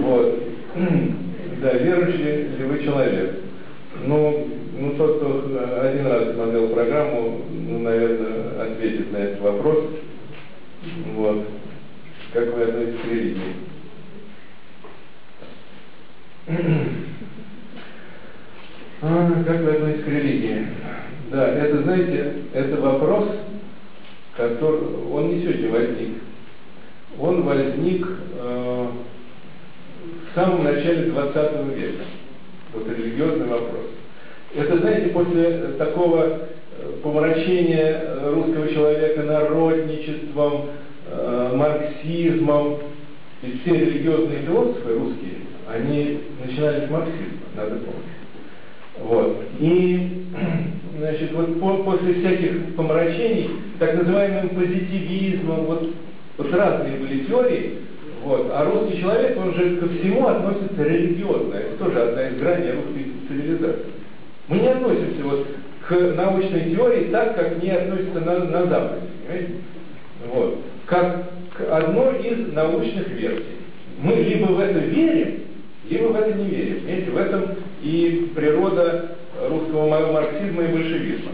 Вот. 0.00 0.42
Да, 1.58 1.72
верующий 1.72 2.48
ли 2.58 2.64
вы 2.64 2.84
человек? 2.84 3.36
Ну, 4.04 4.46
ну, 4.78 4.90
тот, 4.92 5.16
кто 5.16 5.58
один 5.80 6.06
раз 6.06 6.34
смотрел 6.34 6.68
программу, 6.68 7.40
ну, 7.50 7.78
наверное, 7.78 8.62
ответит 8.62 9.10
на 9.10 9.16
этот 9.16 9.40
вопрос. 9.40 9.84
Вот. 11.14 11.46
Как 12.34 12.54
вы 12.54 12.62
относитесь 12.62 13.00
к 13.00 13.10
религии? 13.10 13.54
А, 16.48 16.52
как 19.44 19.62
вы 19.62 19.70
относитесь 19.70 20.04
к 20.04 20.08
религии? 20.08 20.64
Да, 21.30 21.48
это, 21.48 21.82
знаете, 21.82 22.34
это 22.54 22.80
вопрос, 22.80 23.30
который, 24.36 24.78
он 25.10 25.28
не 25.28 25.42
сегодня 25.42 25.70
возник. 25.70 26.18
Он 27.18 27.42
возник 27.42 28.06
э, 28.38 28.86
в 30.30 30.34
самом 30.36 30.62
начале 30.62 31.10
20 31.10 31.34
века. 31.74 32.04
Вот 32.74 32.86
религиозный 32.96 33.48
вопрос. 33.48 33.86
Это, 34.54 34.78
знаете, 34.78 35.08
после 35.08 35.72
такого 35.78 36.22
э, 36.22 36.38
помрачения 37.02 38.20
русского 38.22 38.72
человека 38.72 39.24
народничеством, 39.24 40.66
э, 41.10 41.52
марксизмом, 41.56 42.78
и 43.42 43.58
все 43.58 43.74
религиозные 43.74 44.42
философы 44.42 44.94
русские, 44.94 45.46
они 45.72 46.20
начинали 46.44 46.86
с 46.86 46.90
марксизма, 46.90 47.46
надо 47.56 47.76
помнить. 47.76 48.16
Вот. 48.98 49.42
И, 49.58 50.26
значит, 50.98 51.32
вот 51.32 51.60
по, 51.60 51.82
после 51.84 52.14
всяких 52.14 52.74
помрачений, 52.76 53.50
так 53.78 53.94
называемым 53.94 54.50
позитивизмом, 54.50 55.64
вот, 55.66 55.90
вот 56.38 56.54
разные 56.54 56.98
были 56.98 57.24
теории, 57.24 57.78
вот, 58.22 58.50
а 58.52 58.64
русский 58.64 59.00
человек, 59.00 59.38
он 59.38 59.54
же 59.54 59.76
ко 59.76 59.88
всему 59.88 60.26
относится 60.26 60.82
религиозно. 60.82 61.54
Это 61.54 61.84
тоже 61.84 62.00
одна 62.00 62.28
из 62.28 62.38
граней 62.38 62.72
русской 62.72 63.12
цивилизации. 63.28 63.86
Мы 64.48 64.58
не 64.58 64.68
относимся 64.68 65.22
вот 65.22 65.46
к 65.86 65.92
научной 66.16 66.74
теории 66.74 67.10
так, 67.10 67.36
как 67.36 67.62
не 67.62 67.70
относятся 67.70 68.20
на, 68.20 68.38
на 68.40 68.66
Западе, 68.66 69.02
понимаете? 69.26 69.52
Вот. 70.32 70.58
Как 70.86 71.30
к 71.56 71.72
одной 71.72 72.22
из 72.22 72.52
научных 72.52 73.08
версий. 73.08 73.44
Мы 74.00 74.14
либо 74.14 74.46
в 74.46 74.60
это 74.60 74.78
верим, 74.78 75.45
и 75.88 75.98
мы 75.98 76.08
в 76.08 76.16
это 76.16 76.32
не 76.32 76.48
верим. 76.48 76.80
Понимаете, 76.80 77.10
в 77.10 77.16
этом 77.16 77.44
и 77.82 78.32
природа 78.34 79.16
русского 79.48 80.12
марксизма 80.12 80.64
и 80.64 80.72
большевизма. 80.72 81.32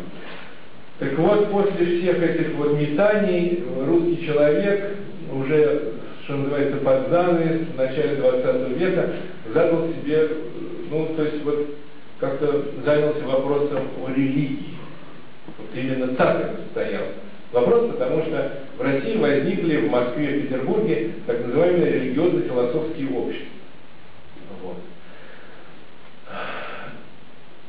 Так 0.99 1.19
вот, 1.19 1.51
после 1.51 1.99
всех 1.99 2.23
этих 2.23 2.55
вот 2.55 2.79
метаний 2.79 3.65
русский 3.87 4.27
человек 4.27 4.97
уже, 5.33 5.95
что 6.25 6.37
называется, 6.37 6.77
под 6.79 7.09
занавес 7.09 7.61
в 7.73 7.77
начале 7.77 8.17
20 8.17 8.79
века 8.79 9.11
задал 9.53 9.89
себе, 9.89 10.29
ну, 10.91 11.09
то 11.17 11.23
есть 11.25 11.43
вот 11.45 11.75
как-то 12.21 12.65
занялся 12.85 13.25
вопросом 13.25 13.89
о 14.05 14.11
религии. 14.11 14.77
Вот 15.59 15.69
именно 15.75 16.09
так 16.15 16.41
это 16.41 16.61
стояло. 16.71 17.09
Вопрос, 17.53 17.91
потому 17.91 18.23
что 18.23 18.53
в 18.79 18.83
России 18.83 19.17
возникли 19.17 19.79
в 19.79 19.91
Москве 19.91 20.39
и 20.39 20.41
Петербурге 20.43 21.11
так 21.27 21.45
называемые 21.47 21.93
религиозно-философские 21.93 23.11
общества. 23.11 23.49
Вот. 24.63 24.77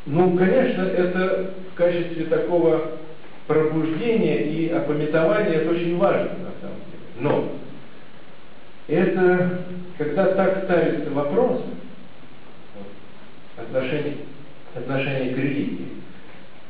Ну, 0.05 0.37
конечно, 0.37 0.81
это 0.81 1.53
в 1.71 1.75
качестве 1.75 2.25
такого 2.25 2.91
пробуждения 3.47 4.43
и 4.43 4.69
опометования 4.69 5.59
это 5.59 5.71
очень 5.71 5.97
важно 5.97 6.29
на 6.29 6.53
самом 6.61 6.79
деле. 6.91 7.03
Но 7.19 7.51
это, 8.87 9.61
когда 9.97 10.33
так 10.33 10.65
ставится 10.65 11.09
вопрос 11.11 11.61
отношение, 13.57 14.17
отношение 14.75 15.33
к 15.33 15.37
религии, 15.37 15.87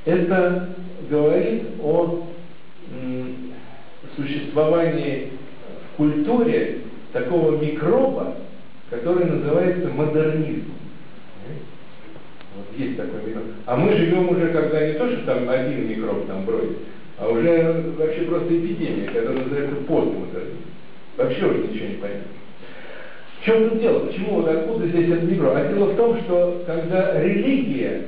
это 0.06 0.70
говорит 1.10 1.64
о 1.82 2.28
существовании 4.16 5.32
в 5.94 5.98
культуре 5.98 6.82
такого 7.14 7.58
микроба, 7.58 8.36
который 8.94 9.26
называется 9.26 9.90
модернизм. 9.90 10.72
Вот 12.56 12.66
есть 12.78 12.96
такой 12.98 13.22
микроб. 13.26 13.46
А 13.66 13.76
мы 13.76 13.96
живем 13.96 14.30
уже, 14.30 14.50
когда 14.50 14.86
не 14.86 14.94
то, 14.94 15.10
что 15.10 15.26
там 15.26 15.50
один 15.50 15.90
микроб 15.90 16.28
там 16.28 16.46
бродит, 16.46 16.78
а 17.18 17.28
уже 17.30 17.84
вообще 17.98 18.22
просто 18.22 18.56
эпидемия, 18.56 19.08
которая 19.08 19.44
называется 19.44 19.76
постмодернизм. 19.88 20.58
Вообще 21.18 21.46
уже 21.46 21.58
ничего 21.60 21.88
не 21.88 21.96
понятно. 21.96 22.24
В 23.42 23.46
чем 23.46 23.70
тут 23.70 23.80
дело? 23.80 24.00
Почему 24.06 24.36
вот 24.36 24.48
откуда 24.48 24.88
здесь 24.88 25.10
это 25.10 25.26
не 25.26 25.40
А 25.40 25.74
дело 25.74 25.86
в 25.86 25.96
том, 25.96 26.20
что 26.22 26.64
когда 26.66 27.20
религия 27.22 28.04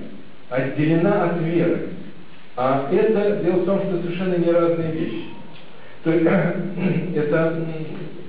отделена 0.49 1.23
от 1.25 1.41
веры, 1.41 1.89
а 2.55 2.89
это 2.91 3.43
дело 3.43 3.57
в 3.57 3.65
том, 3.65 3.79
что 3.79 4.01
совершенно 4.01 4.35
не 4.35 4.51
разные 4.51 4.91
вещи. 4.91 5.23
То 6.03 6.11
есть 6.11 6.25
это, 7.15 7.65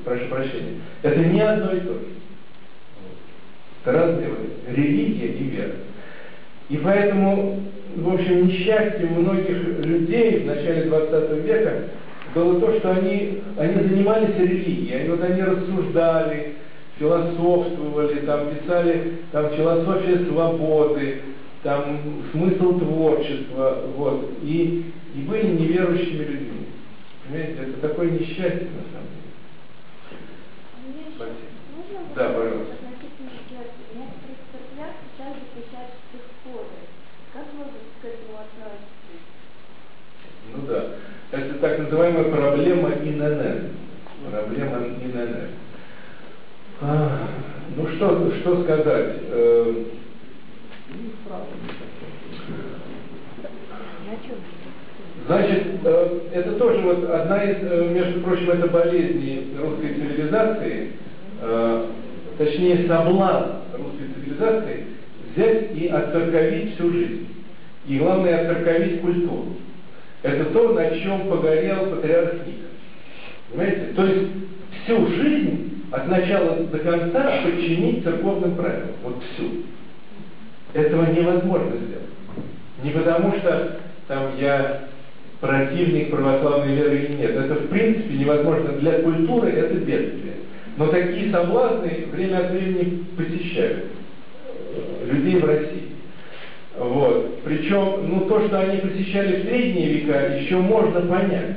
прошу 0.05 0.27
прощения, 0.29 0.81
это 1.03 1.21
не 1.21 1.41
одно 1.41 1.73
и 1.73 1.81
то 1.81 1.93
же. 1.93 2.17
Разные 3.87 4.31
религия 4.69 5.29
и 5.29 5.45
вера. 5.45 5.73
И 6.69 6.77
поэтому, 6.79 7.61
в 7.95 8.15
общем, 8.15 8.49
несчастье 8.49 9.07
многих 9.07 9.49
людей 9.85 10.41
в 10.41 10.47
начале 10.47 10.87
20 10.87 11.45
века 11.45 11.85
было 12.35 12.61
то, 12.61 12.79
что 12.79 12.91
они, 12.91 13.43
они 13.57 13.89
занимались 13.89 14.37
религией, 14.37 14.93
они, 14.93 15.09
вот 15.11 15.23
они 15.23 15.41
рассуждали, 15.41 16.55
философствовали, 16.99 18.27
там 18.27 18.51
писали 18.55 19.19
там 19.31 19.51
философия 19.55 20.25
свободы, 20.27 21.23
там 21.63 22.01
смысл 22.33 22.81
творчества, 22.81 23.85
вот, 23.97 24.33
и, 24.43 24.87
и 25.15 25.19
были 25.21 25.47
неверующими 25.47 26.25
людьми. 26.25 26.67
Понимаете, 27.29 27.55
это 27.63 27.89
такое 27.89 28.11
несчастье 28.11 28.67
на 28.67 28.85
самом 28.91 29.11
деле. 29.15 29.33
Спасибо. 31.15 31.57
Да, 32.17 32.31
пожалуйста. 32.31 32.86
Это 41.37 41.55
так 41.61 41.79
называемая 41.79 42.25
проблема 42.25 42.91
ИНН. 42.93 43.73
Проблема 44.31 44.87
ИНН. 44.87 45.37
А, 46.81 47.29
ну 47.77 47.87
что, 47.89 48.33
что 48.41 48.63
сказать? 48.65 49.17
Э, 49.29 49.85
Значит, 55.27 55.65
э, 55.85 56.21
это 56.33 56.53
тоже 56.53 56.81
вот 56.81 57.11
одна 57.11 57.43
из, 57.43 57.57
э, 57.61 57.89
между 57.93 58.21
прочим, 58.21 58.51
это 58.51 58.69
болезни 58.69 59.49
русской 59.61 59.95
цивилизации, 59.95 60.93
точнее 62.39 62.87
соблазн 62.87 63.57
русской 63.77 64.09
цивилизации 64.15 64.85
взять 65.35 65.77
и 65.77 65.89
отцерковить 65.89 66.75
всю 66.75 66.93
жизнь. 66.93 67.29
И 67.87 67.99
главное, 67.99 68.41
отцерковить 68.41 69.01
культуру. 69.01 69.57
Это 70.27 70.47
то, 70.47 70.73
на 70.73 70.91
чем 70.99 71.29
погорел 71.29 71.87
патриарх 71.87 72.33
Никон. 72.33 72.67
Понимаете? 73.49 73.93
То 73.95 74.05
есть 74.07 74.27
всю 74.83 75.07
жизнь 75.07 75.85
от 75.93 76.09
начала 76.09 76.57
до 76.57 76.79
конца 76.81 77.43
подчинить 77.45 78.03
церковным 78.03 78.57
правилам. 78.57 78.91
Вот 79.05 79.23
всю. 79.23 79.63
Этого 80.75 81.13
невозможно 81.13 81.77
сделать. 81.77 82.11
Не 82.83 82.91
потому 82.91 83.37
что 83.37 83.79
там 84.09 84.33
я 84.41 84.89
противник 85.41 86.11
православной 86.11 86.75
веры 86.75 86.97
или 86.97 87.17
нет. 87.19 87.31
Это 87.31 87.55
в 87.55 87.69
принципе 87.69 88.13
невозможно. 88.15 88.73
Для 88.81 89.03
культуры 89.03 89.51
это 89.51 89.75
бедствие. 89.75 90.35
Но 90.77 90.89
такие 90.89 91.31
соблазны 91.31 92.07
время 92.11 92.39
от 92.39 92.51
времени 92.51 93.05
посещают 93.17 93.85
людей 95.09 95.37
в 95.37 95.45
России. 95.45 95.96
Вот. 96.79 97.41
Причем, 97.45 98.09
ну, 98.09 98.21
то, 98.27 98.47
что 98.47 98.61
они 98.61 98.79
посещали 98.79 99.41
в 99.41 99.45
средние 99.47 99.95
века, 99.95 100.37
еще 100.39 100.57
можно 100.57 101.01
понять. 101.03 101.57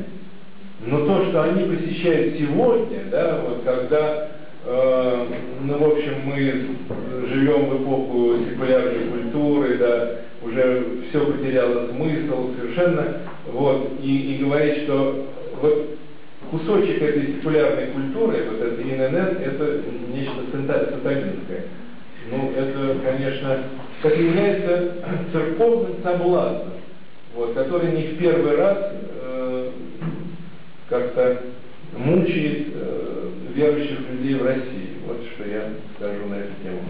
Но 0.85 1.05
то, 1.05 1.25
что 1.25 1.43
они 1.43 1.63
посещают 1.63 2.37
сегодня, 2.37 2.99
да, 3.11 3.41
вот 3.45 3.63
когда, 3.65 4.29
э, 4.65 5.25
ну, 5.61 5.77
в 5.77 5.91
общем, 5.91 6.13
мы 6.23 7.27
живем 7.27 7.65
в 7.65 7.83
эпоху 7.83 8.37
секулярной 8.49 9.07
культуры, 9.11 9.77
да, 9.77 10.11
уже 10.41 10.85
все 11.09 11.25
потеряло 11.25 11.87
смысл 11.87 12.53
совершенно, 12.57 13.17
вот, 13.51 13.91
и, 14.01 14.35
и 14.35 14.37
говорить, 14.37 14.83
что 14.83 15.25
вот 15.61 15.97
кусочек 16.49 17.01
этой 17.01 17.35
секулярной 17.35 17.87
культуры, 17.87 18.45
вот 18.49 18.61
это 18.61 18.81
ИНН, 18.81 19.15
это 19.43 19.81
нечто 20.13 20.45
сатанинское. 20.53 21.65
Ну, 22.31 22.51
это, 22.55 22.99
конечно, 23.03 23.63
как 24.01 24.17
является 24.17 24.93
церковным 25.33 25.95
соблазном, 26.03 26.73
вот, 27.33 27.53
который 27.53 27.91
не 27.91 28.03
в 28.03 28.17
первый 28.19 28.55
раз 28.55 28.77
э, 29.21 29.71
как-то 30.89 31.41
мучает 31.97 32.67
э, 32.73 33.29
верующих 33.55 33.99
людей 34.11 34.35
в 34.35 34.45
России. 34.45 34.89
Вот 35.07 35.17
что 35.33 35.49
я 35.49 35.69
скажу 35.95 36.25
на 36.27 36.35
эту 36.35 36.53
тему. 36.63 36.81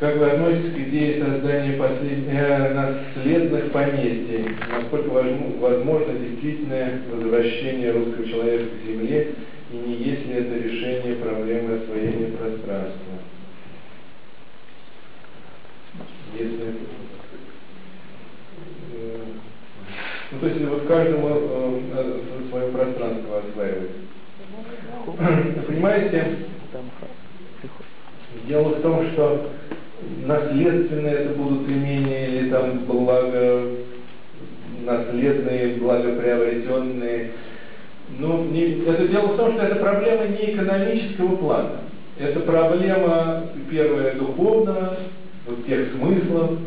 Как 0.00 0.16
вы 0.16 0.26
относитесь 0.26 0.74
к 0.74 0.78
идее 0.78 1.24
создания 1.24 1.76
послед... 1.76 2.26
э, 2.28 2.74
наследных 2.74 3.70
поместий? 3.70 4.56
Насколько 4.68 5.08
возможно 5.08 6.14
действительное 6.14 7.00
возвращение 7.12 7.92
русского 7.92 8.26
человека 8.26 8.64
к 8.64 8.86
земле 8.86 9.34
и 9.72 9.76
не 9.76 9.94
есть 9.94 10.26
ли 10.26 10.34
это 10.34 10.56
решение 10.56 11.14
проблемы 11.16 11.76
освоения 11.76 12.36
пространства? 12.36 13.14
Если 16.36 16.74
э, 18.94 19.18
ну, 20.32 20.38
то 20.40 20.46
есть 20.46 20.64
вот 20.64 20.86
каждому 20.88 21.28
э 21.28 22.20
свое 22.50 22.68
пространство 22.72 23.38
осваивать. 23.38 23.90
Понимаете, 25.66 26.38
дело 28.46 28.68
в 28.70 28.82
том, 28.82 29.06
что 29.12 29.50
наследственные 30.26 31.14
это 31.14 31.34
будут 31.34 31.68
имения 31.68 32.26
или 32.28 32.50
там 32.50 32.80
благо 32.86 33.70
наследные, 34.84 35.76
благоприобретенные. 35.76 37.30
Ну, 38.18 38.44
не, 38.44 38.84
это 38.86 39.08
дело 39.08 39.28
в 39.28 39.36
том, 39.36 39.54
что 39.54 39.62
это 39.62 39.76
проблема 39.76 40.26
не 40.26 40.52
экономического 40.52 41.36
плана. 41.36 41.80
Это 42.18 42.40
проблема, 42.40 43.44
первая, 43.70 44.14
духовного, 44.14 44.96
вот 45.46 45.66
тех 45.66 45.92
смыслов, 45.92 46.58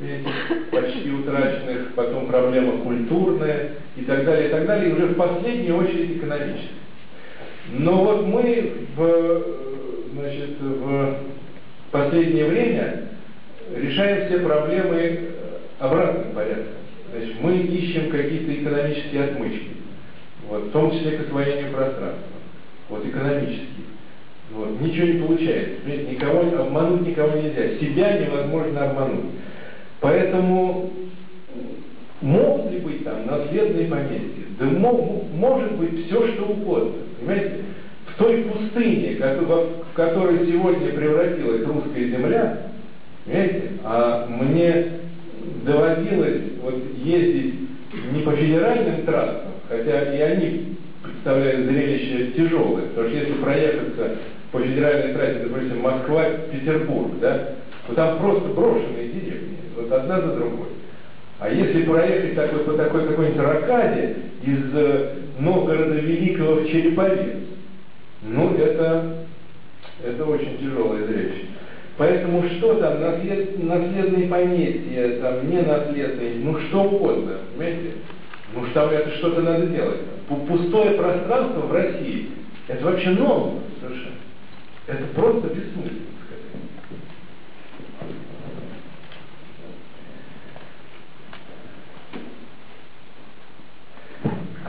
этих 0.00 0.70
почти 0.70 1.10
утраченных, 1.10 1.94
потом 1.94 2.26
проблема 2.26 2.78
культурная 2.78 3.70
и 3.96 4.02
так 4.02 4.24
далее, 4.24 4.48
и 4.48 4.50
так 4.52 4.66
далее, 4.66 4.90
и 4.90 4.92
уже 4.92 5.06
в 5.06 5.14
последнюю 5.14 5.76
очередь 5.76 6.18
экономическая. 6.18 6.78
Но 7.72 8.04
вот 8.04 8.26
мы 8.26 8.72
в, 8.96 9.42
значит, 10.14 10.60
в 10.60 11.16
в 11.88 11.90
последнее 11.90 12.44
время 12.44 13.08
решаем 13.74 14.26
все 14.26 14.40
проблемы 14.40 14.96
э, 14.96 15.28
обратным 15.78 16.34
порядком. 16.34 16.74
Значит, 17.10 17.36
мы 17.40 17.56
ищем 17.56 18.10
какие-то 18.10 18.52
экономические 18.52 19.24
отмычки, 19.24 19.70
вот, 20.48 20.64
в 20.64 20.70
том 20.70 20.90
числе 20.92 21.12
к 21.12 21.20
освоению 21.22 21.72
пространства, 21.72 22.36
вот, 22.90 23.06
экономические. 23.06 23.88
Вот, 24.50 24.80
ничего 24.80 25.06
не 25.06 25.20
получается. 25.20 25.74
Никого, 25.86 26.40
обмануть 26.60 27.06
никого 27.06 27.36
нельзя. 27.38 27.78
Себя 27.78 28.18
невозможно 28.18 28.90
обмануть. 28.90 29.24
Поэтому 30.00 30.90
могут 32.22 32.72
ли 32.72 32.78
быть 32.78 33.04
там 33.04 33.26
наследные 33.26 33.88
поместья? 33.88 34.44
Да 34.58 34.64
может 34.66 35.72
быть 35.72 36.06
все, 36.06 36.28
что 36.28 36.44
угодно. 36.44 36.92
Понимаете? 37.18 37.52
Той 38.18 38.42
пустыне, 38.42 39.16
в 39.16 39.94
которой 39.94 40.44
сегодня 40.46 40.88
превратилась 40.88 41.64
русская 41.64 42.04
земля, 42.04 42.58
понимаете, 43.24 43.62
а 43.84 44.26
мне 44.28 44.86
доводилось 45.64 46.42
вот 46.60 46.82
ездить 46.96 47.54
не 48.12 48.22
по 48.22 48.32
федеральным 48.32 49.02
трассам, 49.06 49.52
хотя 49.68 50.14
и 50.16 50.20
они 50.20 50.76
представляют 51.02 51.66
зрелище 51.66 52.32
тяжелое, 52.32 52.86
потому 52.86 53.08
что 53.08 53.18
если 53.18 53.32
проехаться 53.34 54.16
по 54.50 54.60
федеральной 54.60 55.14
трассе, 55.14 55.44
допустим, 55.44 55.80
Москва-Петербург, 55.80 57.12
да, 57.20 57.50
то 57.86 57.94
там 57.94 58.18
просто 58.18 58.48
брошенные 58.48 59.08
деревни, 59.08 59.58
вот 59.76 59.92
одна 59.92 60.20
за 60.20 60.34
другой. 60.34 60.68
А 61.38 61.48
если 61.50 61.84
проехать 61.84 62.34
такой, 62.34 62.64
по 62.64 62.72
такой 62.72 63.06
какой-нибудь 63.06 63.40
ракаде 63.40 64.16
из 64.42 64.74
э, 64.74 65.10
Новгорода 65.38 65.94
Великого 65.94 66.56
в 66.56 66.68
Череповец, 66.68 67.47
ну, 68.22 68.54
это, 68.56 69.26
это 70.04 70.24
очень 70.24 70.58
тяжелое 70.58 71.06
зрелище. 71.06 71.46
Поэтому 71.96 72.44
что 72.48 72.74
там, 72.74 73.00
наслед, 73.00 73.62
наследные 73.62 74.28
поместья, 74.28 75.20
там, 75.20 75.50
не 75.50 75.60
наследные, 75.62 76.34
ну 76.36 76.58
что 76.68 76.84
угодно, 76.84 77.38
понимаете? 77.52 77.94
Ну 78.54 78.66
что 78.66 78.90
это 78.90 79.10
что-то 79.16 79.42
надо 79.42 79.66
делать. 79.66 80.00
Пустое 80.48 80.92
пространство 80.92 81.60
в 81.60 81.72
России, 81.72 82.30
это 82.68 82.84
вообще 82.84 83.10
нонсенс 83.10 83.62
совершенно. 83.80 84.14
Это 84.86 85.04
просто 85.14 85.48
бессмысленно. 85.48 86.17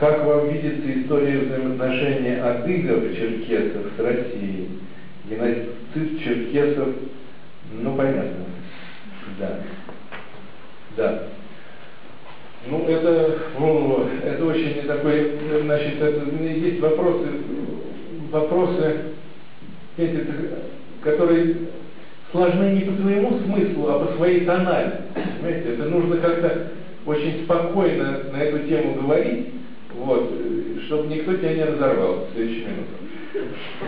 Как 0.00 0.24
вам 0.24 0.48
видится 0.48 0.98
история 0.98 1.40
взаимоотношения 1.40 2.42
адыгов, 2.42 3.14
черкесов 3.14 3.92
с 3.96 4.00
Россией? 4.00 4.80
Геноцид 5.28 6.24
черкесов, 6.24 6.88
ну 7.70 7.94
понятно, 7.94 8.46
да. 9.38 9.60
Да. 10.96 11.22
Ну, 12.68 12.86
это, 12.88 13.38
ну, 13.58 14.06
это 14.24 14.44
очень 14.44 14.82
такой, 14.86 15.38
значит, 15.62 16.00
это, 16.00 16.44
есть 16.44 16.80
вопросы, 16.80 17.26
вопросы, 18.30 18.96
эти, 19.96 20.26
которые 21.02 21.56
сложны 22.32 22.72
не 22.72 22.80
по 22.80 23.02
своему 23.02 23.38
смыслу, 23.40 23.88
а 23.88 24.06
по 24.06 24.16
своей 24.16 24.44
тональности. 24.44 25.02
Понимаете, 25.40 25.74
это 25.74 25.84
нужно 25.84 26.16
как-то 26.18 26.68
очень 27.06 27.44
спокойно 27.44 28.24
на 28.32 28.36
эту 28.36 28.66
тему 28.66 28.94
говорить, 28.94 29.48
вот, 29.94 30.32
чтобы 30.86 31.08
никто 31.08 31.34
тебя 31.34 31.54
не 31.54 31.64
разорвал 31.64 32.26
в 32.26 32.34
следующую 32.34 32.66
минуту. 32.66 33.00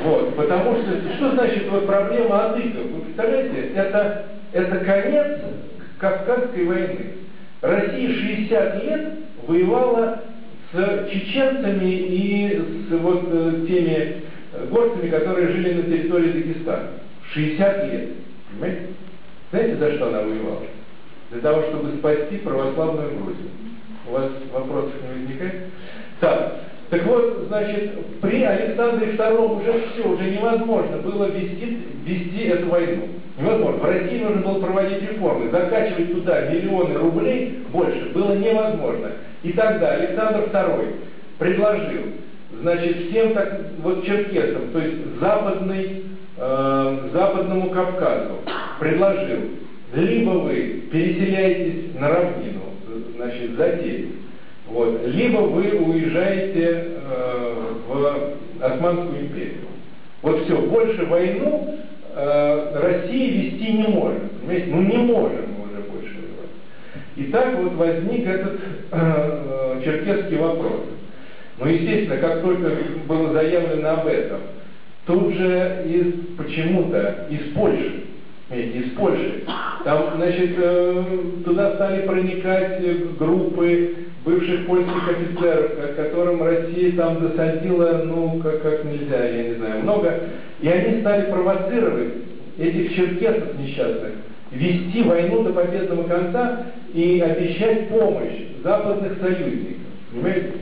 Вот, 0.04 0.36
потому 0.36 0.76
что, 0.76 1.14
что 1.16 1.32
значит 1.32 1.68
вот 1.68 1.86
проблема 1.86 2.50
адыгов? 2.50 2.86
Вы 2.86 3.00
представляете, 3.02 3.72
это, 3.74 4.26
это 4.52 4.76
конец 4.78 5.40
Кавказской 5.98 6.64
войны. 6.64 7.06
Россия 7.60 8.08
60 8.08 8.84
лет 8.84 9.12
воевала 9.46 10.22
с 10.72 11.08
чеченцами 11.10 11.90
и 11.90 12.62
с 12.88 12.92
вот 12.98 13.24
э, 13.30 13.64
теми 13.66 14.22
горцами, 14.70 15.08
которые 15.10 15.48
жили 15.48 15.74
на 15.74 15.82
территории 15.82 16.32
Дагестана. 16.32 16.88
60 17.32 17.92
лет. 17.92 18.08
Понимаете? 18.50 18.86
Знаете, 19.50 19.76
за 19.76 19.92
что 19.94 20.08
она 20.08 20.22
воевала? 20.22 20.62
Для 21.30 21.40
того, 21.40 21.62
чтобы 21.62 21.96
спасти 21.98 22.38
православную 22.38 23.10
Грузию. 23.16 23.48
У 24.08 24.12
вас 24.12 24.30
вопросов 24.52 24.92
не 25.02 25.20
возникает? 25.20 25.54
Так, 26.20 26.60
так 26.90 27.06
вот, 27.06 27.44
значит, 27.48 27.92
при 28.20 28.42
Александре 28.42 29.12
II 29.12 29.60
уже 29.60 29.84
все, 29.88 30.08
уже 30.08 30.30
невозможно 30.30 30.98
было 30.98 31.24
вести, 31.24 31.78
вести 32.04 32.44
эту 32.44 32.68
войну. 32.68 33.08
Невозможно. 33.38 33.80
В 33.80 33.84
России 33.84 34.22
нужно 34.22 34.42
было 34.42 34.60
проводить 34.60 35.02
реформы, 35.02 35.50
закачивать 35.50 36.12
туда 36.12 36.50
миллионы 36.50 36.94
рублей 36.98 37.62
больше 37.72 38.10
было 38.12 38.34
невозможно. 38.34 39.12
И 39.42 39.52
тогда 39.52 39.92
Александр 39.92 40.50
II 40.52 40.94
предложил, 41.38 42.02
значит, 42.60 43.08
всем 43.08 43.32
так, 43.32 43.58
вот 43.82 44.04
черкесам, 44.04 44.68
то 44.72 44.78
есть 44.78 45.18
западный, 45.18 46.04
э, 46.36 47.08
западному 47.12 47.70
Кавказу, 47.70 48.34
предложил, 48.78 49.40
либо 49.94 50.30
вы 50.30 50.82
переселяетесь 50.92 51.98
на 51.98 52.08
равнину, 52.08 52.60
значит, 53.16 53.56
за 53.56 53.77
Тельц, 53.77 54.09
вот, 54.69 55.06
либо 55.06 55.39
вы 55.39 55.70
уезжаете 55.70 56.86
э, 56.97 57.55
в 57.89 58.64
Османскую 58.64 59.20
империю. 59.20 59.66
Вот 60.23 60.44
все, 60.44 60.56
больше 60.56 61.05
войну 61.06 61.77
э, 62.14 62.81
Россия 62.81 63.43
вести 63.43 63.73
не 63.73 63.89
может. 63.89 64.31
Понимаете? 64.40 64.66
Ну 64.70 64.82
не 64.82 64.97
можем 64.98 65.60
уже 65.60 65.82
больше 65.90 66.14
воевать. 66.14 66.52
И 67.16 67.24
так 67.24 67.56
вот 67.56 67.74
возник 67.74 68.27
этот 68.27 68.55
э, 68.55 68.60
э, 68.93 69.82
черкесский 69.85 70.36
вопрос. 70.36 70.82
Ну, 71.59 71.66
естественно, 71.66 72.16
как 72.19 72.43
только 72.43 72.70
было 73.06 73.32
заявлено 73.32 73.90
об 73.90 74.06
этом, 74.06 74.40
тут 75.06 75.35
же 75.35 75.85
из 75.86 76.36
почему-то 76.36 77.27
из 77.31 77.52
Польши 77.52 78.05
эти 78.52 78.76
из 78.78 78.90
Польши. 78.92 79.42
Там, 79.84 80.12
значит, 80.16 80.50
э, 80.56 81.04
туда 81.44 81.74
стали 81.74 82.06
проникать 82.06 83.16
группы 83.18 83.94
бывших 84.24 84.66
польских 84.66 85.08
офицеров, 85.08 85.72
которым 85.96 86.42
Россия 86.42 86.92
там 86.92 87.20
досадила, 87.20 88.02
ну, 88.04 88.40
как, 88.42 88.62
как 88.62 88.84
нельзя, 88.84 89.24
я 89.24 89.42
не 89.48 89.54
знаю, 89.54 89.82
много. 89.82 90.14
И 90.60 90.68
они 90.68 91.00
стали 91.00 91.30
провоцировать 91.30 92.14
этих 92.58 92.94
черкесов 92.94 93.58
несчастных, 93.58 94.12
вести 94.52 95.02
войну 95.02 95.42
до 95.42 95.52
победного 95.52 96.04
конца 96.04 96.66
и 96.94 97.20
обещать 97.20 97.88
помощь 97.88 98.38
западных 98.62 99.18
союзников. 99.18 99.82
Понимаете? 100.12 100.52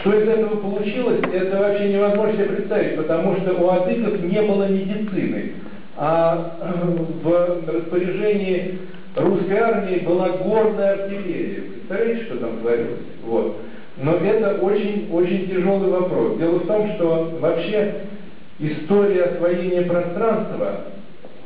Что 0.00 0.12
из 0.12 0.28
этого 0.28 0.56
получилось, 0.56 1.20
это 1.32 1.58
вообще 1.58 1.92
невозможно 1.92 2.34
себе 2.34 2.44
представить, 2.44 2.96
потому 2.96 3.36
что 3.36 3.54
у 3.54 3.70
адыков 3.70 4.20
не 4.22 4.42
было 4.42 4.68
медицины 4.68 5.52
а 5.96 6.58
в 7.22 7.64
распоряжении 7.66 8.78
русской 9.14 9.58
армии 9.58 10.00
была 10.00 10.30
горная 10.30 10.92
артиллерия. 10.92 11.62
Представляете, 11.62 12.24
что 12.24 12.36
там 12.38 12.58
творилось? 12.58 13.00
Вот. 13.24 13.56
Но 13.98 14.16
это 14.16 14.58
очень-очень 14.60 15.48
тяжелый 15.48 15.90
вопрос. 15.90 16.36
Дело 16.38 16.58
в 16.58 16.66
том, 16.66 16.92
что 16.94 17.38
вообще 17.40 17.94
история 18.58 19.22
освоения 19.24 19.82
пространства, 19.82 20.82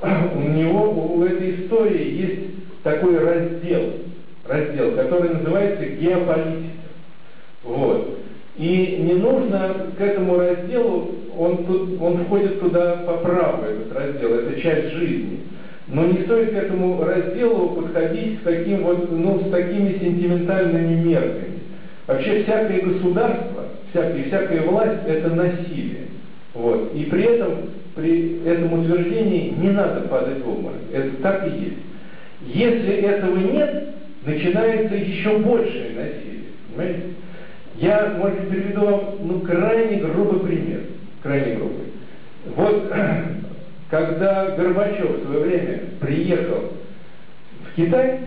у 0.35 0.41
него, 0.41 0.91
у 0.91 1.25
этой 1.25 1.65
истории 1.65 2.11
есть 2.11 2.83
такой 2.83 3.19
раздел, 3.19 3.93
раздел, 4.49 4.93
который 4.97 5.31
называется 5.31 5.85
геополитика. 5.87 6.71
Вот. 7.63 8.19
И 8.57 8.99
не 9.01 9.15
нужно 9.15 9.77
к 9.97 10.01
этому 10.01 10.39
разделу, 10.39 11.11
он, 11.37 11.99
он 12.01 12.25
входит 12.25 12.61
туда 12.61 12.97
по 13.07 13.15
праву, 13.19 13.65
этот 13.65 13.93
раздел, 13.97 14.35
это 14.35 14.61
часть 14.61 14.93
жизни. 14.95 15.41
Но 15.89 16.05
не 16.05 16.23
стоит 16.25 16.51
к 16.51 16.57
этому 16.57 17.03
разделу 17.03 17.71
подходить 17.71 18.41
с, 18.41 18.43
таким 18.43 18.83
вот, 18.83 19.11
ну, 19.11 19.41
с 19.41 19.51
такими 19.51 19.99
сентиментальными 19.99 21.03
мерками. 21.03 21.61
Вообще 22.07 22.43
всякое 22.43 22.81
государство, 22.81 23.65
всякая, 23.91 24.25
всякая 24.25 24.63
власть– 24.63 25.01
это 25.07 25.31
насилие. 25.31 26.09
Вот. 26.55 26.93
И 26.95 27.05
при 27.05 27.23
этом, 27.23 27.53
при 27.95 28.45
этом 28.45 28.73
утверждении 28.73 29.55
не 29.57 29.71
надо 29.71 30.03
падать 30.03 30.45
в 30.45 30.49
обморок. 30.49 30.81
Это 30.93 31.11
так 31.23 31.47
и 31.47 31.65
есть. 31.65 31.77
Если 32.47 32.95
этого 32.95 33.37
нет, 33.37 33.95
начинается 34.25 34.95
еще 34.95 35.39
большее 35.39 35.91
насилие. 35.95 36.45
Понимаете? 36.75 37.03
Я, 37.81 38.15
может 38.19 38.41
быть, 38.41 38.51
приведу 38.51 38.85
вам 38.85 39.15
ну, 39.23 39.41
крайне 39.41 40.03
грубый 40.03 40.41
пример. 40.41 40.81
Крайне 41.23 41.57
грубый. 41.57 41.87
Вот 42.55 42.93
когда 43.91 44.51
Горбачев 44.51 45.19
в 45.19 45.25
свое 45.25 45.41
время 45.41 45.81
приехал 45.99 46.73
в 47.65 47.77
Китай, 47.77 48.21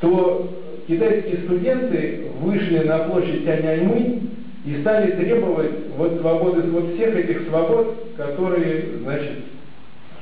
то 0.00 0.54
китайские 0.86 1.42
студенты 1.44 2.28
вышли 2.40 2.78
на 2.78 3.00
площадь 3.00 3.44
Тяньаньмынь 3.44 4.30
и 4.64 4.80
стали 4.80 5.12
требовать 5.12 5.70
вот 5.96 6.20
свободы, 6.20 6.62
вот 6.62 6.94
всех 6.94 7.14
этих 7.14 7.46
свобод, 7.48 8.14
которые, 8.16 8.84
значит, 9.02 9.32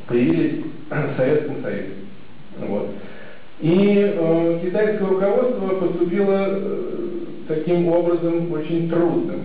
появились 0.09 0.65
в 0.91 1.17
Советском 1.17 1.63
Союзе. 1.63 1.93
Вот. 2.59 2.91
И 3.61 4.13
э, 4.13 4.61
китайское 4.65 5.09
руководство 5.09 5.69
поступило 5.69 6.47
э, 6.49 7.07
таким 7.49 7.89
образом 7.89 8.53
очень 8.53 8.89
трудным, 8.89 9.45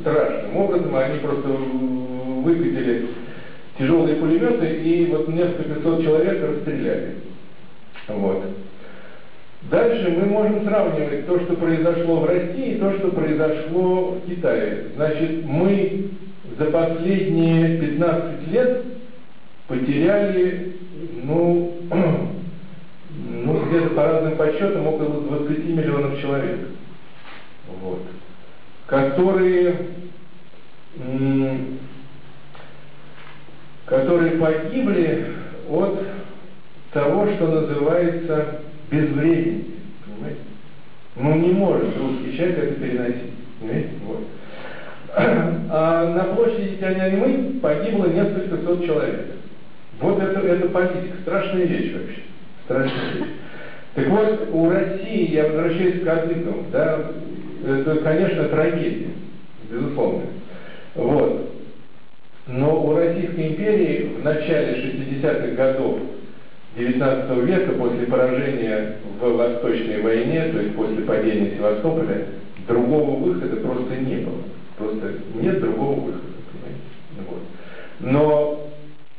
страшным 0.00 0.56
образом. 0.56 0.94
Они 0.96 1.18
просто 1.18 1.48
выкатили 1.48 3.08
тяжелые 3.78 4.16
пулеметы 4.16 4.66
и 4.82 5.06
вот 5.06 5.28
несколько 5.28 5.80
сот 5.82 6.02
человек 6.02 6.42
расстреляли. 6.42 7.14
Вот. 8.08 8.44
Дальше 9.70 10.10
мы 10.10 10.26
можем 10.26 10.64
сравнивать 10.64 11.26
то, 11.26 11.38
что 11.40 11.54
произошло 11.54 12.20
в 12.20 12.26
России, 12.26 12.74
и 12.74 12.78
то, 12.78 12.92
что 12.94 13.08
произошло 13.08 14.12
в 14.12 14.28
Китае. 14.28 14.86
Значит, 14.96 15.44
мы 15.44 16.10
за 16.58 16.66
последние 16.66 17.78
15 17.78 18.52
лет 18.52 18.84
потеряли, 19.68 20.76
ну, 21.22 21.74
ну 23.44 23.66
где-то 23.66 23.90
по 23.90 24.02
разным 24.02 24.36
подсчетам 24.36 24.86
около 24.86 25.20
20 25.20 25.68
миллионов 25.68 26.20
человек 26.20 26.58
вот, 27.82 28.02
которые, 28.86 29.76
которые 33.86 34.32
погибли 34.32 35.26
от 35.68 36.06
того, 36.92 37.26
что 37.34 37.46
называется 37.46 38.60
безвредие. 38.90 39.64
Ну 41.16 41.34
не 41.36 41.52
может 41.52 41.96
русский 41.98 42.36
человек 42.36 42.58
это 42.58 42.74
переносить. 42.80 43.34
Понимаете? 43.60 43.90
Вот. 44.06 44.26
А 45.72 46.12
на 46.14 46.34
площади 46.34 46.78
Тяньаньмынь 46.80 47.60
погибло 47.60 48.06
несколько 48.06 48.56
сот 48.64 48.84
человек. 48.84 49.26
Вот 50.00 50.20
это, 50.20 50.40
это 50.40 50.68
политика. 50.68 51.16
Страшная 51.22 51.64
вещь 51.64 51.92
вообще. 51.92 52.22
Страшная 52.64 53.12
вещь. 53.14 53.28
Так 53.94 54.08
вот, 54.08 54.48
у 54.52 54.70
России, 54.70 55.32
я 55.32 55.46
возвращаюсь 55.46 56.00
к 56.00 56.04
кадыкам, 56.04 56.66
да, 56.72 57.10
это, 57.66 57.96
конечно, 57.96 58.48
трагедия, 58.48 59.08
безусловно. 59.70 60.22
Вот. 60.94 61.50
Но 62.46 62.84
у 62.84 62.96
Российской 62.96 63.48
империи 63.48 64.16
в 64.18 64.24
начале 64.24 64.82
60-х 64.82 65.54
годов 65.54 65.98
XIX 66.76 67.44
века, 67.44 67.72
после 67.72 68.06
поражения 68.06 68.96
в 69.20 69.36
Восточной 69.36 70.02
войне, 70.02 70.50
то 70.52 70.60
есть 70.60 70.74
после 70.74 71.04
падения 71.04 71.56
Севастополя, 71.56 72.26
другого 72.66 73.18
выхода 73.18 73.56
просто 73.56 73.96
не 73.96 74.16
было. 74.16 74.42
Просто 74.76 75.12
нет 75.34 75.60
другого 75.60 76.00
выхода. 76.00 76.24
Вот. 77.28 77.42
Но 78.00 78.70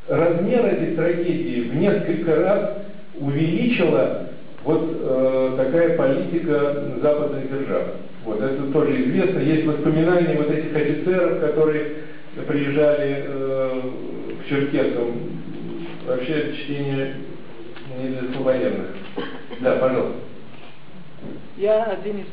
размер 0.08 0.66
этой 0.66 0.96
трагедии 0.96 1.70
в 1.70 1.76
несколько 1.76 2.36
раз 2.36 2.78
увеличила 3.20 4.30
вот 4.64 4.82
э, 4.84 5.54
такая 5.58 5.98
политика 5.98 6.98
западных 7.02 7.50
держав. 7.50 7.84
Вот 8.26 8.42
это 8.42 8.72
тоже 8.72 9.02
известно. 9.02 9.40
Есть 9.40 9.66
воспоминания 9.66 10.38
вот 10.38 10.52
этих 10.52 10.76
офицеров, 10.76 11.40
которые 11.42 11.94
приезжали 12.48 13.26
э, 13.28 13.82
в 14.40 14.50
Черкесов. 14.50 15.08
Вообще 16.06 16.54
чтение 16.56 17.16
не 17.98 18.10
для 18.10 18.34
слабоенных. 18.34 18.88
Да, 19.60 19.76
пожалуйста. 19.78 20.20
Я 21.58 21.84
один 21.84 22.20
из 22.20 22.26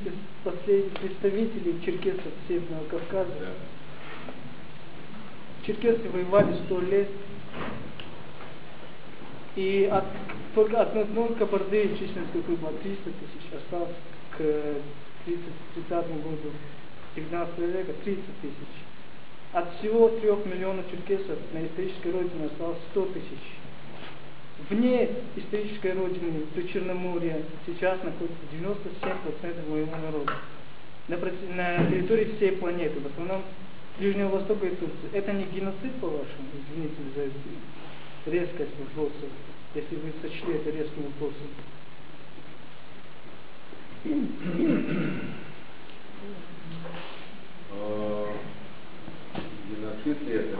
последних 0.45 0.93
представителей 0.93 1.77
черкесов 1.85 2.33
Северного 2.47 2.85
Кавказа. 2.91 3.31
Да. 3.41 3.47
Черкесы 5.67 6.09
воевали 6.11 6.55
сто 6.65 6.81
лет. 6.81 7.09
И 9.59 9.89
от, 9.91 10.05
только 10.55 10.81
от 10.81 10.95
одной 10.95 11.35
Кабарды 11.35 11.89
численность 11.99 12.33
какой 12.33 12.55
была 12.55 12.71
300 12.81 13.11
тысяч, 13.11 13.59
осталось 13.59 13.97
к 14.31 14.37
30, 15.27 15.43
30 15.75 16.23
году 16.23 16.53
19 17.17 17.59
века 17.59 17.93
30 18.05 18.23
тысяч. 18.41 18.73
От 19.53 19.75
всего 19.79 20.11
трех 20.11 20.47
миллионов 20.47 20.89
черкесов 20.89 21.37
на 21.53 21.67
исторической 21.67 22.13
родине 22.13 22.47
осталось 22.47 22.79
100 22.93 23.05
тысяч. 23.07 23.43
Вне 24.71 25.09
исторической 25.35 25.93
родины, 25.93 26.45
то 26.55 26.63
Черноморья, 26.63 27.43
сейчас 27.67 27.99
находится 28.05 28.39
97% 28.53 29.71
моего 29.71 29.97
народа. 29.97 30.35
На, 31.09 31.17
на 31.17 31.91
территории 31.91 32.37
всей 32.37 32.53
планеты, 32.53 33.01
в 33.01 33.07
основном 33.07 33.43
Ближнего 33.99 34.29
Востока 34.29 34.67
и 34.67 34.77
Турции. 34.77 35.11
Это 35.13 35.33
не 35.33 35.47
геноцид, 35.47 35.95
по-вашему? 36.01 36.47
Извините 36.55 36.95
за 37.17 37.23
резкость 38.31 38.79
вопроса, 38.79 39.27
если 39.75 39.97
вы 39.97 40.13
сочли 40.23 40.55
это 40.55 40.71
резким 40.71 41.05
вопросом. 41.05 41.49
А, 47.71 48.33
геноцид 49.69 50.23
ли 50.27 50.35
это? 50.35 50.59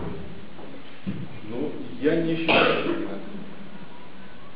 Ну, 1.51 1.73
я 2.01 2.23
не 2.23 2.37
считаю 2.37 2.81
это 2.81 2.89
геноцид. 2.89 3.39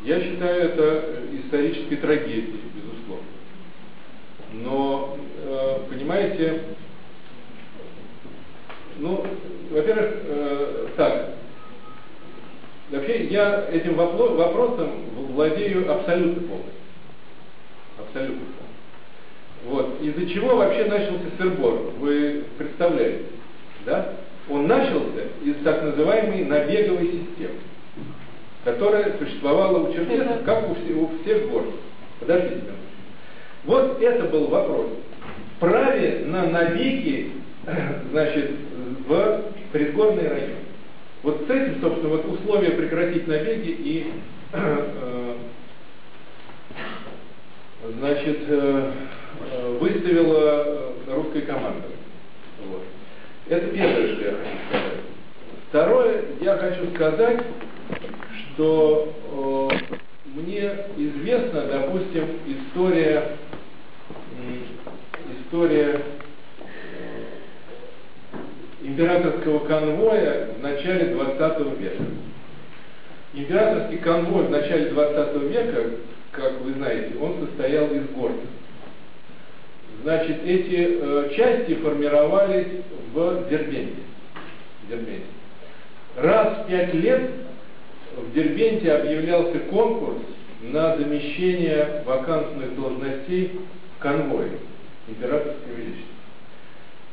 Я 0.03 0.21
считаю 0.21 0.63
это 0.63 1.23
исторической 1.33 1.97
трагедией, 1.97 2.61
безусловно. 2.75 3.27
Но, 4.53 5.17
э, 5.45 5.79
понимаете, 5.89 6.63
ну, 8.99 9.25
во-первых, 9.71 10.11
э, 10.25 10.89
так, 10.97 11.37
вообще 12.93 13.25
я 13.25 13.67
этим 13.73 13.95
вопросом 13.95 14.91
владею 15.35 15.91
абсолютно 15.91 16.49
полностью. 16.49 16.73
Абсолютно 17.99 18.45
полностью. 18.45 18.63
Вот. 19.65 20.01
Из-за 20.03 20.27
чего 20.31 20.57
вообще 20.57 20.85
начался 20.85 21.25
сырбор? 21.39 21.75
Вы 21.99 22.45
представляете, 22.59 23.25
да? 23.87 24.15
Он 24.51 24.67
начался 24.67 25.23
из 25.45 25.57
так 25.63 25.83
называемой 25.83 26.45
набеговой 26.45 27.07
системы, 27.07 27.61
которая 28.65 29.17
существовала 29.19 29.79
у 29.79 29.93
черкесов, 29.93 30.43
как 30.45 30.69
у, 30.69 30.75
всех, 30.75 30.97
у 30.97 31.11
всех 31.23 31.49
гор. 31.51 31.65
Подождите 32.19 32.57
минуту. 32.57 32.73
Вот 33.65 34.03
это 34.03 34.25
был 34.25 34.49
вопрос. 34.49 34.87
Праве 35.61 36.25
на 36.27 36.47
набеги, 36.47 37.31
значит, 38.11 38.51
в 39.07 39.43
предгорный 39.71 40.29
район. 40.29 40.62
Вот 41.23 41.45
с 41.47 41.51
этим, 41.51 41.81
собственно, 41.81 42.09
вот 42.09 42.25
условия 42.27 42.71
прекратить 42.71 43.29
набеги 43.29 43.69
и 43.69 44.13
э, 44.53 45.37
значит, 47.99 48.39
э, 48.49 48.93
э, 49.53 49.79
выставила 49.81 50.93
русская 51.09 51.43
команда. 51.43 51.89
Вот. 52.67 52.83
Это 53.49 53.67
первое, 53.69 54.15
что 54.15 54.25
я 54.25 54.33
хочу 54.33 54.59
сказать. 54.69 55.01
Второе, 55.69 56.25
я 56.41 56.57
хочу 56.57 56.95
сказать, 56.95 57.41
что 58.55 59.13
э, 59.33 59.97
мне 60.35 60.73
известна, 60.97 61.63
допустим, 61.63 62.25
история, 62.47 63.37
история 65.41 66.03
императорского 68.83 69.61
конвоя 69.61 70.49
в 70.59 70.63
начале 70.63 71.15
20 71.15 71.79
века. 71.79 72.05
Императорский 73.35 73.99
конвой 73.99 74.47
в 74.47 74.51
начале 74.51 74.91
20 74.91 75.43
века, 75.45 75.85
как 76.33 76.61
вы 76.61 76.73
знаете, 76.75 77.15
он 77.21 77.47
состоял 77.47 77.87
из 77.87 78.09
горцев. 78.11 78.49
Значит, 80.03 80.45
эти 80.45 80.99
э, 81.01 81.31
части 81.35 81.75
формировались 81.77 82.67
в 83.15 83.49
Дербенте. 83.49 84.03
Дербенте. 84.89 85.27
Раз 86.17 86.59
в 86.59 86.67
пять 86.69 86.93
лет 86.95 87.31
в 88.17 88.35
Дербенте 88.35 88.93
объявлялся 88.93 89.59
конкурс 89.71 90.19
на 90.63 90.97
замещение 90.97 92.03
вакантных 92.05 92.75
должностей 92.77 93.61
в 93.97 94.03
конвое 94.03 94.51
Императорского 95.09 95.73
Величества. 95.77 96.12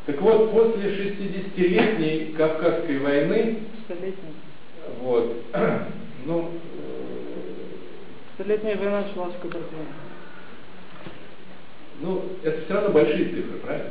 Так 0.05 0.21
вот, 0.21 0.51
после 0.51 0.89
60-летней 0.89 2.34
Кавказской 2.35 2.97
войны, 2.99 3.59
вот, 5.01 5.43
ну, 6.26 6.49
Столетняя 8.39 8.77
война 8.77 9.01
началась 9.01 9.34
в 9.34 9.39
Кабарде. 9.41 9.67
Ну, 11.99 12.21
это 12.41 12.61
все 12.61 12.73
равно 12.73 12.91
большие 12.91 13.26
цифры, 13.26 13.59
правильно? 13.61 13.89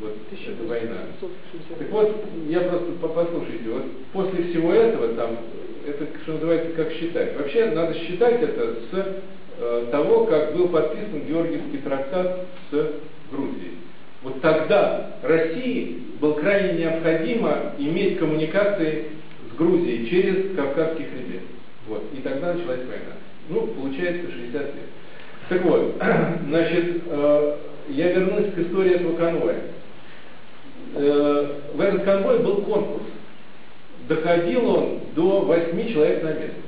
Вот 0.00 0.16
эта 0.32 0.64
война. 0.64 0.96
Так 1.78 1.90
вот, 1.90 2.24
я 2.48 2.60
просто 2.60 2.92
послушайте, 2.92 3.68
вот 3.68 3.84
после 4.14 4.44
всего 4.44 4.72
этого 4.72 5.08
там, 5.08 5.36
это 5.86 6.06
что 6.22 6.32
называется, 6.32 6.72
как 6.82 6.90
считать. 6.92 7.36
Вообще 7.36 7.66
надо 7.72 7.92
считать 7.92 8.42
это 8.42 8.76
с 8.90 9.22
э, 9.58 9.86
того, 9.90 10.24
как 10.24 10.56
был 10.56 10.68
подписан 10.68 11.26
Георгиевский 11.26 11.80
трактат 11.80 12.46
с 12.70 12.92
Грузией. 13.30 13.76
Вот 14.26 14.40
тогда 14.40 15.12
России 15.22 16.02
было 16.20 16.32
крайне 16.32 16.80
необходимо 16.80 17.74
иметь 17.78 18.18
коммуникации 18.18 19.04
с 19.52 19.56
Грузией 19.56 20.10
через 20.10 20.56
Кавказский 20.56 21.04
хребет. 21.04 21.42
Вот. 21.86 22.02
И 22.12 22.20
тогда 22.22 22.54
началась 22.54 22.80
война. 22.80 23.14
Ну, 23.48 23.68
получается 23.68 24.28
60 24.32 24.62
лет. 24.62 24.72
Так 25.48 25.62
вот, 25.62 25.94
значит, 26.48 27.02
э, 27.06 27.56
я 27.90 28.12
вернусь 28.14 28.52
к 28.52 28.58
истории 28.58 28.94
этого 28.96 29.16
конвоя. 29.16 29.60
Э, 30.96 31.46
в 31.74 31.80
этот 31.80 32.02
конвой 32.02 32.40
был 32.40 32.62
конкурс. 32.62 33.04
Доходил 34.08 34.68
он 34.68 35.00
до 35.14 35.42
8 35.42 35.92
человек 35.92 36.24
на 36.24 36.30
место. 36.30 36.62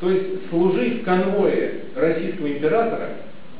То 0.00 0.10
есть 0.10 0.48
служить 0.48 1.02
в 1.02 1.04
конвое 1.04 1.72
российского 1.94 2.48
императора 2.48 3.10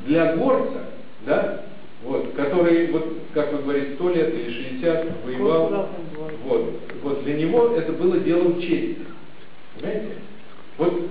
для 0.06 0.36
горца, 0.36 0.84
да, 1.26 1.64
вот, 2.04 2.32
который, 2.34 2.88
вот, 2.88 3.18
как 3.32 3.52
вы 3.52 3.62
говорите, 3.62 3.94
сто 3.94 4.10
лет 4.10 4.34
или 4.34 4.50
60 4.50 5.24
воевал, 5.24 5.88
вот, 6.44 6.80
вот 7.02 7.24
для 7.24 7.34
него 7.34 7.68
это 7.68 7.92
было 7.92 8.18
делом 8.18 8.60
чести. 8.60 8.98
Понимаете? 9.74 10.08
Вот 10.76 11.10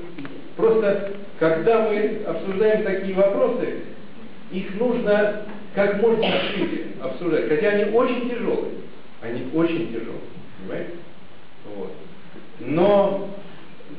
просто, 0.56 1.14
когда 1.40 1.90
мы 1.90 2.22
обсуждаем 2.26 2.84
такие 2.84 3.16
вопросы, 3.16 3.80
их 4.52 4.76
нужно 4.76 5.46
как 5.74 6.02
можно 6.02 6.26
шире 6.54 6.88
обсуждать, 7.02 7.50
хотя 7.50 7.70
они 7.70 7.92
очень 7.92 8.30
тяжелые, 8.30 8.74
они 9.22 9.48
очень 9.54 9.88
тяжелые, 9.88 10.22
понимаете? 10.60 10.92
Вот. 11.76 11.92
Но 12.60 13.30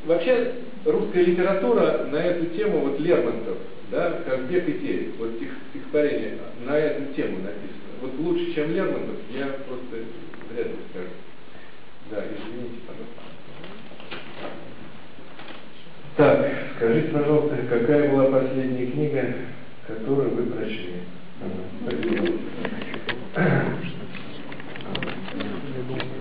вообще 0.07 0.53
русская 0.85 1.25
литература 1.25 2.07
на 2.11 2.17
эту 2.17 2.47
тему, 2.57 2.79
вот 2.81 3.01
Лермонтов, 3.01 3.59
да, 3.95 4.23
«Казбек 4.27 4.69
и 4.69 4.73
Терек», 4.73 5.17
вот 5.19 5.31
стихотворение 5.71 6.39
на 6.67 6.77
эту 6.77 7.15
тему 7.15 7.39
написано. 7.39 7.95
Вот 8.01 8.19
лучше, 8.19 8.53
чем 8.55 8.73
Лермонтов, 8.73 9.17
я 9.31 9.47
просто 9.47 10.05
вряд 10.51 10.67
ли 10.67 10.77
скажу. 10.91 11.09
Да, 12.11 12.25
извините, 12.25 12.81
пожалуйста. 12.87 13.23
Так, 16.17 16.39
скажите, 16.77 17.09
пожалуйста, 17.09 17.57
какая 17.71 18.11
была 18.11 18.41
последняя 18.41 18.87
книга, 18.87 19.35
которую 19.87 20.31
вы 20.31 20.43
прочли? 20.47 20.95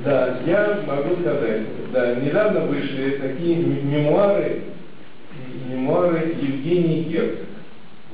Да, 0.06 0.40
я 0.46 0.84
могу 0.86 1.16
сказать, 1.22 1.62
да, 1.92 2.16
недавно 2.16 2.66
вышли 2.66 3.18
такие 3.18 3.56
мемуары 3.58 4.62
Евгений 5.70 7.04
Герцог. 7.04 7.53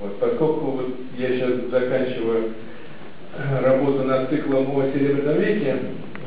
Вот, 0.02 0.18
поскольку 0.20 0.72
вот 0.72 0.96
я 1.18 1.28
сейчас 1.30 1.70
заканчиваю 1.70 2.54
работу 3.62 4.04
над 4.04 4.30
циклом 4.30 4.78
о 4.78 4.92
Серебряном 4.92 5.42
веке, 5.42 5.76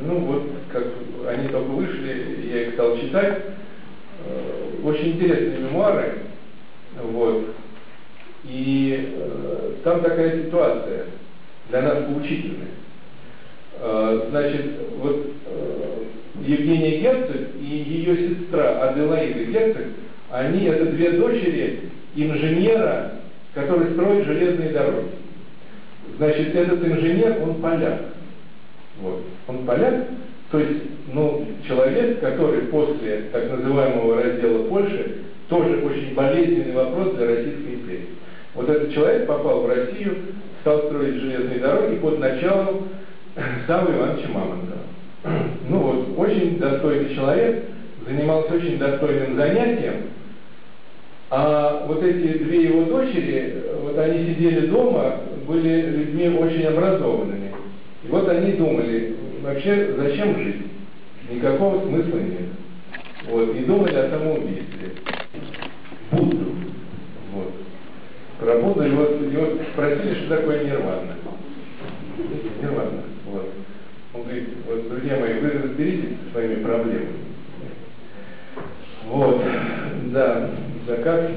ну 0.06 0.18
вот, 0.18 0.42
как 0.70 0.84
они 1.28 1.48
только 1.48 1.70
вышли, 1.70 2.48
я 2.52 2.62
их 2.62 2.74
стал 2.74 2.98
читать. 2.98 3.42
Э, 4.24 4.62
очень 4.84 5.12
интересные 5.12 5.58
мемуары. 5.58 6.12
Вот. 7.02 7.54
И 8.44 9.14
э, 9.14 9.72
там 9.84 10.02
такая 10.02 10.44
ситуация 10.44 11.06
для 11.70 11.82
нас 11.82 12.04
поучительная. 12.04 12.68
Э, 13.78 14.26
значит, 14.30 14.66
вот 14.98 15.26
э, 15.46 16.04
Евгения 16.44 17.00
Герцог 17.00 17.40
и 17.60 17.64
ее 17.64 18.28
сестра 18.28 18.88
Аделаида 18.88 19.44
Герцог, 19.44 19.86
они 20.30 20.66
это 20.66 20.86
две 20.86 21.12
дочери 21.12 21.90
инженера, 22.16 23.12
который 23.54 23.92
строит 23.92 24.26
железные 24.26 24.70
дороги. 24.70 25.10
Значит, 26.16 26.54
этот 26.54 26.84
инженер, 26.84 27.38
он 27.42 27.54
поляк. 27.56 28.00
Вот. 29.00 29.22
Он 29.48 29.58
поляк, 29.64 30.06
то 30.50 30.58
есть, 30.58 30.82
ну, 31.12 31.46
человек, 31.66 32.20
который 32.20 32.62
после 32.62 33.24
так 33.32 33.50
называемого 33.50 34.22
раздела 34.22 34.64
Польши, 34.68 35.22
тоже 35.48 35.82
очень 35.84 36.14
болезненный 36.14 36.74
вопрос 36.74 37.14
для 37.14 37.26
Российской 37.26 37.74
империи. 37.74 38.08
Вот 38.54 38.68
этот 38.68 38.92
человек 38.92 39.26
попал 39.26 39.62
в 39.62 39.68
Россию, 39.68 40.16
стал 40.60 40.78
строить 40.84 41.14
железные 41.14 41.58
дороги 41.58 41.96
под 41.96 42.18
началом 42.18 42.88
Савы 43.66 43.94
Ивановича 43.96 44.28
Мамонтова. 44.28 44.82
Ну 45.68 45.78
вот, 45.78 46.18
очень 46.18 46.58
достойный 46.58 47.14
человек, 47.14 47.64
занимался 48.06 48.54
очень 48.54 48.78
достойным 48.78 49.36
занятием, 49.36 49.94
а 51.34 51.86
вот 51.86 52.02
эти 52.02 52.44
две 52.44 52.64
его 52.64 52.84
дочери, 52.84 53.54
вот 53.80 53.98
они 53.98 54.26
сидели 54.26 54.66
дома, 54.66 55.16
были 55.48 55.80
людьми 55.80 56.28
очень 56.28 56.66
образованными. 56.66 57.50
И 58.04 58.08
вот 58.08 58.28
они 58.28 58.52
думали, 58.52 59.16
вообще 59.40 59.94
зачем 59.96 60.36
жить? 60.36 60.66
Никакого 61.30 61.86
смысла 61.86 62.18
нет. 62.18 62.50
Вот, 63.30 63.56
и 63.56 63.60
думали 63.60 63.94
о 63.94 64.10
самоубийстве. 64.10 64.90
Будду. 66.10 66.52
Вот. 67.32 67.52
Про 68.38 68.58
Будду, 68.58 68.84
и 68.84 68.90
вот 68.90 69.58
спросили, 69.72 70.14
что 70.26 70.36
такое 70.36 70.64
нирвана. 70.64 71.16
Нирвана. 72.60 73.04
Вот. 73.30 73.48
Он 74.12 74.22
говорит, 74.24 74.48
вот, 74.68 74.86
друзья 74.86 75.18
мои, 75.18 75.40
вы 75.40 75.48
разберитесь 75.48 76.10
со 76.26 76.32
своими 76.32 76.62
проблемами. 76.62 77.31
Вот, 79.08 79.42
да, 80.12 80.50
как 80.86 81.30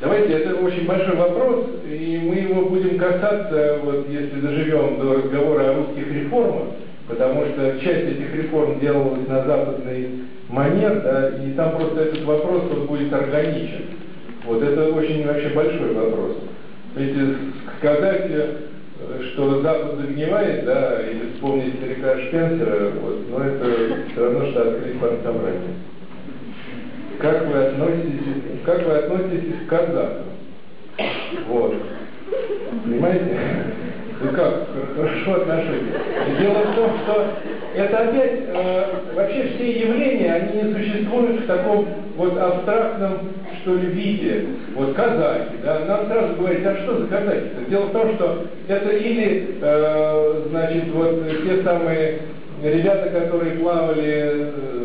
Давайте, 0.00 0.32
это 0.32 0.56
очень 0.56 0.84
большой 0.84 1.14
вопрос, 1.14 1.64
и 1.86 2.20
мы 2.20 2.34
его 2.34 2.68
будем 2.68 2.98
касаться, 2.98 3.78
вот 3.84 4.08
если 4.10 4.40
доживем 4.40 4.98
до 4.98 5.14
разговора 5.14 5.70
о 5.70 5.74
русских 5.76 6.12
реформах, 6.12 6.70
потому 7.06 7.44
что 7.46 7.78
часть 7.78 8.08
этих 8.08 8.34
реформ 8.34 8.80
делалась 8.80 9.28
на 9.28 9.44
западный 9.44 10.08
манер, 10.48 11.02
да, 11.02 11.28
и 11.44 11.52
там 11.52 11.76
просто 11.76 12.02
этот 12.02 12.24
вопрос 12.24 12.62
вот 12.70 12.88
будет 12.88 13.12
органичен. 13.12 13.84
Вот 14.44 14.60
это 14.60 14.92
очень 14.92 15.24
вообще 15.24 15.50
большой 15.50 15.94
вопрос. 15.94 16.36
Ведь 16.96 17.16
сказать, 17.78 18.26
э, 18.28 18.56
что 19.32 19.60
Запад 19.62 19.96
загнивает, 19.96 20.64
да, 20.64 21.00
или 21.02 21.32
вспомнить 21.34 21.76
старика 21.76 22.18
Шпенсера, 22.18 22.90
вот, 23.00 23.30
но 23.30 23.44
это 23.44 23.96
все 24.10 24.24
равно, 24.24 24.50
что 24.50 24.62
открыть 24.62 25.00
партсобрание. 25.00 25.74
Как 27.18 27.46
вы 27.46 27.58
относитесь, 27.58 28.60
как 28.64 28.86
вы 28.86 28.92
относитесь 28.92 29.66
к 29.66 29.68
казахам? 29.68 30.24
Вот. 31.48 31.74
Понимаете? 32.84 33.38
Ну 34.22 34.30
как, 34.30 34.68
хорошо 34.94 35.42
отношусь. 35.42 35.82
Дело 36.38 36.58
в 36.58 36.76
том, 36.76 36.90
что 37.02 37.26
это 37.74 37.98
опять, 37.98 38.40
э, 38.46 38.84
вообще 39.14 39.48
все 39.54 39.80
явления, 39.80 40.32
они 40.34 40.62
не 40.62 40.74
существуют 40.74 41.40
в 41.40 41.46
таком 41.46 41.88
вот 42.16 42.38
абстрактном, 42.38 43.30
что 43.60 43.74
ли, 43.74 43.86
виде. 43.88 44.44
Вот 44.76 44.94
казахи, 44.94 45.56
да, 45.64 45.80
нам 45.86 46.06
сразу 46.06 46.34
говорить, 46.34 46.64
а 46.64 46.76
что 46.76 46.98
за 46.98 47.06
казахи 47.08 47.50
-то? 47.56 47.70
Дело 47.70 47.86
в 47.86 47.92
том, 47.92 48.14
что 48.14 48.44
это 48.68 48.90
или, 48.90 49.56
э, 49.60 50.42
значит, 50.50 50.84
вот 50.92 51.26
те 51.44 51.62
самые 51.64 52.18
ребята, 52.62 53.10
которые 53.10 53.52
плавали 53.56 54.04
э, 54.04 54.84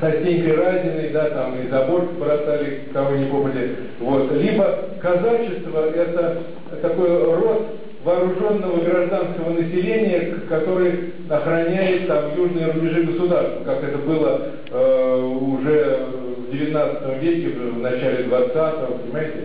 со 0.00 0.10
Стенькой 0.12 0.56
Разиной, 0.56 1.10
да, 1.12 1.28
там 1.30 1.56
и 1.60 1.68
забор 1.68 2.08
бросали, 2.18 2.84
кого 2.94 3.16
не 3.16 3.26
попали. 3.26 3.76
Вот. 4.00 4.32
Либо 4.32 4.78
казачество– 5.00 5.90
это 5.94 6.38
такой 6.80 7.08
род 7.08 7.81
вооруженного 8.04 8.84
гражданского 8.84 9.50
населения, 9.50 10.34
который 10.48 11.12
охраняет 11.28 12.08
там 12.08 12.36
южные 12.36 12.72
рубежи 12.72 13.02
государства, 13.04 13.64
как 13.64 13.84
это 13.84 13.98
было 13.98 14.40
э, 14.70 15.22
уже 15.22 16.06
в 16.48 16.54
XIX 16.54 17.20
веке, 17.20 17.48
в 17.48 17.78
начале 17.80 18.24
XX, 18.24 19.02
понимаете? 19.02 19.38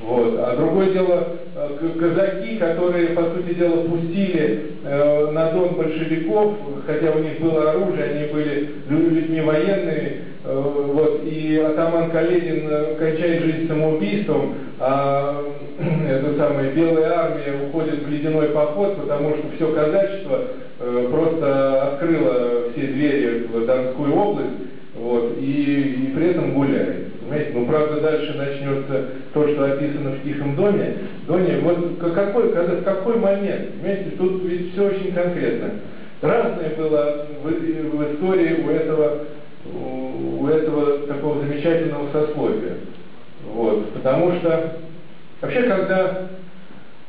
Вот. 0.00 0.34
А 0.38 0.56
другое 0.56 0.90
дело, 0.90 1.28
э, 1.54 1.88
казаки, 1.98 2.56
которые, 2.58 3.08
по 3.08 3.22
сути 3.22 3.54
дела, 3.54 3.84
пустили 3.84 4.72
э, 4.84 5.30
на 5.30 5.52
Дон 5.52 5.74
большевиков, 5.76 6.54
хотя 6.86 7.12
у 7.12 7.20
них 7.20 7.40
было 7.40 7.70
оружие, 7.70 8.04
они 8.04 8.32
были 8.32 8.68
людьми 8.88 9.40
военными, 9.40 10.31
вот, 10.44 11.22
и 11.24 11.56
атаман 11.56 12.10
Каледин 12.10 12.66
э, 12.68 12.96
кончает 12.98 13.42
жизнь 13.44 13.68
самоубийством, 13.68 14.54
а 14.80 15.40
эта 16.08 16.36
самая 16.36 16.72
белая 16.72 17.12
армия 17.12 17.66
уходит 17.66 18.02
в 18.02 18.10
ледяной 18.10 18.48
поход, 18.48 18.96
потому 18.96 19.36
что 19.36 19.44
все 19.54 19.72
казачество 19.72 20.40
э, 20.80 21.08
просто 21.12 21.82
открыло 21.92 22.70
все 22.72 22.86
двери 22.88 23.46
в 23.52 23.66
Донскую 23.66 24.14
область, 24.14 24.50
вот, 24.96 25.36
и, 25.38 26.06
и 26.08 26.12
при 26.14 26.30
этом 26.30 26.54
гуляет. 26.54 27.12
Понимаете? 27.20 27.50
Ну, 27.54 27.66
правда, 27.66 28.00
дальше 28.00 28.34
начнется 28.36 29.04
то, 29.32 29.48
что 29.48 29.64
описано 29.64 30.10
в 30.10 30.24
«Тихом 30.24 30.56
доме». 30.56 30.96
Доне, 31.26 31.58
вот 31.62 31.98
какой, 32.14 32.52
когда, 32.52 32.74
в 32.74 32.82
какой 32.82 33.16
момент? 33.16 33.74
Понимаете, 33.80 34.10
тут 34.18 34.42
ведь 34.44 34.72
все 34.72 34.88
очень 34.88 35.12
конкретно. 35.12 35.70
Разное 36.20 36.70
было 36.76 37.26
в, 37.42 37.48
в 37.48 38.12
истории 38.12 38.62
у 38.64 38.70
этого, 38.70 39.18
у 39.64 40.46
этого 40.46 41.06
такого 41.06 41.40
замечательного 41.40 42.10
сословия. 42.12 42.76
Вот. 43.46 43.92
Потому 43.94 44.34
что 44.36 44.78
вообще, 45.40 45.62
когда 45.62 46.28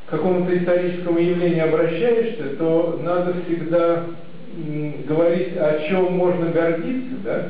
к 0.08 0.12
какому-то 0.12 0.56
историческому 0.58 1.20
явлению 1.20 1.66
обращаешься, 1.66 2.56
то 2.58 3.00
надо 3.04 3.34
всегда 3.46 4.04
говорить, 5.08 5.58
о 5.58 5.88
чем 5.88 6.14
можно 6.14 6.52
гордиться, 6.52 7.16
да? 7.24 7.50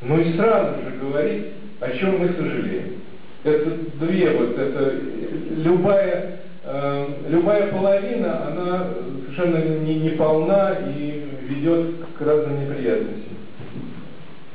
Ну 0.00 0.20
и 0.20 0.32
сразу 0.34 0.82
же 0.82 0.96
говорить, 1.00 1.46
о 1.80 1.90
чем 1.90 2.18
мы 2.18 2.28
сожалеем. 2.28 3.02
Это 3.44 3.70
две 4.00 4.30
вот, 4.30 4.58
это 4.58 4.94
любая, 5.56 6.40
э, 6.64 7.06
любая 7.28 7.66
половина, 7.68 8.46
она 8.48 8.88
совершенно 9.24 9.80
не, 9.80 9.96
не 9.96 10.10
полна 10.10 10.76
и 10.96 11.24
ведет 11.48 11.96
к 12.16 12.20
разным 12.22 12.60
неприятностям. 12.60 13.31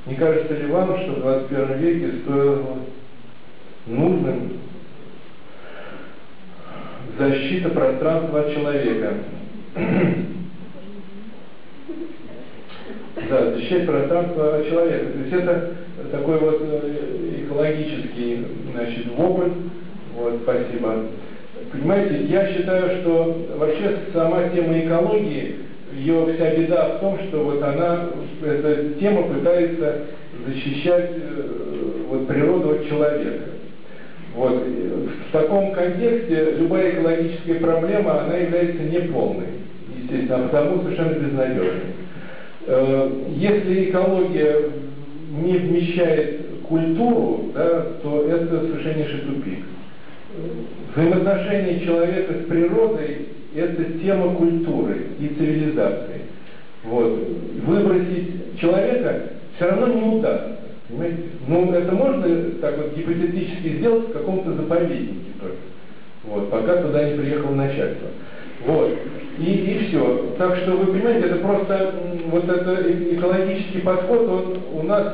Не 0.07 0.15
кажется 0.15 0.53
ли 0.53 0.67
вам, 0.67 0.97
что 0.99 1.11
в 1.13 1.21
21 1.21 1.77
веке 1.79 2.11
стоило 2.23 2.77
нужным 3.88 4.53
защита 7.17 7.69
пространства 7.69 8.53
человека? 8.53 9.13
Да, 13.29 13.51
защищать 13.51 13.85
пространство 13.85 14.63
человека. 14.69 15.11
То 15.11 15.19
есть 15.19 15.34
это 15.34 15.73
такой 16.11 16.39
вот 16.39 16.61
э, 16.61 17.43
экологический 17.43 18.45
значит, 18.71 19.07
вопль. 19.17 19.51
Вот, 20.15 20.39
спасибо. 20.43 21.07
Понимаете, 21.71 22.25
я 22.27 22.53
считаю, 22.53 23.01
что 23.01 23.47
вообще 23.57 23.97
сама 24.13 24.47
тема 24.49 24.79
экологии, 24.79 25.57
ее 25.98 26.34
вся 26.34 26.56
беда 26.56 26.90
в 26.90 26.99
том, 26.99 27.19
что 27.28 27.44
вот 27.44 27.61
она, 27.61 28.10
эта 28.44 28.99
тема 28.99 29.24
пытается 29.24 30.02
защищать 30.45 31.11
э, 31.15 32.03
вот, 32.10 32.28
природу 32.28 32.72
от 32.72 32.88
человека. 32.88 33.49
Вот. 34.36 34.64
В 34.64 35.32
таком 35.32 35.72
контексте 35.74 36.56
любая 36.60 36.91
экологическая 36.91 37.56
проблема, 37.56 38.22
она 38.22 38.38
является 38.38 38.84
неполной, 38.84 39.48
естественно, 39.98 40.36
а 40.36 40.48
потому 40.48 40.84
совершенно 40.84 41.14
безнадежной. 41.14 41.82
Э, 42.68 43.11
если 43.36 43.90
экология 43.90 44.56
не 45.32 45.57
вмещает 45.57 46.41
культуру, 46.68 47.52
да, 47.56 47.88
то 48.03 48.28
это 48.30 48.61
совершеннейший 48.68 49.22
тупик. 49.22 49.60
Взаимоотношения 50.94 51.80
человека 51.80 52.34
с 52.34 52.49
природой– 52.49 53.28
это 53.56 53.84
тема 53.99 54.36
культуры 54.36 55.07
и 55.19 55.28
цивилизации. 55.28 56.22
Вот. 56.84 57.19
Выбросить 57.65 58.60
человека 58.60 59.22
все 59.56 59.69
равно 59.69 59.88
не 59.88 60.18
удастся. 60.18 60.57
Понимаете? 60.88 61.18
Ну, 61.48 61.74
это 61.74 61.91
можно 61.91 62.24
так 62.61 62.78
вот 62.78 62.95
гипотетически 62.95 63.78
сделать 63.78 64.10
в 64.10 64.14
каком-то 64.14 64.53
заповеднике 64.53 65.32
только. 65.40 65.57
Вот, 66.24 66.49
пока 66.49 66.82
туда 66.82 67.10
не 67.10 67.18
приехало 67.18 67.56
начальство. 67.56 68.10
Вот. 68.65 68.98
И, 69.40 69.44
и 69.44 69.88
все. 69.88 70.36
Так 70.38 70.57
что 70.57 70.72
вы 70.72 70.94
понимаете, 70.94 71.28
это 71.28 71.36
просто 71.38 71.94
вот 72.32 72.49
это 72.49 73.14
экологический 73.14 73.80
подход, 73.80 74.28
он 74.28 74.57
у 74.74 74.84
нас, 74.84 75.14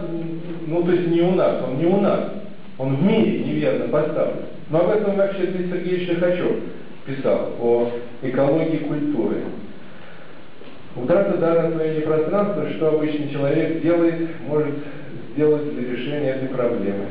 ну 0.68 0.84
то 0.84 0.92
есть 0.92 1.08
не 1.08 1.22
у 1.22 1.32
нас, 1.32 1.62
он 1.68 1.78
не 1.78 1.86
у 1.86 2.00
нас, 2.00 2.32
он 2.78 2.96
в 2.96 3.04
мире 3.04 3.40
неверно 3.40 3.88
поставлен. 3.90 4.46
Но 4.70 4.80
об 4.80 4.90
этом 4.92 5.16
вообще 5.16 5.48
Сергеевич 5.48 6.10
Лихачев 6.10 6.52
писал, 7.06 7.54
о 7.60 7.92
экологии 8.22 8.78
культуры. 8.78 9.44
Утрата 10.96 11.38
дара 11.38 11.68
освоения 11.68 12.02
пространства, 12.02 12.70
что 12.72 12.90
обычный 12.90 13.30
человек 13.30 13.82
делает, 13.82 14.30
может 14.48 14.76
сделать 15.34 15.74
для 15.74 15.92
решения 15.92 16.30
этой 16.32 16.50
проблемы. 16.50 17.08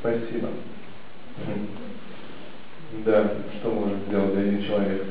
Спасибо. 0.00 0.48
Да, 3.04 3.32
что 3.58 3.70
может 3.70 3.98
сделать 4.08 4.36
один 4.36 4.62
человек? 4.62 5.02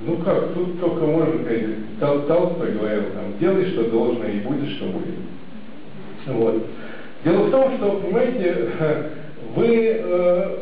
Ну 0.00 0.16
как, 0.18 0.54
тут 0.54 0.80
только 0.80 1.06
можно 1.06 1.42
сказать, 1.42 1.64
Тол 1.98 2.20
Толстой 2.22 2.72
говорил, 2.72 3.02
там, 3.14 3.36
делай, 3.40 3.70
что 3.72 3.90
должно, 3.90 4.24
и 4.26 4.38
будет, 4.40 4.70
что 4.76 4.86
будет. 4.86 5.14
Вот. 6.26 6.66
Дело 7.24 7.42
в 7.44 7.50
том, 7.50 7.76
что, 7.76 8.00
понимаете, 8.00 8.68
вы 9.56 9.66
э, 9.98 10.58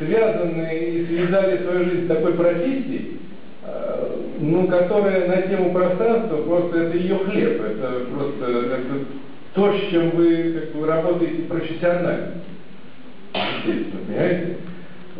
связаны 0.00 0.78
и 0.78 1.06
связали 1.06 1.62
свою 1.62 1.84
жизнь 1.84 2.04
с 2.06 2.08
такой 2.08 2.32
профессией, 2.32 3.18
э, 3.64 4.16
ну, 4.40 4.66
которая 4.66 5.28
на 5.28 5.42
тему 5.42 5.72
пространства, 5.72 6.38
просто 6.38 6.78
это 6.78 6.96
ее 6.96 7.18
хлеб, 7.18 7.60
это 7.60 8.06
просто 8.14 8.46
это 8.46 9.04
то, 9.54 9.76
с 9.76 9.90
чем 9.90 10.10
вы, 10.10 10.52
как 10.52 10.74
вы 10.74 10.86
работаете 10.86 11.42
профессионально. 11.42 12.32
Естественно, 13.34 14.00
понимаете? 14.06 14.56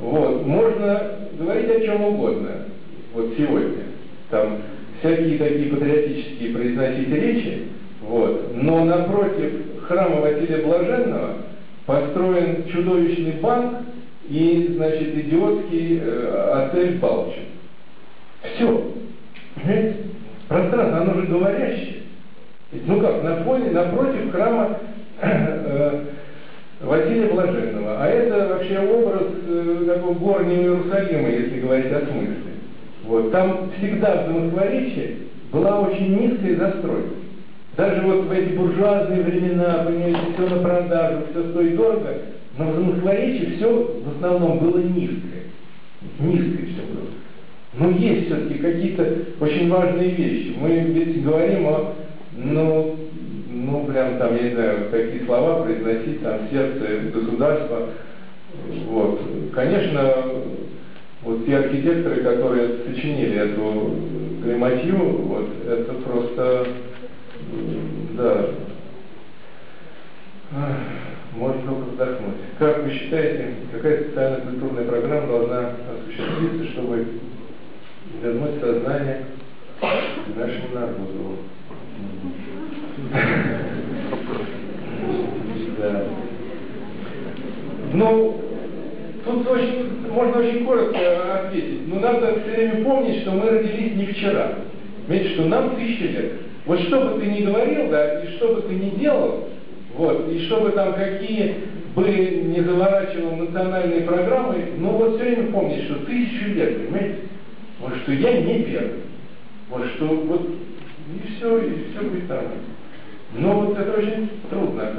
Вот. 0.00 0.46
Можно 0.46 1.02
говорить 1.38 1.70
о 1.70 1.80
чем 1.80 2.02
угодно, 2.02 2.50
вот 3.12 3.34
сегодня. 3.36 3.84
Там 4.30 4.58
всякие 5.00 5.36
такие 5.38 5.70
патриотические 5.70 6.54
произносить 6.54 7.12
речи, 7.12 7.62
вот. 8.00 8.54
но 8.54 8.84
напротив 8.84 9.52
храма 9.86 10.20
Василия 10.20 10.64
Блаженного 10.64 11.36
построен 11.84 12.64
чудовищный 12.72 13.32
банк 13.42 13.78
и, 14.30 14.74
значит, 14.76 15.16
идиотский 15.16 16.00
э, 16.00 16.52
отель 16.54 16.98
Балчик. 16.98 17.42
Все. 18.54 18.92
Понимаете? 19.56 19.96
Пространство, 20.46 20.98
оно 20.98 21.14
же 21.14 21.26
говорящее. 21.26 21.96
Ну 22.86 23.00
как, 23.00 23.24
на 23.24 23.36
фоне, 23.42 23.70
напротив 23.72 24.30
храма 24.30 24.78
э, 25.20 26.04
Василия 26.80 27.26
Блаженного. 27.26 28.04
А 28.04 28.06
это 28.06 28.54
вообще 28.54 28.78
образ 28.78 29.22
э, 29.48 29.84
такого 29.88 30.14
горнего 30.14 30.62
Иерусалима, 30.62 31.28
если 31.28 31.60
говорить 31.60 31.92
о 31.92 32.00
смысле. 32.06 32.36
Вот. 33.04 33.32
Там 33.32 33.72
всегда 33.78 34.22
в 34.22 34.26
Замоскворечье 34.28 35.16
была 35.50 35.80
очень 35.80 36.16
низкая 36.16 36.54
застройка. 36.54 37.14
Даже 37.76 38.00
вот 38.02 38.26
в 38.26 38.30
эти 38.30 38.54
буржуазные 38.54 39.22
времена, 39.22 39.84
понимаете, 39.84 40.20
все 40.34 40.54
на 40.54 40.62
продажу, 40.62 41.22
все 41.30 41.50
стоит 41.50 41.76
дорого, 41.76 42.14
но 42.60 42.72
в 42.72 42.74
Замоскворечье 42.74 43.56
все 43.56 44.02
в 44.04 44.16
основном 44.16 44.58
было 44.58 44.78
низкое. 44.78 45.44
Низкое 46.18 46.66
все 46.66 46.82
было. 46.82 47.08
Но 47.74 47.90
есть 47.90 48.26
все-таки 48.26 48.58
какие-то 48.58 49.16
очень 49.40 49.70
важные 49.70 50.10
вещи. 50.10 50.54
Мы 50.60 50.80
ведь 50.80 51.22
говорим 51.22 51.66
о, 51.68 51.94
ну, 52.36 52.96
ну, 53.50 53.84
прям 53.86 54.18
там, 54.18 54.36
я 54.36 54.42
не 54.42 54.54
знаю, 54.54 54.88
какие 54.90 55.24
слова 55.24 55.62
произносить, 55.62 56.22
там, 56.22 56.40
сердце 56.50 57.10
государства. 57.14 57.88
Вот. 58.86 59.20
Конечно, 59.54 60.14
вот 61.22 61.46
те 61.46 61.56
архитекторы, 61.56 62.22
которые 62.22 62.68
сочинили 62.86 63.38
эту 63.38 63.94
грематью, 64.44 64.96
вот, 64.98 65.48
это 65.66 65.92
просто, 65.94 66.66
да, 68.16 68.46
можно 71.36 71.62
только 71.62 71.90
вздохнуть. 71.90 72.36
Как 72.58 72.82
вы 72.82 72.90
считаете, 72.90 73.54
какая 73.72 74.04
социально-культурная 74.04 74.84
программа 74.84 75.26
должна 75.28 75.70
осуществиться, 75.92 76.72
чтобы 76.72 77.06
вернуть 78.22 78.60
сознание 78.60 79.26
нашему 80.36 80.74
народу? 80.74 81.36
Да. 85.78 86.04
Ну, 87.92 88.40
тут 89.24 89.48
очень, 89.48 90.08
можно 90.10 90.38
очень 90.40 90.64
коротко 90.64 91.46
ответить. 91.46 91.88
Но 91.88 92.00
надо 92.00 92.40
все 92.40 92.50
время 92.50 92.84
помнить, 92.84 93.22
что 93.22 93.32
мы 93.32 93.50
родились 93.50 93.96
не 93.96 94.06
вчера. 94.06 94.52
Понимаете, 95.06 95.34
что 95.34 95.44
нам 95.46 95.76
тысячи 95.76 96.02
лет. 96.02 96.32
Вот 96.66 96.80
что 96.80 97.00
бы 97.00 97.20
ты 97.20 97.26
ни 97.26 97.44
говорил, 97.44 97.88
да, 97.90 98.22
и 98.22 98.36
что 98.36 98.54
бы 98.54 98.62
ты 98.62 98.74
ни 98.74 98.90
делал, 98.90 99.48
вот, 99.94 100.30
и 100.30 100.46
что 100.46 100.60
бы 100.60 100.70
там 100.70 100.94
какие 100.94 101.56
бы 101.94 102.08
не 102.08 102.60
заворачивал 102.60 103.36
национальные 103.36 104.02
программы, 104.02 104.72
но 104.78 104.90
вот 104.92 105.16
все 105.16 105.24
время 105.24 105.52
помнить, 105.52 105.84
что 105.84 106.06
тысячу 106.06 106.48
лет, 106.50 106.78
понимаете? 106.78 107.18
Вот 107.80 107.96
что 108.02 108.12
я 108.12 108.40
не 108.40 108.62
первый. 108.64 109.00
Вот 109.68 109.86
что 109.96 110.06
вот 110.06 110.48
и 110.48 111.36
все, 111.36 111.58
и 111.58 111.90
все 111.90 112.02
будет 112.02 112.28
нормально. 112.28 112.62
Но 113.34 113.60
вот 113.60 113.78
это 113.78 113.98
очень 113.98 114.28
трудно. 114.48 114.92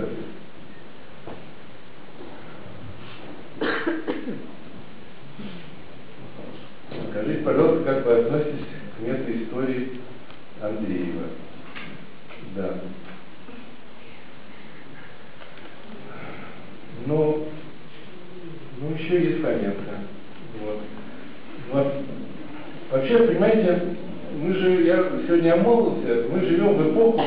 Скажите, 7.09 7.43
пожалуйста, 7.43 7.83
как 7.83 8.05
вы 8.05 8.13
относитесь 8.13 8.65
к 8.97 9.01
методу 9.01 9.31
истории 9.31 9.99
Андреева? 10.61 11.27
Да. 12.55 12.81
Ну, 17.05 17.47
ну 18.79 18.95
еще 18.95 19.23
есть 19.23 19.41
Фоменко. 19.41 19.91
Вот. 20.61 20.79
Вот. 21.71 21.93
Понимаете, 23.27 23.81
мы 24.41 24.53
же, 24.53 24.83
я 24.83 25.03
сегодня 25.27 25.53
обмолвился, 25.53 26.25
мы 26.31 26.39
живем 26.41 26.73
в 26.73 26.91
эпоху 26.91 27.21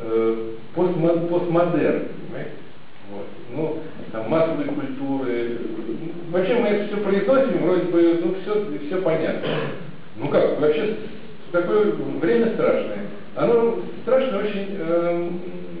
э, 0.00 0.50
постмо, 0.74 1.08
постмодерн, 1.08 2.02
понимаете? 2.28 2.52
Вот. 3.10 3.26
Ну, 3.54 3.78
там 4.12 4.28
массовой 4.28 4.64
культуры. 4.64 5.58
Вообще 6.30 6.54
мы 6.54 6.68
это 6.68 6.86
все 6.88 6.96
произносим, 6.98 7.62
вроде 7.62 7.82
бы, 7.84 8.20
ну, 8.22 8.34
все, 8.42 8.86
все 8.86 9.02
понятно. 9.02 9.48
Ну 10.16 10.28
как, 10.28 10.60
вообще 10.60 10.96
такое 11.52 11.92
время 12.20 12.52
страшное. 12.54 13.06
Оно 13.36 13.78
страшно 14.02 14.38
очень 14.38 14.76
э, 14.78 15.30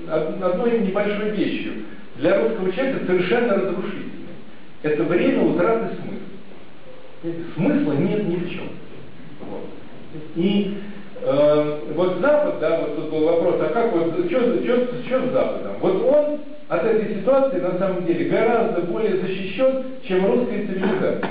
одной 0.08 0.80
небольшой 0.80 1.30
вещью. 1.30 1.72
Для 2.16 2.40
русского 2.40 2.72
человека 2.72 3.06
совершенно 3.06 3.54
разрушительной. 3.54 4.34
Это 4.82 5.02
время 5.04 5.42
утраты 5.42 5.96
смысла. 5.96 7.44
Смысла 7.54 7.92
нет 7.92 8.28
ни 8.28 8.36
в 8.36 8.50
чем. 8.50 8.68
Вот. 9.40 9.68
И 10.36 10.78
э, 11.22 11.78
вот 11.94 12.18
Запад, 12.20 12.60
да, 12.60 12.80
вот 12.80 12.96
тут 12.96 13.10
был 13.10 13.24
вопрос, 13.24 13.56
а 13.60 13.72
как 13.72 13.92
вот, 13.92 14.26
что, 14.26 14.62
что, 14.62 14.86
что 15.06 15.28
с 15.28 15.32
Западом? 15.32 15.76
Вот 15.80 16.02
он 16.04 16.40
от 16.68 16.84
этой 16.84 17.16
ситуации 17.16 17.60
на 17.60 17.78
самом 17.78 18.04
деле 18.06 18.28
гораздо 18.28 18.82
более 18.82 19.16
защищен, 19.16 19.84
чем 20.06 20.26
русская 20.26 20.66
цивилизация. 20.66 21.30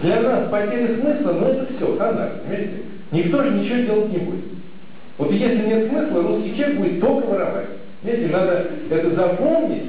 Для 0.00 0.20
нас 0.22 0.50
потеря 0.50 0.96
смысла, 1.22 1.32
ну 1.32 1.46
это 1.48 1.74
все, 1.74 1.96
хана, 1.96 2.30
понимаете? 2.42 2.72
Никто 3.10 3.42
же 3.42 3.50
ничего 3.50 3.82
делать 3.82 4.12
не 4.12 4.18
будет. 4.18 4.44
Вот 5.18 5.30
если 5.30 5.66
нет 5.66 5.88
смысла, 5.88 6.22
русский 6.22 6.56
человек 6.56 6.78
будет 6.78 7.00
только 7.00 7.26
воровать. 7.26 7.66
Видите, 8.02 8.32
надо 8.32 8.66
это 8.90 9.10
запомнить. 9.14 9.82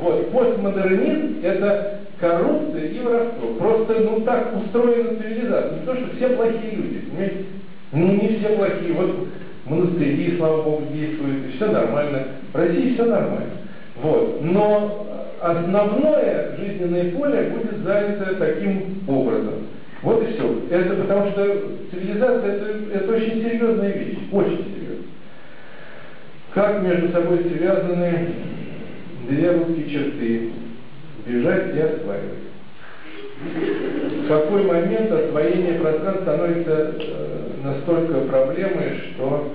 Вот, 0.00 0.30
постмодернизм– 0.30 1.40
это 1.42 2.00
коррупция 2.18 2.86
и 2.86 3.00
воровство. 3.00 3.48
Просто, 3.58 4.00
ну, 4.00 4.20
так 4.22 4.56
устроена 4.56 5.20
цивилизация. 5.20 5.78
Не 5.78 5.86
то, 5.86 5.94
что 5.94 6.16
все 6.16 6.28
плохие 6.30 6.72
люди, 6.72 7.00
понимаете? 7.10 7.44
Ну, 7.92 8.06
не 8.06 8.38
все 8.38 8.56
плохие. 8.56 8.92
Вот 8.94 9.28
монастыри, 9.66 10.36
слава 10.38 10.62
Богу, 10.62 10.84
действуют, 10.92 11.46
и 11.46 11.56
все 11.56 11.70
нормально. 11.70 12.22
В 12.52 12.56
России 12.56 12.94
все 12.94 13.04
нормально. 13.04 13.52
Вот. 14.02 14.42
Но 14.42 15.06
основное 15.40 16.56
жизненное 16.58 17.12
поле 17.12 17.52
будет 17.54 17.84
занято 17.84 18.34
таким 18.38 19.02
образом. 19.06 19.66
Вот 20.02 20.22
и 20.22 20.32
все. 20.32 20.62
Это 20.70 20.94
потому 20.94 21.30
что 21.30 21.62
цивилизация 21.90 22.52
это, 22.52 22.94
это 22.94 23.12
очень 23.12 23.42
серьезная 23.42 23.92
вещь, 23.92 24.18
очень 24.32 24.64
серьезная. 24.64 25.06
Как 26.54 26.82
между 26.82 27.08
собой 27.10 27.44
связаны 27.44 28.28
две 29.28 29.52
русские 29.52 29.90
черты 29.90 30.50
бежать 31.26 31.76
и 31.76 31.80
осваивать. 31.80 32.40
В 34.24 34.28
какой 34.28 34.64
момент 34.64 35.12
освоение 35.12 35.80
пространства 35.80 36.22
становится 36.22 36.94
э, 36.98 37.50
настолько 37.62 38.20
проблемой, 38.22 39.00
что 39.14 39.52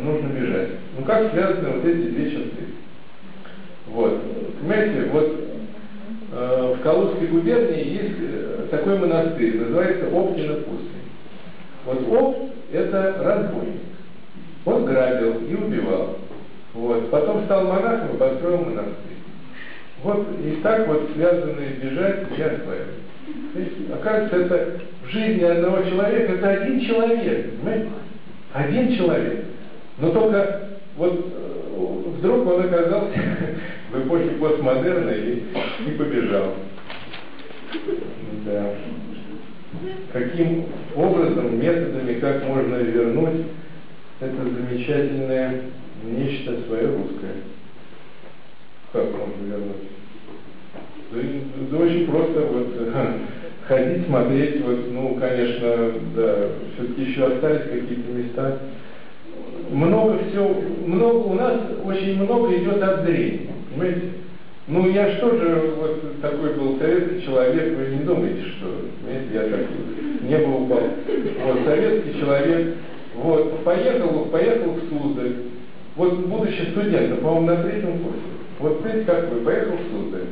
нужно 0.00 0.28
бежать. 0.28 0.70
Ну 0.98 1.04
как 1.04 1.30
связаны 1.32 1.70
вот 1.70 1.84
эти 1.84 2.08
две 2.08 2.30
черты? 2.30 2.64
Вот. 3.88 4.20
Понимаете, 4.60 5.08
вот 5.12 5.40
в 6.30 6.78
Калужской 6.82 7.26
губернии 7.26 8.02
есть 8.02 8.16
э, 8.20 8.66
такой 8.70 8.98
монастырь, 8.98 9.60
называется 9.60 10.06
Оптина 10.06 10.54
Пустынь. 10.54 11.10
Вот 11.84 12.08
Опт– 12.08 12.52
это 12.72 13.16
разбойник. 13.20 13.80
Он 14.64 14.84
грабил 14.84 15.40
и 15.48 15.54
убивал. 15.54 16.18
Вот. 16.74 17.10
Потом 17.10 17.44
стал 17.44 17.66
монахом 17.66 18.14
и 18.14 18.18
построил 18.18 18.58
монастырь. 18.58 18.94
Вот 20.04 20.26
и 20.44 20.60
так 20.62 20.86
вот 20.86 21.10
связаны 21.14 21.66
бежать 21.82 22.26
и 22.36 22.42
осваивать. 22.42 23.92
Оказывается, 23.92 24.36
это 24.36 24.80
в 25.04 25.10
жизни 25.10 25.42
одного 25.42 25.82
человека, 25.82 26.34
это 26.34 26.48
один 26.48 26.80
человек, 26.80 27.50
понимаете? 27.56 27.88
Один 28.52 28.96
человек. 28.96 29.44
Но 29.98 30.10
только 30.10 30.68
вот 30.96 31.12
э, 31.12 32.08
вдруг 32.18 32.46
он 32.46 32.64
оказался 32.64 33.14
в 33.92 34.06
эпохе 34.06 34.30
постмодерна 34.40 35.10
и, 35.10 35.42
и 35.86 35.90
побежал. 35.96 36.54
Да. 38.44 38.74
Каким 40.12 40.66
образом, 40.96 41.58
методами, 41.58 42.14
как 42.14 42.46
можно 42.46 42.76
вернуть 42.76 43.46
это 44.20 44.36
замечательное 44.42 45.62
нечто 46.04 46.60
свое 46.66 46.86
русское? 46.86 47.36
Как 48.92 49.04
можно 49.04 49.46
вернуть? 49.46 49.90
Да, 51.12 51.18
да 51.70 51.78
очень 51.78 52.06
просто 52.06 52.40
вот 52.40 52.92
ходить, 53.66 54.06
смотреть, 54.06 54.60
вот, 54.62 54.92
ну, 54.92 55.16
конечно, 55.20 55.92
да, 56.16 56.48
все-таки 56.74 57.02
еще 57.02 57.26
остались 57.26 57.62
какие-то 57.62 58.12
места. 58.12 58.58
Много 59.70 60.18
все, 60.28 60.62
много, 60.86 61.16
у 61.18 61.34
нас 61.34 61.60
очень 61.84 62.20
много 62.20 62.56
идет 62.56 62.82
от 62.82 63.04
зрения, 63.04 63.50
понимаете? 63.70 64.02
Ну, 64.68 64.88
я 64.90 65.16
что 65.16 65.36
же 65.36 65.72
вот 65.78 66.20
такой 66.20 66.54
был 66.54 66.78
советский 66.78 67.24
человек, 67.24 67.76
вы 67.76 67.96
не 67.96 68.04
думаете, 68.04 68.42
что, 68.50 68.66
понимаете, 69.02 69.34
я 69.34 69.42
так 69.42 69.66
небо 70.22 70.48
упал. 70.50 70.82
Вот, 71.44 71.58
советский 71.64 72.20
человек, 72.20 72.74
вот, 73.16 73.64
поехал, 73.64 74.26
поехал 74.26 74.72
в 74.72 74.88
Суздаль, 74.88 75.36
вот, 75.96 76.18
будучи 76.26 76.70
студентом, 76.70 77.18
по-моему, 77.18 77.46
на 77.46 77.62
третьем 77.64 77.98
курсе, 77.98 78.20
вот, 78.60 78.80
знаете, 78.82 79.04
как 79.06 79.28
вы, 79.32 79.40
поехал 79.40 79.72
в 79.72 79.90
Суздаль, 79.90 80.26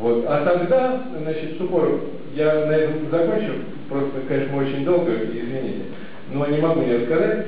вот. 0.00 0.24
А 0.28 0.44
тогда, 0.44 1.04
значит, 1.18 1.56
Супоров, 1.56 2.00
я 2.34 2.66
на 2.66 2.72
этом 2.72 3.10
закончу, 3.10 3.52
просто, 3.88 4.20
конечно, 4.28 4.58
очень 4.58 4.84
долго, 4.84 5.12
извините, 5.14 5.84
но 6.30 6.46
не 6.46 6.58
могу 6.58 6.82
не 6.82 6.96
рассказать. 6.96 7.46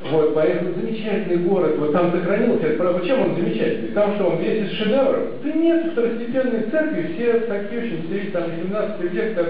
Вот, 0.00 0.32
поэтому 0.34 0.74
замечательный 0.74 1.38
город, 1.38 1.76
вот 1.78 1.92
там 1.92 2.12
сохранился, 2.12 2.68
это 2.68 3.00
чем 3.04 3.20
он 3.20 3.34
замечательный? 3.34 3.88
Там 3.88 4.14
что, 4.14 4.26
он 4.26 4.38
весь 4.38 4.70
из 4.70 4.78
шедевров? 4.78 5.42
Да 5.42 5.52
нет, 5.52 5.92
второстепенные 5.92 6.62
церкви, 6.70 7.14
все 7.14 7.40
такие 7.40 7.82
очень, 7.82 8.06
все 8.06 8.30
там 8.30 8.44
17 8.44 9.12
век, 9.12 9.34
так, 9.34 9.46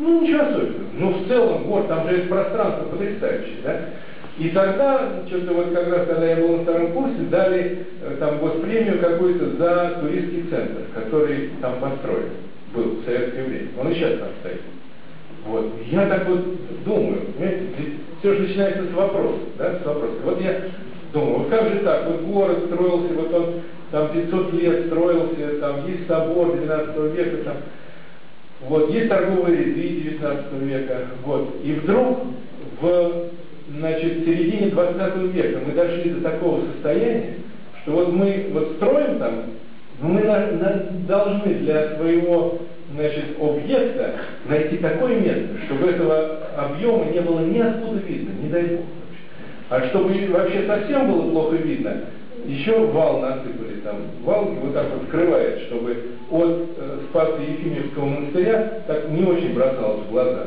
ну 0.00 0.20
ничего 0.20 0.40
особенного. 0.42 0.84
Ну 0.94 1.10
в 1.10 1.28
целом, 1.28 1.64
город, 1.64 1.88
там 1.88 2.08
же 2.08 2.16
это 2.16 2.28
пространство 2.28 2.84
потрясающее, 2.86 3.56
да? 3.62 3.80
И 4.36 4.48
тогда, 4.48 5.22
что-то 5.28 5.54
вот 5.54 5.72
как 5.72 5.88
раз, 5.92 6.08
когда 6.08 6.26
я 6.26 6.36
был 6.36 6.56
на 6.56 6.62
втором 6.64 6.92
курсе, 6.92 7.20
дали 7.30 7.86
э, 8.02 8.16
там 8.18 8.38
госпремию 8.38 8.98
какую-то 8.98 9.50
за 9.50 10.00
туристский 10.00 10.46
центр, 10.50 10.82
который 10.92 11.50
там 11.60 11.78
построен 11.78 12.30
был 12.74 12.96
в 13.00 13.04
советское 13.04 13.44
время. 13.44 13.68
Он 13.80 13.92
и 13.92 13.94
сейчас 13.94 14.18
там 14.18 14.28
стоит. 14.40 14.60
Вот. 15.46 15.72
Я 15.90 16.06
так 16.06 16.28
вот 16.28 16.40
думаю, 16.84 17.20
понимаете, 17.36 17.66
все 18.20 18.34
же 18.34 18.42
начинается 18.42 18.84
с 18.84 18.92
вопроса, 18.94 19.40
да, 19.58 19.78
с 19.78 19.86
вопроса. 19.86 20.14
Вот 20.24 20.40
я 20.40 20.60
думаю, 21.12 21.38
вот 21.40 21.48
как 21.48 21.68
же 21.68 21.80
так, 21.80 22.06
вот 22.06 22.22
город 22.22 22.58
строился, 22.66 23.14
вот 23.14 23.34
он 23.34 23.46
там 23.90 24.08
500 24.08 24.52
лет 24.54 24.86
строился, 24.86 25.60
там 25.60 25.86
есть 25.86 26.06
собор 26.08 26.56
19 26.56 27.16
века, 27.16 27.44
там, 27.44 27.56
вот, 28.66 28.90
есть 28.90 29.08
торговые 29.08 29.58
ряды 29.58 29.88
19 29.88 30.52
века, 30.62 30.98
вот, 31.24 31.56
и 31.62 31.72
вдруг 31.72 32.18
в 32.80 33.30
значит, 33.70 34.24
середине 34.24 34.70
20 34.70 35.16
века 35.34 35.60
мы 35.66 35.72
дошли 35.72 36.10
до 36.10 36.30
такого 36.30 36.62
состояния, 36.72 37.34
что 37.82 37.92
вот 37.92 38.12
мы 38.12 38.46
вот 38.52 38.72
строим 38.76 39.18
там, 39.18 39.42
но 40.00 40.08
мы 40.08 40.22
на, 40.22 40.46
на, 40.52 40.86
должны 41.06 41.54
для 41.54 41.96
своего 41.96 42.58
значит, 42.94 43.24
объекта 43.40 44.14
найти 44.46 44.78
такое 44.78 45.20
место, 45.20 45.58
чтобы 45.66 45.90
этого 45.90 46.38
объема 46.56 47.06
не 47.06 47.20
было 47.20 47.40
ни 47.40 47.58
откуда 47.58 47.98
видно, 48.00 48.30
не 48.42 48.48
дай 48.48 48.62
бог. 48.64 48.84
А 49.70 49.80
чтобы 49.88 50.14
вообще 50.28 50.66
совсем 50.66 51.10
было 51.10 51.30
плохо 51.30 51.56
видно, 51.56 52.02
еще 52.46 52.78
вал 52.78 53.20
насыпали 53.20 53.80
там. 53.82 53.96
Вал 54.22 54.44
вот 54.44 54.74
так 54.74 54.86
вот 54.92 55.08
скрывает, 55.08 55.62
чтобы 55.62 55.96
от 56.30 56.68
э, 56.76 56.98
Спаса 57.08 57.40
Ефимовского 57.40 58.04
монастыря 58.04 58.82
так 58.86 59.08
не 59.10 59.24
очень 59.24 59.54
бросалось 59.54 60.04
в 60.06 60.12
глаза. 60.12 60.46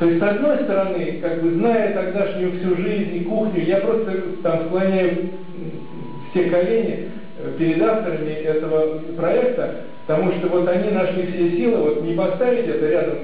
То 0.00 0.06
есть, 0.06 0.18
с 0.18 0.22
одной 0.22 0.58
стороны, 0.64 1.18
как 1.22 1.42
бы 1.42 1.50
зная 1.50 1.92
тогдашнюю 1.92 2.52
всю 2.58 2.74
жизнь 2.76 3.16
и 3.16 3.24
кухню, 3.24 3.62
я 3.64 3.76
просто 3.78 4.22
там 4.42 4.66
склоняю 4.66 5.28
все 6.30 6.44
колени 6.44 7.10
перед 7.58 7.82
авторами 7.82 8.30
этого 8.30 8.98
проекта, 9.16 9.76
потому 10.06 10.32
что 10.32 10.48
вот 10.48 10.68
они 10.68 10.90
нашли 10.90 11.26
все 11.26 11.50
силы, 11.50 11.78
вот 11.78 12.02
не 12.02 12.14
поставить 12.14 12.68
это 12.68 12.88
рядом 12.88 13.14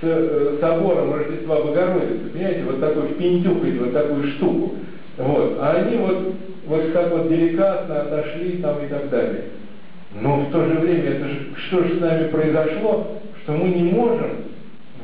с 0.00 0.02
э, 0.02 0.56
собором 0.60 1.14
Рождества 1.14 1.56
Богородицы, 1.56 2.30
понимаете, 2.32 2.62
вот 2.64 2.80
такой 2.80 3.08
впентюкать 3.08 3.78
вот 3.78 3.92
такую 3.92 4.26
штуку. 4.32 4.74
Вот. 5.18 5.58
А 5.60 5.72
они 5.72 5.96
вот, 5.98 6.34
вот 6.66 6.92
так 6.92 7.10
вот 7.10 7.28
деликатно 7.28 8.00
отошли 8.00 8.52
там 8.62 8.76
и 8.84 8.88
так 8.88 9.10
далее. 9.10 9.44
Но 10.20 10.36
в 10.40 10.50
то 10.50 10.64
же 10.64 10.74
время, 10.74 11.10
это 11.10 11.28
же, 11.28 11.40
что 11.68 11.84
же 11.84 11.98
с 11.98 12.00
нами 12.00 12.28
произошло, 12.28 13.06
что 13.42 13.52
мы 13.52 13.68
не 13.68 13.92
можем 13.92 14.30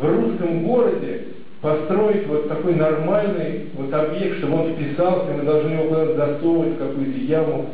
в 0.01 0.05
русском 0.05 0.65
городе 0.67 1.25
построить 1.61 2.27
вот 2.27 2.49
такой 2.49 2.75
нормальный 2.75 3.67
вот 3.75 3.93
объект, 3.93 4.39
чтобы 4.39 4.63
он 4.63 4.75
вписался, 4.75 5.33
мы 5.33 5.45
должны 5.45 5.71
его 5.71 5.85
куда-то 5.85 6.15
засовывать 6.15 6.79
какую-то 6.79 7.19
яму. 7.19 7.67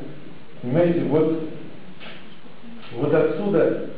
Понимаете, 0.63 1.01
вот, 1.09 1.43
вот 2.97 3.15
отсюда, 3.15 3.89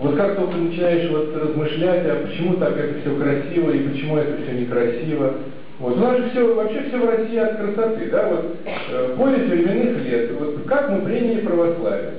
вот 0.00 0.16
как 0.16 0.36
только 0.36 0.56
начинаешь 0.56 1.10
вот 1.10 1.36
размышлять, 1.36 2.06
а 2.06 2.26
почему 2.26 2.54
так 2.54 2.76
это 2.76 3.00
все 3.00 3.16
красиво 3.16 3.70
и 3.72 3.88
почему 3.88 4.16
это 4.16 4.40
все 4.42 4.52
некрасиво, 4.52 5.34
вот. 5.80 5.96
У 5.96 6.00
нас 6.00 6.18
же 6.18 6.30
все, 6.30 6.54
вообще 6.54 6.84
все 6.88 6.98
в 6.98 7.08
России 7.08 7.38
от 7.38 7.56
красоты, 7.56 8.10
да, 8.10 8.28
вот 8.28 8.56
э, 8.64 9.14
более 9.16 9.44
временных 9.44 10.04
лет, 10.04 10.32
вот 10.38 10.64
как 10.66 10.90
мы 10.90 11.02
приняли 11.02 11.40
православие. 11.40 12.14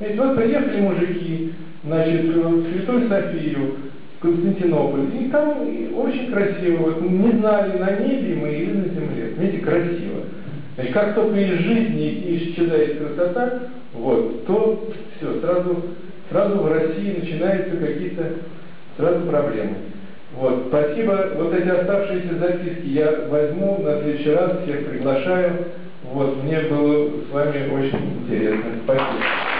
Ведь 0.00 0.16
вот 0.16 0.36
приехали 0.36 0.80
мужики, 0.80 1.52
значит, 1.84 2.24
в 2.24 2.70
Святую 2.70 3.08
Софию, 3.08 3.76
Константинополь. 4.20 5.06
И 5.20 5.28
там 5.30 5.60
очень 5.96 6.30
красиво. 6.30 6.82
Вот 6.82 7.02
не 7.02 7.30
знали, 7.38 7.78
на 7.78 7.90
небе 7.92 8.34
мы 8.34 8.48
или 8.50 8.72
на 8.72 8.88
земле. 8.88 9.32
Видите, 9.38 9.64
красиво. 9.64 10.15
Значит, 10.76 10.92
как 10.92 11.14
только 11.14 11.38
из 11.38 11.58
жизни 11.58 12.36
исчезает 12.36 12.98
красота, 12.98 13.60
вот, 13.94 14.46
то 14.46 14.88
все, 15.16 15.40
сразу, 15.40 15.82
сразу 16.30 16.58
в 16.58 16.70
России 16.70 17.18
начинаются 17.18 17.76
какие-то 17.78 18.24
сразу 18.98 19.26
проблемы. 19.26 19.76
Вот, 20.34 20.66
спасибо. 20.68 21.30
Вот 21.36 21.54
эти 21.54 21.68
оставшиеся 21.68 22.38
записки 22.38 22.88
я 22.88 23.10
возьму 23.28 23.78
на 23.78 24.02
следующий 24.02 24.30
раз, 24.32 24.62
всех 24.62 24.86
приглашаю. 24.86 25.66
Вот, 26.12 26.44
мне 26.44 26.60
было 26.60 27.10
с 27.22 27.32
вами 27.32 27.70
очень 27.72 28.20
интересно. 28.20 28.72
Спасибо. 28.84 29.55